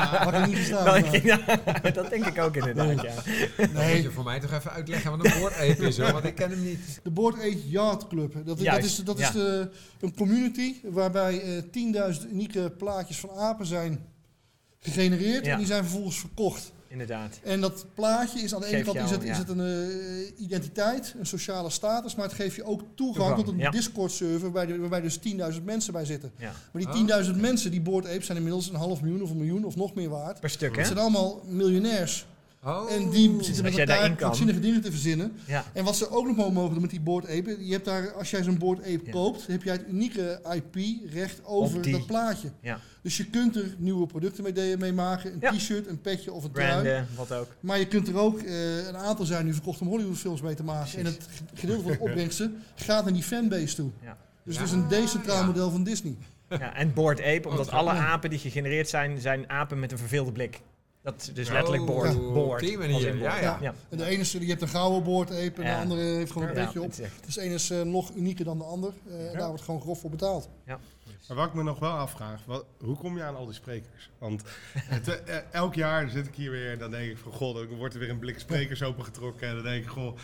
Had 0.04 0.34
ik 0.34 0.46
niet 0.46 0.56
gestaan. 0.56 0.84
Nou, 0.84 1.20
ja, 1.22 1.38
dat 1.92 2.10
denk 2.10 2.26
ik 2.26 2.38
ook 2.38 2.56
inderdaad. 2.56 3.02
Ja. 3.02 3.14
Dan 3.14 3.24
moet 3.56 3.72
Nee, 3.72 4.02
je 4.02 4.10
voor 4.10 4.24
mij 4.24 4.40
toch 4.40 4.52
even 4.52 4.70
uitleggen 4.70 5.10
wat 5.16 5.24
een 5.24 5.40
board 5.40 5.54
ape 5.54 5.86
is, 5.86 5.98
hoor, 5.98 6.12
want 6.12 6.24
ik 6.24 6.34
ken 6.34 6.50
hem 6.50 6.62
niet. 6.64 7.00
de 7.02 7.10
Board 7.10 7.34
Ape 7.34 7.68
Yacht 7.68 8.06
Club. 8.08 8.32
Dat, 8.44 8.58
dat 8.58 8.84
is, 8.84 8.96
dat 8.96 9.18
ja. 9.18 9.26
is 9.26 9.32
de, 9.32 9.41
een 10.00 10.14
community 10.16 10.74
waarbij 10.82 11.40
eh 11.42 12.14
10.000 12.16 12.30
unieke 12.30 12.72
plaatjes 12.78 13.18
van 13.18 13.30
apen 13.30 13.66
zijn 13.66 14.06
gegenereerd. 14.80 15.44
Ja. 15.44 15.52
En 15.52 15.58
die 15.58 15.66
zijn 15.66 15.82
vervolgens 15.82 16.18
verkocht. 16.18 16.72
Inderdaad. 16.92 17.38
En 17.42 17.60
dat 17.60 17.86
plaatje 17.94 18.40
is 18.40 18.54
aan 18.54 18.60
de 18.60 18.66
ene 18.66 18.82
kant 18.84 18.96
is 18.96 19.10
het, 19.10 19.22
ja. 19.22 19.30
is 19.30 19.38
het 19.38 19.48
een 19.48 19.60
eh, 19.60 20.40
identiteit, 20.40 21.14
een 21.18 21.26
sociale 21.26 21.70
status, 21.70 22.14
maar 22.14 22.26
het 22.26 22.34
geeft 22.34 22.56
je 22.56 22.64
ook 22.64 22.80
toegang, 22.94 23.26
Toegang, 23.26 23.36
tot 23.36 23.48
een 23.48 23.58
ja. 23.58 23.70
Discord-server 23.70 24.50
waarbij, 24.52 24.78
waarbij 24.78 25.00
dus 25.00 25.18
10.000 25.18 25.62
mensen 25.64 25.92
bij 25.92 26.04
zitten. 26.04 26.32
Ja. 26.36 26.52
Maar 26.72 26.92
die 26.92 27.24
10.000 27.24 27.40
mensen, 27.40 27.70
die 27.70 27.80
Board 27.80 28.06
Apes, 28.06 28.26
zijn 28.26 28.38
inmiddels 28.38 28.68
een 28.68 28.74
half 28.74 29.02
miljoen 29.02 29.22
of 29.22 29.30
een 29.30 29.36
miljoen 29.36 29.64
of 29.64 29.76
nog 29.76 29.94
meer 29.94 30.08
waard. 30.08 30.40
Per 30.40 30.50
stuk, 30.50 30.68
Het 30.68 30.78
hè? 30.78 30.84
zijn 30.84 30.98
allemaal 30.98 31.42
miljonairs. 31.46 32.26
Oh. 32.64 32.90
En 32.92 33.10
die 33.10 33.30
als 33.36 33.46
zitten 33.46 33.64
met 33.64 33.78
elkaar 33.78 34.06
kan. 34.06 34.16
krankzinnige 34.16 34.60
dingen 34.60 34.80
te 34.80 34.90
verzinnen. 34.90 35.32
Ja. 35.46 35.64
En 35.72 35.84
wat 35.84 35.96
ze 35.96 36.10
ook 36.10 36.26
nog 36.26 36.36
wel 36.36 36.50
mogen 36.50 36.72
doen 36.72 36.80
met 36.80 36.90
die 36.90 37.00
Board 37.00 37.24
Ape, 37.24 37.56
je 37.66 37.72
hebt 37.72 37.84
daar, 37.84 38.12
als 38.12 38.30
jij 38.30 38.42
zo'n 38.42 38.58
Board 38.58 38.78
Ape 38.80 39.00
Ja. 39.04 39.10
koopt, 39.10 39.46
heb 39.46 39.62
jij 39.62 39.72
het 39.72 39.84
unieke 39.88 40.40
IP-recht 40.54 41.40
over 41.44 41.90
dat 41.90 42.06
plaatje. 42.06 42.48
Ja. 42.60 42.80
Dus 43.02 43.16
je 43.16 43.24
kunt 43.24 43.56
er 43.56 43.74
nieuwe 43.78 44.06
producten 44.06 44.42
mee, 44.54 44.76
mee 44.76 44.92
maken, 44.92 45.32
een 45.32 45.38
Ja. 45.40 45.52
t-shirt, 45.52 45.86
een 45.86 46.00
petje 46.00 46.32
of 46.32 46.44
een 46.44 46.50
trui. 46.52 47.04
Wat 47.16 47.32
ook. 47.32 47.46
Maar 47.60 47.78
je 47.78 47.86
kunt 47.86 48.08
er 48.08 48.16
ook, 48.18 48.38
eh, 48.38 48.86
een 48.86 48.96
aantal 48.96 49.24
zijn 49.26 49.44
nu 49.46 49.52
verkocht 49.52 49.80
om 49.80 49.86
Hollywoodfilms 49.88 50.40
mee 50.40 50.54
te 50.54 50.64
maken. 50.64 50.98
En 50.98 51.04
het 51.04 51.28
gedeelte 51.54 51.82
van 51.82 51.92
de 51.92 51.98
opbrengsten 52.00 52.62
gaat 52.74 53.04
naar 53.04 53.12
die 53.14 53.22
fanbase 53.22 53.74
toe. 53.74 53.90
Ja. 54.02 54.16
Dus 54.44 54.54
Ja. 54.54 54.60
het 54.60 54.70
is 54.70 54.76
een 54.76 54.88
decentraal 54.88 55.40
Ja. 55.40 55.46
model 55.46 55.70
van 55.70 55.82
Disney. 55.84 56.16
Ja, 56.48 56.74
en 56.74 56.92
Board 56.92 57.20
Ape, 57.20 57.48
omdat 57.48 57.66
Wat 57.66 57.74
alle 57.74 57.90
apen 57.90 58.30
die 58.30 58.38
gegenereerd 58.38 58.88
zijn, 58.88 59.20
zijn 59.20 59.50
apen 59.50 59.78
met 59.78 59.92
een 59.92 59.98
verveelde 59.98 60.32
blik. 60.32 60.60
Dat 61.02 61.14
is 61.20 61.32
dus 61.34 61.48
letterlijk 61.48 61.82
Oh, 61.82 61.88
boord. 61.88 62.14
op 62.16 62.34
boord 62.34 62.60
die 62.60 62.78
manier, 62.78 63.16
ja, 63.16 63.40
ja. 63.40 63.58
ja. 63.60 63.74
En 63.88 63.96
de 63.98 64.04
ene 64.04 64.20
is, 64.20 64.32
je 64.32 64.46
hebt 64.46 64.62
een 64.62 64.68
gouden 64.68 65.02
boord 65.02 65.30
en 65.30 65.42
Ja. 65.44 65.50
de 65.50 65.74
andere 65.74 66.00
heeft 66.00 66.32
gewoon 66.32 66.48
een 66.48 66.54
Ja, 66.54 66.64
petje 66.64 66.80
op. 66.82 66.86
het 66.90 66.98
is 66.98 67.04
echt- 67.04 67.24
Dus 67.24 67.34
de 67.34 67.40
ene 67.40 67.54
is 67.54 67.70
eh, 67.70 67.82
nog 67.82 68.10
unieker 68.14 68.44
dan 68.44 68.58
de 68.58 68.64
ander. 68.64 68.92
Eh, 69.08 69.14
en 69.26 69.32
Ja. 69.32 69.38
daar 69.38 69.48
wordt 69.48 69.62
gewoon 69.62 69.80
grof 69.80 70.00
voor 70.00 70.10
betaald. 70.10 70.48
Maar 71.28 71.36
wat 71.36 71.46
ik 71.46 71.54
me 71.54 71.62
nog 71.62 71.78
wel 71.78 71.90
afvraag, 71.90 72.44
wat, 72.46 72.64
hoe 72.80 72.96
kom 72.96 73.16
je 73.16 73.22
aan 73.22 73.36
al 73.36 73.44
die 73.44 73.54
sprekers? 73.54 74.10
Want 74.18 74.42
het, 74.76 75.24
eh, 75.24 75.36
elk 75.52 75.74
jaar 75.74 76.10
zit 76.10 76.26
ik 76.26 76.34
hier 76.34 76.50
weer 76.50 76.72
en 76.72 76.78
dan 76.78 76.90
denk 76.90 77.10
ik 77.10 77.18
van, 77.18 77.32
god, 77.32 77.54
dan 77.54 77.66
wordt 77.76 77.94
er 77.94 78.00
weer 78.00 78.10
een 78.10 78.18
blik 78.18 78.38
sprekers 78.38 78.82
opengetrokken. 78.82 79.48
En 79.48 79.54
dan 79.54 79.64
denk 79.64 79.84
ik, 79.84 79.90
goh, 79.90 80.16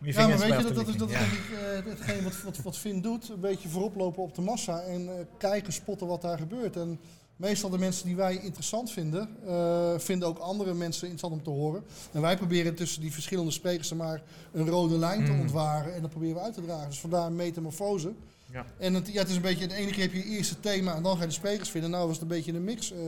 Ja, 0.00 0.26
maar 0.28 0.38
weet 0.38 0.46
je, 0.56 0.62
dat, 0.62 0.74
dat 0.74 0.88
is, 0.88 0.96
dat 0.96 1.08
is 1.10 1.14
ja. 1.14 1.20
denk 1.20 1.84
ik 1.84 1.98
hetgeen 1.98 2.22
wat, 2.24 2.42
wat, 2.42 2.56
wat 2.62 2.78
Finn 2.78 3.00
doet. 3.00 3.28
Een 3.28 3.40
beetje 3.40 3.68
voorop 3.68 3.96
lopen 3.96 4.22
op 4.22 4.34
de 4.34 4.40
massa 4.42 4.80
en 4.80 5.28
kijken, 5.38 5.72
spotten 5.72 6.06
wat 6.06 6.22
daar 6.22 6.38
gebeurt. 6.38 6.76
En 6.76 7.00
meestal 7.36 7.70
de 7.70 7.78
mensen 7.78 8.06
die 8.06 8.16
wij 8.16 8.36
interessant 8.42 8.90
vinden, 8.92 9.28
eh, 9.46 9.92
vinden 9.98 10.28
ook 10.28 10.38
andere 10.38 10.74
mensen 10.74 11.08
interessant 11.08 11.32
om 11.32 11.42
te 11.42 11.60
horen. 11.60 11.84
En 12.12 12.20
wij 12.20 12.36
proberen 12.36 12.74
tussen 12.74 13.00
die 13.00 13.12
verschillende 13.12 13.50
sprekers 13.50 13.90
er 13.90 13.96
maar 13.96 14.22
een 14.52 14.68
rode 14.68 14.98
lijn 14.98 15.24
te 15.24 15.30
Mm. 15.32 15.40
ontwaren. 15.40 15.94
En 15.94 16.00
dat 16.00 16.10
proberen 16.10 16.34
we 16.34 16.40
uit 16.40 16.54
te 16.54 16.62
dragen. 16.64 16.88
Dus 16.88 17.00
vandaar 17.00 17.26
een 17.26 17.36
metamorfose. 17.36 18.12
Ja. 18.52 18.64
En 18.78 18.94
het, 18.94 19.12
ja, 19.12 19.18
het 19.20 19.28
is 19.28 19.36
een 19.36 19.42
beetje, 19.42 19.66
de 19.66 19.74
ene 19.74 19.90
keer 19.90 20.02
heb 20.02 20.12
je 20.12 20.18
je 20.18 20.36
eerste 20.36 20.60
thema 20.60 20.94
en 20.94 21.02
dan 21.02 21.14
ga 21.16 21.20
je 21.20 21.26
de 21.28 21.32
sprekers 21.32 21.68
vinden. 21.70 21.90
Nou 21.90 22.02
was 22.06 22.12
het 22.12 22.22
een 22.22 22.28
beetje 22.28 22.52
een 22.52 22.64
mix. 22.64 22.92
eh 22.92 22.98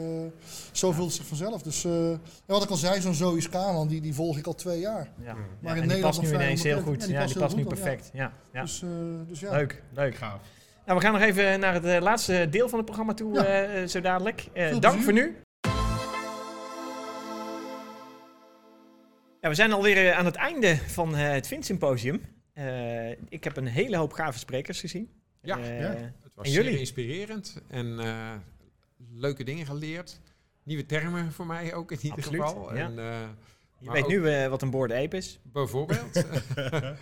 zo 0.72 0.92
vult 0.92 1.06
het 1.06 1.16
zich 1.16 1.26
vanzelf. 1.26 1.62
Dus 1.62 1.84
eh, 1.84 2.10
en 2.10 2.20
wat 2.46 2.62
ik 2.62 2.70
al 2.70 2.76
zei, 2.76 3.00
zo'n 3.00 3.14
Zoe 3.14 3.40
Scalan, 3.40 3.88
die, 3.88 4.00
die 4.00 4.14
volg 4.14 4.38
ik 4.38 4.46
al 4.46 4.54
twee 4.54 4.80
jaar. 4.80 5.10
Ja. 5.24 5.34
Maar 5.34 5.34
Ja, 5.34 5.36
in 5.60 5.66
en 5.68 5.74
die 5.74 5.82
Nederland 5.82 6.16
past 6.16 6.20
nu 6.30 6.34
ineens 6.34 6.62
heel 6.62 6.80
goed. 6.80 7.02
Ja, 7.06 7.08
Ja, 7.20 7.26
die 7.26 7.38
past 7.38 7.54
heel 7.54 7.56
nu 7.64 7.68
goed, 7.68 7.76
ja. 7.78 7.82
perfect. 7.84 8.10
Ja. 8.12 8.32
Ja. 8.52 8.62
Dus, 8.62 8.82
eh, 8.82 8.88
dus 9.28 9.40
ja. 9.40 9.50
Leuk, 9.50 9.82
leuk. 9.94 10.14
gaaf. 10.14 10.40
Nou, 10.88 11.00
we 11.00 11.06
gaan 11.06 11.12
nog 11.14 11.22
even 11.22 11.60
naar 11.60 11.74
het 11.74 11.84
eh, 11.84 12.00
laatste 12.00 12.46
deel 12.50 12.68
van 12.68 12.76
het 12.78 12.86
programma 12.86 13.14
toe, 13.14 13.34
Ja. 13.34 13.44
eh, 13.44 13.82
eh, 13.82 13.88
zo 13.88 14.00
dadelijk. 14.00 14.46
Eh, 14.52 14.78
dank 14.78 15.02
voor 15.02 15.12
nu. 15.12 15.36
Ja, 19.40 19.48
we 19.48 19.54
zijn 19.54 19.72
alweer 19.72 20.12
aan 20.12 20.24
het 20.24 20.34
einde 20.34 20.76
van 20.76 21.16
eh, 21.16 21.30
het 21.30 21.46
Vint-symposium. 21.46 22.20
Eh, 22.52 23.10
ik 23.10 23.44
heb 23.44 23.56
een 23.56 23.66
hele 23.66 23.96
hoop 23.96 24.12
gave 24.12 24.38
sprekers 24.38 24.80
gezien. 24.80 25.10
Ja, 25.42 25.56
ja. 25.56 25.64
Het 26.22 26.34
was 26.34 26.46
En 26.46 26.52
zeer 26.52 26.66
inspirerend 26.78 27.62
en 27.68 27.98
eh, 28.00 28.32
leuke 29.14 29.44
dingen 29.44 29.66
geleerd. 29.66 30.20
Nieuwe 30.62 30.86
termen 30.86 31.32
voor 31.32 31.46
mij 31.46 31.74
ook 31.74 31.92
in 31.92 31.98
ieder 32.02 32.18
Absoluut, 32.18 32.42
geval. 32.42 32.74
ja. 32.76 32.82
En, 32.84 32.98
eh, 32.98 33.28
Je 33.78 33.90
weet 33.90 34.08
nu 34.08 34.28
eh, 34.30 34.48
wat 34.48 34.62
een 34.62 34.70
board 34.70 34.92
ape 34.92 35.16
is. 35.16 35.38
bijvoorbeeld. 35.42 36.12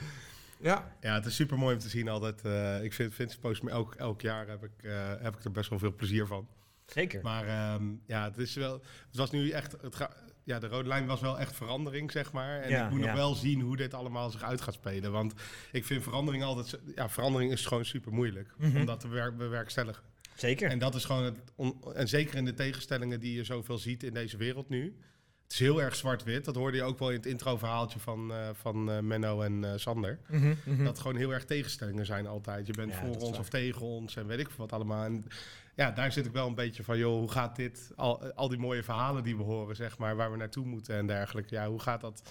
ja, 0.61 0.97
Ja, 1.01 1.15
het 1.15 1.27
is 1.27 1.35
super 1.35 1.59
mooi 1.59 1.75
om 1.75 1.81
te 1.81 1.89
zien 1.89 2.09
altijd. 2.09 2.41
eh, 2.45 2.83
ik 2.83 2.93
vind 2.93 3.15
Vince 3.15 3.39
Post 3.39 3.63
me 3.63 3.71
elk, 3.71 3.95
elk 3.95 4.21
jaar 4.21 4.49
heb 4.49 4.65
ik, 4.65 4.83
eh, 4.83 5.13
heb 5.19 5.37
ik 5.37 5.45
er 5.45 5.51
best 5.51 5.71
wel 5.71 5.79
veel 5.79 5.95
plezier 5.95 6.27
van. 6.27 6.49
Zeker. 6.87 7.23
Maar 7.23 7.47
ehm, 7.49 7.85
ja, 8.07 8.25
het 8.25 8.39
is 8.39 8.55
wel. 8.55 8.73
Het 9.07 9.17
was 9.17 9.31
nu 9.31 9.51
echt. 9.51 9.73
Het 9.83 9.95
ga, 9.95 10.11
ja, 10.45 10.59
de 10.59 10.67
rode 10.69 10.89
lijn 10.89 11.07
was 11.07 11.21
wel 11.21 11.39
echt 11.39 11.55
verandering, 11.57 12.13
zeg 12.13 12.33
maar. 12.33 12.61
En 12.61 12.71
Ja, 12.71 12.85
ik 12.85 12.91
moet 12.91 13.01
ja. 13.01 13.07
nog 13.07 13.15
wel 13.15 13.35
zien 13.35 13.61
hoe 13.61 13.77
dit 13.77 13.95
allemaal 13.95 14.31
zich 14.31 14.43
uit 14.43 14.61
gaat 14.61 14.75
spelen. 14.75 15.13
Want 15.13 15.35
ik 15.73 15.85
vind 15.85 16.03
verandering 16.03 16.43
altijd. 16.45 16.79
Ja, 16.95 17.09
verandering 17.09 17.53
is 17.53 17.67
gewoon 17.67 17.85
super 17.85 18.13
moeilijk 18.13 18.53
Mhm. 18.59 18.77
om 18.77 18.87
dat 18.87 19.01
te 19.01 19.09
bewer- 19.09 19.35
bewerkstelligen. 19.37 20.03
Zeker. 20.35 20.71
En 20.71 20.79
dat 20.79 20.95
is 20.95 21.05
gewoon 21.05 21.25
het. 21.25 21.39
on- 21.55 21.95
en 21.95 22.09
zeker 22.09 22.35
in 22.35 22.45
de 22.45 22.55
tegenstellingen 22.55 23.21
die 23.21 23.35
je 23.37 23.45
zoveel 23.45 23.79
ziet 23.79 24.03
in 24.03 24.15
deze 24.15 24.37
wereld 24.37 24.69
nu. 24.69 24.97
Het 25.47 25.55
is 25.55 25.61
heel 25.61 25.83
erg 25.83 25.97
zwart-wit. 25.97 26.45
Dat 26.45 26.55
hoorde 26.55 26.77
je 26.77 26.83
ook 26.83 26.99
wel 26.99 27.11
in 27.11 27.17
het 27.17 27.27
introverhaaltje 27.27 27.99
van, 27.99 28.33
eh, 28.33 28.49
van 28.53 28.91
eh, 28.91 28.99
Menno 28.99 29.41
en 29.41 29.65
eh, 29.65 29.73
Sander. 29.77 30.19
Mhm, 30.29 30.55
mhm. 30.65 30.85
Dat 30.85 30.99
gewoon 30.99 31.17
heel 31.17 31.33
erg 31.33 31.45
tegenstellingen 31.45 32.07
zijn 32.07 32.27
altijd. 32.27 32.67
Je 32.67 32.73
bent 32.73 32.93
Ja, 32.93 32.99
voor 32.99 33.15
ons 33.15 33.31
waar. 33.31 33.41
of 33.41 33.49
tegen 33.49 33.83
ons 33.83 34.17
en 34.17 34.27
weet 34.27 34.39
ik 34.39 34.47
veel 34.47 34.57
wat 34.57 34.73
allemaal. 34.73 35.05
En 35.05 35.25
ja, 35.75 35.91
daar 35.91 36.13
zit 36.13 36.27
ik 36.27 36.33
wel 36.33 36.47
een 36.47 36.55
beetje 36.55 36.85
van, 36.85 36.99
joh, 36.99 37.19
hoe 37.19 37.31
gaat 37.31 37.57
dit, 37.57 37.91
al, 37.97 38.33
al 38.33 38.49
die 38.49 38.59
mooie 38.59 38.83
verhalen 38.83 39.23
die 39.23 39.37
we 39.37 39.43
horen, 39.43 39.77
zeg 39.77 39.99
maar, 39.99 40.17
waar 40.17 40.31
we 40.31 40.37
naartoe 40.37 40.67
moeten 40.67 40.97
en 40.97 41.07
dergelijke. 41.07 41.55
Ja, 41.55 41.69
hoe 41.69 41.81
gaat 41.81 42.01
dat 42.01 42.23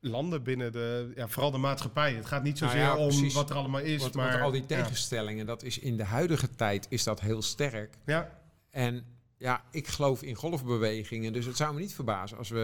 landen 0.00 0.42
binnen 0.42 0.72
de, 0.72 1.12
ja, 1.14 1.28
vooral 1.28 1.50
de 1.50 1.58
maatschappij. 1.58 2.14
Het 2.14 2.26
gaat 2.26 2.42
niet 2.42 2.60
Nou 2.60 2.72
zozeer 2.72 2.86
ja, 2.86 2.96
om 2.96 3.32
wat 3.32 3.50
er 3.50 3.56
allemaal 3.56 3.80
is, 3.80 4.00
want, 4.00 4.14
maar... 4.14 4.30
want 4.30 4.42
al 4.42 4.50
die 4.50 4.60
ja. 4.60 4.66
tegenstellingen, 4.66 5.46
dat 5.46 5.62
is 5.62 5.78
in 5.78 5.96
de 5.96 6.04
huidige 6.04 6.50
tijd 6.50 6.86
is 6.88 7.04
dat 7.04 7.20
heel 7.20 7.42
sterk. 7.42 7.94
Ja, 8.04 8.38
En 8.70 9.04
ja, 9.38 9.64
ik 9.70 9.86
geloof 9.86 10.22
in 10.22 10.34
golfbewegingen, 10.34 11.32
dus 11.32 11.44
het 11.46 11.56
zou 11.56 11.74
me 11.74 11.80
niet 11.80 11.94
verbazen 11.94 12.38
als 12.38 12.48
we 12.48 12.60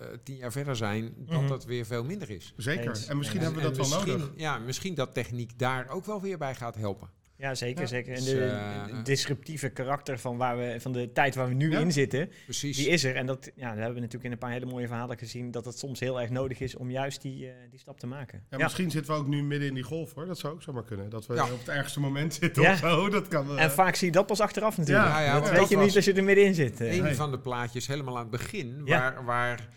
eh, 0.00 0.18
tien 0.24 0.36
jaar 0.36 0.52
verder 0.52 0.76
zijn, 0.76 1.14
dat 1.18 1.38
Mhm. 1.40 1.48
dat 1.48 1.64
weer 1.64 1.84
veel 1.86 2.04
minder 2.04 2.30
is. 2.30 2.52
zeker. 2.56 2.88
Eens. 2.88 3.06
En 3.06 3.16
misschien 3.16 3.40
hebben 3.40 3.62
we 3.62 3.70
dat 3.72 3.88
wel 3.88 3.98
nodig. 4.04 4.30
Ja, 4.36 4.58
misschien 4.58 4.94
dat 4.94 5.14
techniek 5.14 5.58
daar 5.58 5.88
ook 5.88 6.04
wel 6.04 6.20
weer 6.20 6.38
bij 6.38 6.54
gaat 6.54 6.74
helpen. 6.76 7.10
Ja, 7.44 7.54
zeker, 7.54 7.80
Ja. 7.80 7.86
zeker. 7.86 8.08
En 8.14 8.20
Dus, 8.20 8.24
de, 8.24 8.44
eh, 8.44 8.84
de 8.96 9.02
disruptieve 9.02 9.68
karakter 9.68 10.18
van, 10.18 10.36
waar 10.36 10.56
we, 10.58 10.76
van 10.80 10.92
de 10.92 11.12
tijd 11.12 11.34
waar 11.34 11.48
we 11.48 11.54
nu 11.54 11.70
Ja. 11.70 11.78
in 11.78 11.92
zitten, 11.92 12.30
Precies. 12.44 12.76
die 12.76 12.88
is 12.88 13.04
er. 13.04 13.16
En 13.16 13.26
dat, 13.26 13.50
ja, 13.54 13.68
dat 13.68 13.76
hebben 13.76 13.94
we 13.94 14.00
natuurlijk 14.00 14.24
in 14.24 14.32
een 14.32 14.38
paar 14.38 14.50
hele 14.50 14.66
mooie 14.66 14.86
verhalen 14.86 15.18
gezien, 15.18 15.50
dat 15.50 15.64
het 15.64 15.78
soms 15.78 16.00
heel 16.00 16.20
erg 16.20 16.30
nodig 16.30 16.60
is 16.60 16.76
om 16.76 16.90
juist 16.90 17.22
die, 17.22 17.46
eh, 17.46 17.52
die 17.70 17.78
stap 17.78 17.98
te 17.98 18.06
maken. 18.06 18.42
Ja, 18.50 18.56
Ja. 18.58 18.64
Misschien 18.64 18.90
zitten 18.90 19.12
we 19.14 19.18
ook 19.20 19.26
nu 19.26 19.42
midden 19.42 19.68
in 19.68 19.74
die 19.74 19.82
golf, 19.82 20.14
hoor. 20.14 20.26
Dat 20.26 20.38
zou 20.38 20.52
ook 20.54 20.62
zomaar 20.62 20.84
kunnen. 20.84 21.10
Dat 21.10 21.26
we 21.26 21.34
Ja. 21.34 21.44
op 21.52 21.58
het 21.58 21.68
ergste 21.68 22.00
moment 22.00 22.34
zitten 22.40 22.62
Ja. 22.62 22.72
of 22.72 22.78
zo. 22.78 23.08
Dat 23.08 23.28
kan, 23.28 23.56
eh, 23.56 23.62
En 23.64 23.70
vaak 23.70 23.94
zie 23.94 24.06
je 24.06 24.12
dat 24.12 24.26
pas 24.26 24.40
achteraf 24.40 24.76
natuurlijk. 24.78 25.08
Ja, 25.08 25.20
ja, 25.20 25.32
dat 25.40 25.48
weet 25.50 25.58
dat 25.58 25.68
je 25.68 25.76
niet 25.76 25.96
als 25.96 26.04
je 26.04 26.12
er 26.12 26.24
middenin 26.24 26.54
zit. 26.54 26.80
eh. 26.80 26.96
Een 26.96 27.02
Nee. 27.02 27.14
van 27.14 27.30
de 27.30 27.38
plaatjes 27.38 27.86
helemaal 27.86 28.14
aan 28.14 28.22
het 28.22 28.30
begin, 28.30 28.82
Ja. 28.84 28.98
waar, 29.00 29.24
waar 29.24 29.68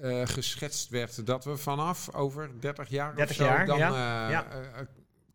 eh, 0.00 0.22
geschetst 0.26 0.88
werd 0.88 1.26
dat 1.26 1.44
we 1.44 1.56
vanaf 1.56 2.14
over 2.14 2.50
30 2.60 2.88
jaar 2.88 3.14
30 3.16 3.38
of 3.40 3.42
zo, 3.46 3.52
jaar, 3.52 3.66
dan 3.66 3.78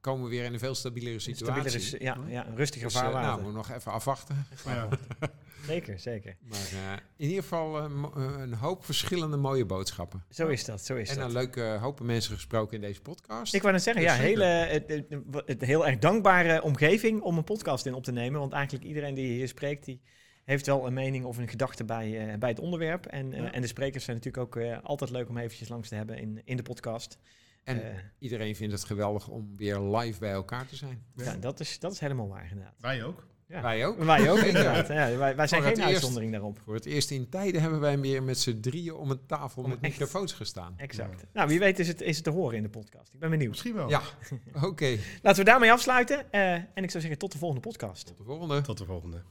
eh, 0.06 0.12
eh, 0.12 0.18
eh, 0.18 0.22
komen 0.22 0.24
we 0.24 0.30
weer 0.30 0.44
in 0.46 0.54
een 0.54 0.60
veel 0.60 0.76
stabielere 0.76 1.20
situatie. 1.20 1.70
Stabieler 1.70 1.76
is, 1.76 1.92
ja, 2.00 2.18
ja, 2.28 2.48
een 2.48 2.56
rustiger 2.56 2.88
Dus, 2.88 2.96
eh, 2.96 3.02
nou, 3.02 3.14
vaarwater. 3.14 3.46
we 3.46 3.52
nog 3.52 3.72
even 3.72 3.92
afwachten. 3.92 4.46
ja. 4.66 4.88
Zeker, 5.68 6.00
zeker. 6.00 6.36
Maar 6.42 6.60
eh, 6.60 6.92
in 7.18 7.28
ieder 7.28 7.42
geval 7.44 7.78
eh, 7.78 7.86
eh, 7.86 8.40
een 8.40 8.54
hoop 8.54 8.86
verschillende 8.86 9.38
mooie 9.38 9.66
boodschappen. 9.66 10.24
Zo 10.30 10.48
is 10.48 10.66
dat, 10.66 10.82
zo 10.86 10.96
is 10.96 11.10
En 11.10 11.16
dat. 11.18 11.26
een 11.26 11.32
leuke 11.34 11.62
hopen 11.62 12.06
mensen 12.06 12.34
gesproken 12.36 12.76
in 12.76 12.82
deze 12.82 13.02
podcast. 13.02 13.54
Ik 13.54 13.62
wou 13.62 13.74
net 13.74 13.84
zeggen, 13.84 14.04
Dus 14.04 14.12
ja, 14.12 14.18
hele, 14.20 14.44
het, 14.44 14.90
het, 14.90 15.06
het 15.46 15.62
heel 15.62 15.88
erg 15.88 15.98
dankbare 16.00 16.62
omgeving 16.62 17.22
om 17.22 17.38
een 17.38 17.44
podcast 17.44 17.86
in 17.86 17.94
op 17.94 18.04
te 18.04 18.12
nemen. 18.12 18.40
Want 18.40 18.54
eigenlijk 18.54 18.86
iedereen 18.86 19.14
die 19.14 19.26
hier 19.28 19.48
spreekt, 19.48 19.86
die 19.86 20.02
heeft 20.44 20.66
wel 20.66 20.88
een 20.88 20.94
mening 20.94 21.26
of 21.26 21.38
een 21.38 21.48
gedachte 21.50 21.84
bij, 21.84 22.28
eh, 22.32 22.38
bij 22.38 22.50
het 22.50 22.60
onderwerp. 22.60 23.06
En, 23.06 23.34
eh, 23.34 23.40
Ja. 23.42 23.52
en 23.52 23.62
de 23.62 23.68
sprekers 23.68 24.04
zijn 24.04 24.18
natuurlijk 24.18 24.44
ook 24.44 24.64
eh, 24.64 24.78
altijd 24.84 25.10
leuk 25.10 25.30
om 25.30 25.38
eventjes 25.38 25.70
langs 25.70 25.90
te 25.90 25.96
hebben 25.96 26.18
in, 26.18 26.42
in 26.46 26.58
de 26.58 26.64
podcast. 26.64 27.18
En 27.64 27.84
Eh, 27.92 27.98
iedereen 28.20 28.56
vindt 28.56 28.74
het 28.74 28.84
geweldig 28.84 29.28
om 29.28 29.58
weer 29.58 29.80
live 29.80 30.20
bij 30.20 30.32
elkaar 30.32 30.68
te 30.68 30.76
zijn. 30.76 31.04
Ja. 31.16 31.36
dat 31.36 31.60
is, 31.60 31.80
dat 31.80 31.92
is 31.92 32.00
helemaal 32.00 32.28
waar 32.28 32.48
inderdaad. 32.50 32.76
Wij 32.80 33.04
ook. 33.04 33.28
Ja. 33.48 33.62
Wij 33.62 33.86
ook. 33.86 34.04
Wij 34.04 34.32
ook, 34.32 34.38
inderdaad. 34.52 34.88
Ja, 34.88 35.18
wij, 35.18 35.36
wij 35.36 35.48
zijn 35.48 35.62
geen 35.62 35.72
eerst- 35.72 35.84
uitzondering 35.84 36.32
daarop. 36.32 36.60
Voor 36.64 36.74
het 36.74 36.86
eerst 36.86 37.12
in 37.12 37.30
tijden 37.30 37.62
hebben 37.62 37.80
wij 37.80 38.00
weer 38.00 38.24
met 38.24 38.38
z'n 38.40 38.60
drieën 38.60 38.94
om 38.96 39.12
een 39.12 39.26
tafel 39.26 39.64
Om 39.64 39.70
met 39.70 39.80
echt- 39.82 39.92
microfoons 39.92 40.34
gestaan. 40.34 40.74
Exact. 40.78 41.26
Nou, 41.34 41.48
wie 41.48 41.60
weet 41.60 41.80
is 41.80 41.88
het, 41.88 42.02
is 42.02 42.16
het 42.16 42.24
te 42.24 42.30
horen 42.32 42.58
in 42.58 42.64
de 42.64 42.70
podcast. 42.70 43.14
Ik 43.14 43.20
ben 43.20 43.30
benieuwd. 43.30 43.50
Misschien 43.50 43.74
wel. 43.74 43.90
Ja, 43.90 44.02
oké. 44.62 44.98
Laten 45.22 45.44
we 45.44 45.50
daarmee 45.50 45.72
afsluiten. 45.72 46.32
eh, 46.32 46.54
en 46.54 46.84
ik 46.84 46.90
zou 46.92 47.02
zeggen 47.02 47.18
tot 47.18 47.32
de 47.32 47.38
volgende 47.38 47.68
podcast. 47.70 48.06
Tot 48.06 48.18
de 48.18 48.24
volgende. 48.24 48.62
Tot 48.62 48.78
de 48.78 48.86
volgende. 48.86 49.22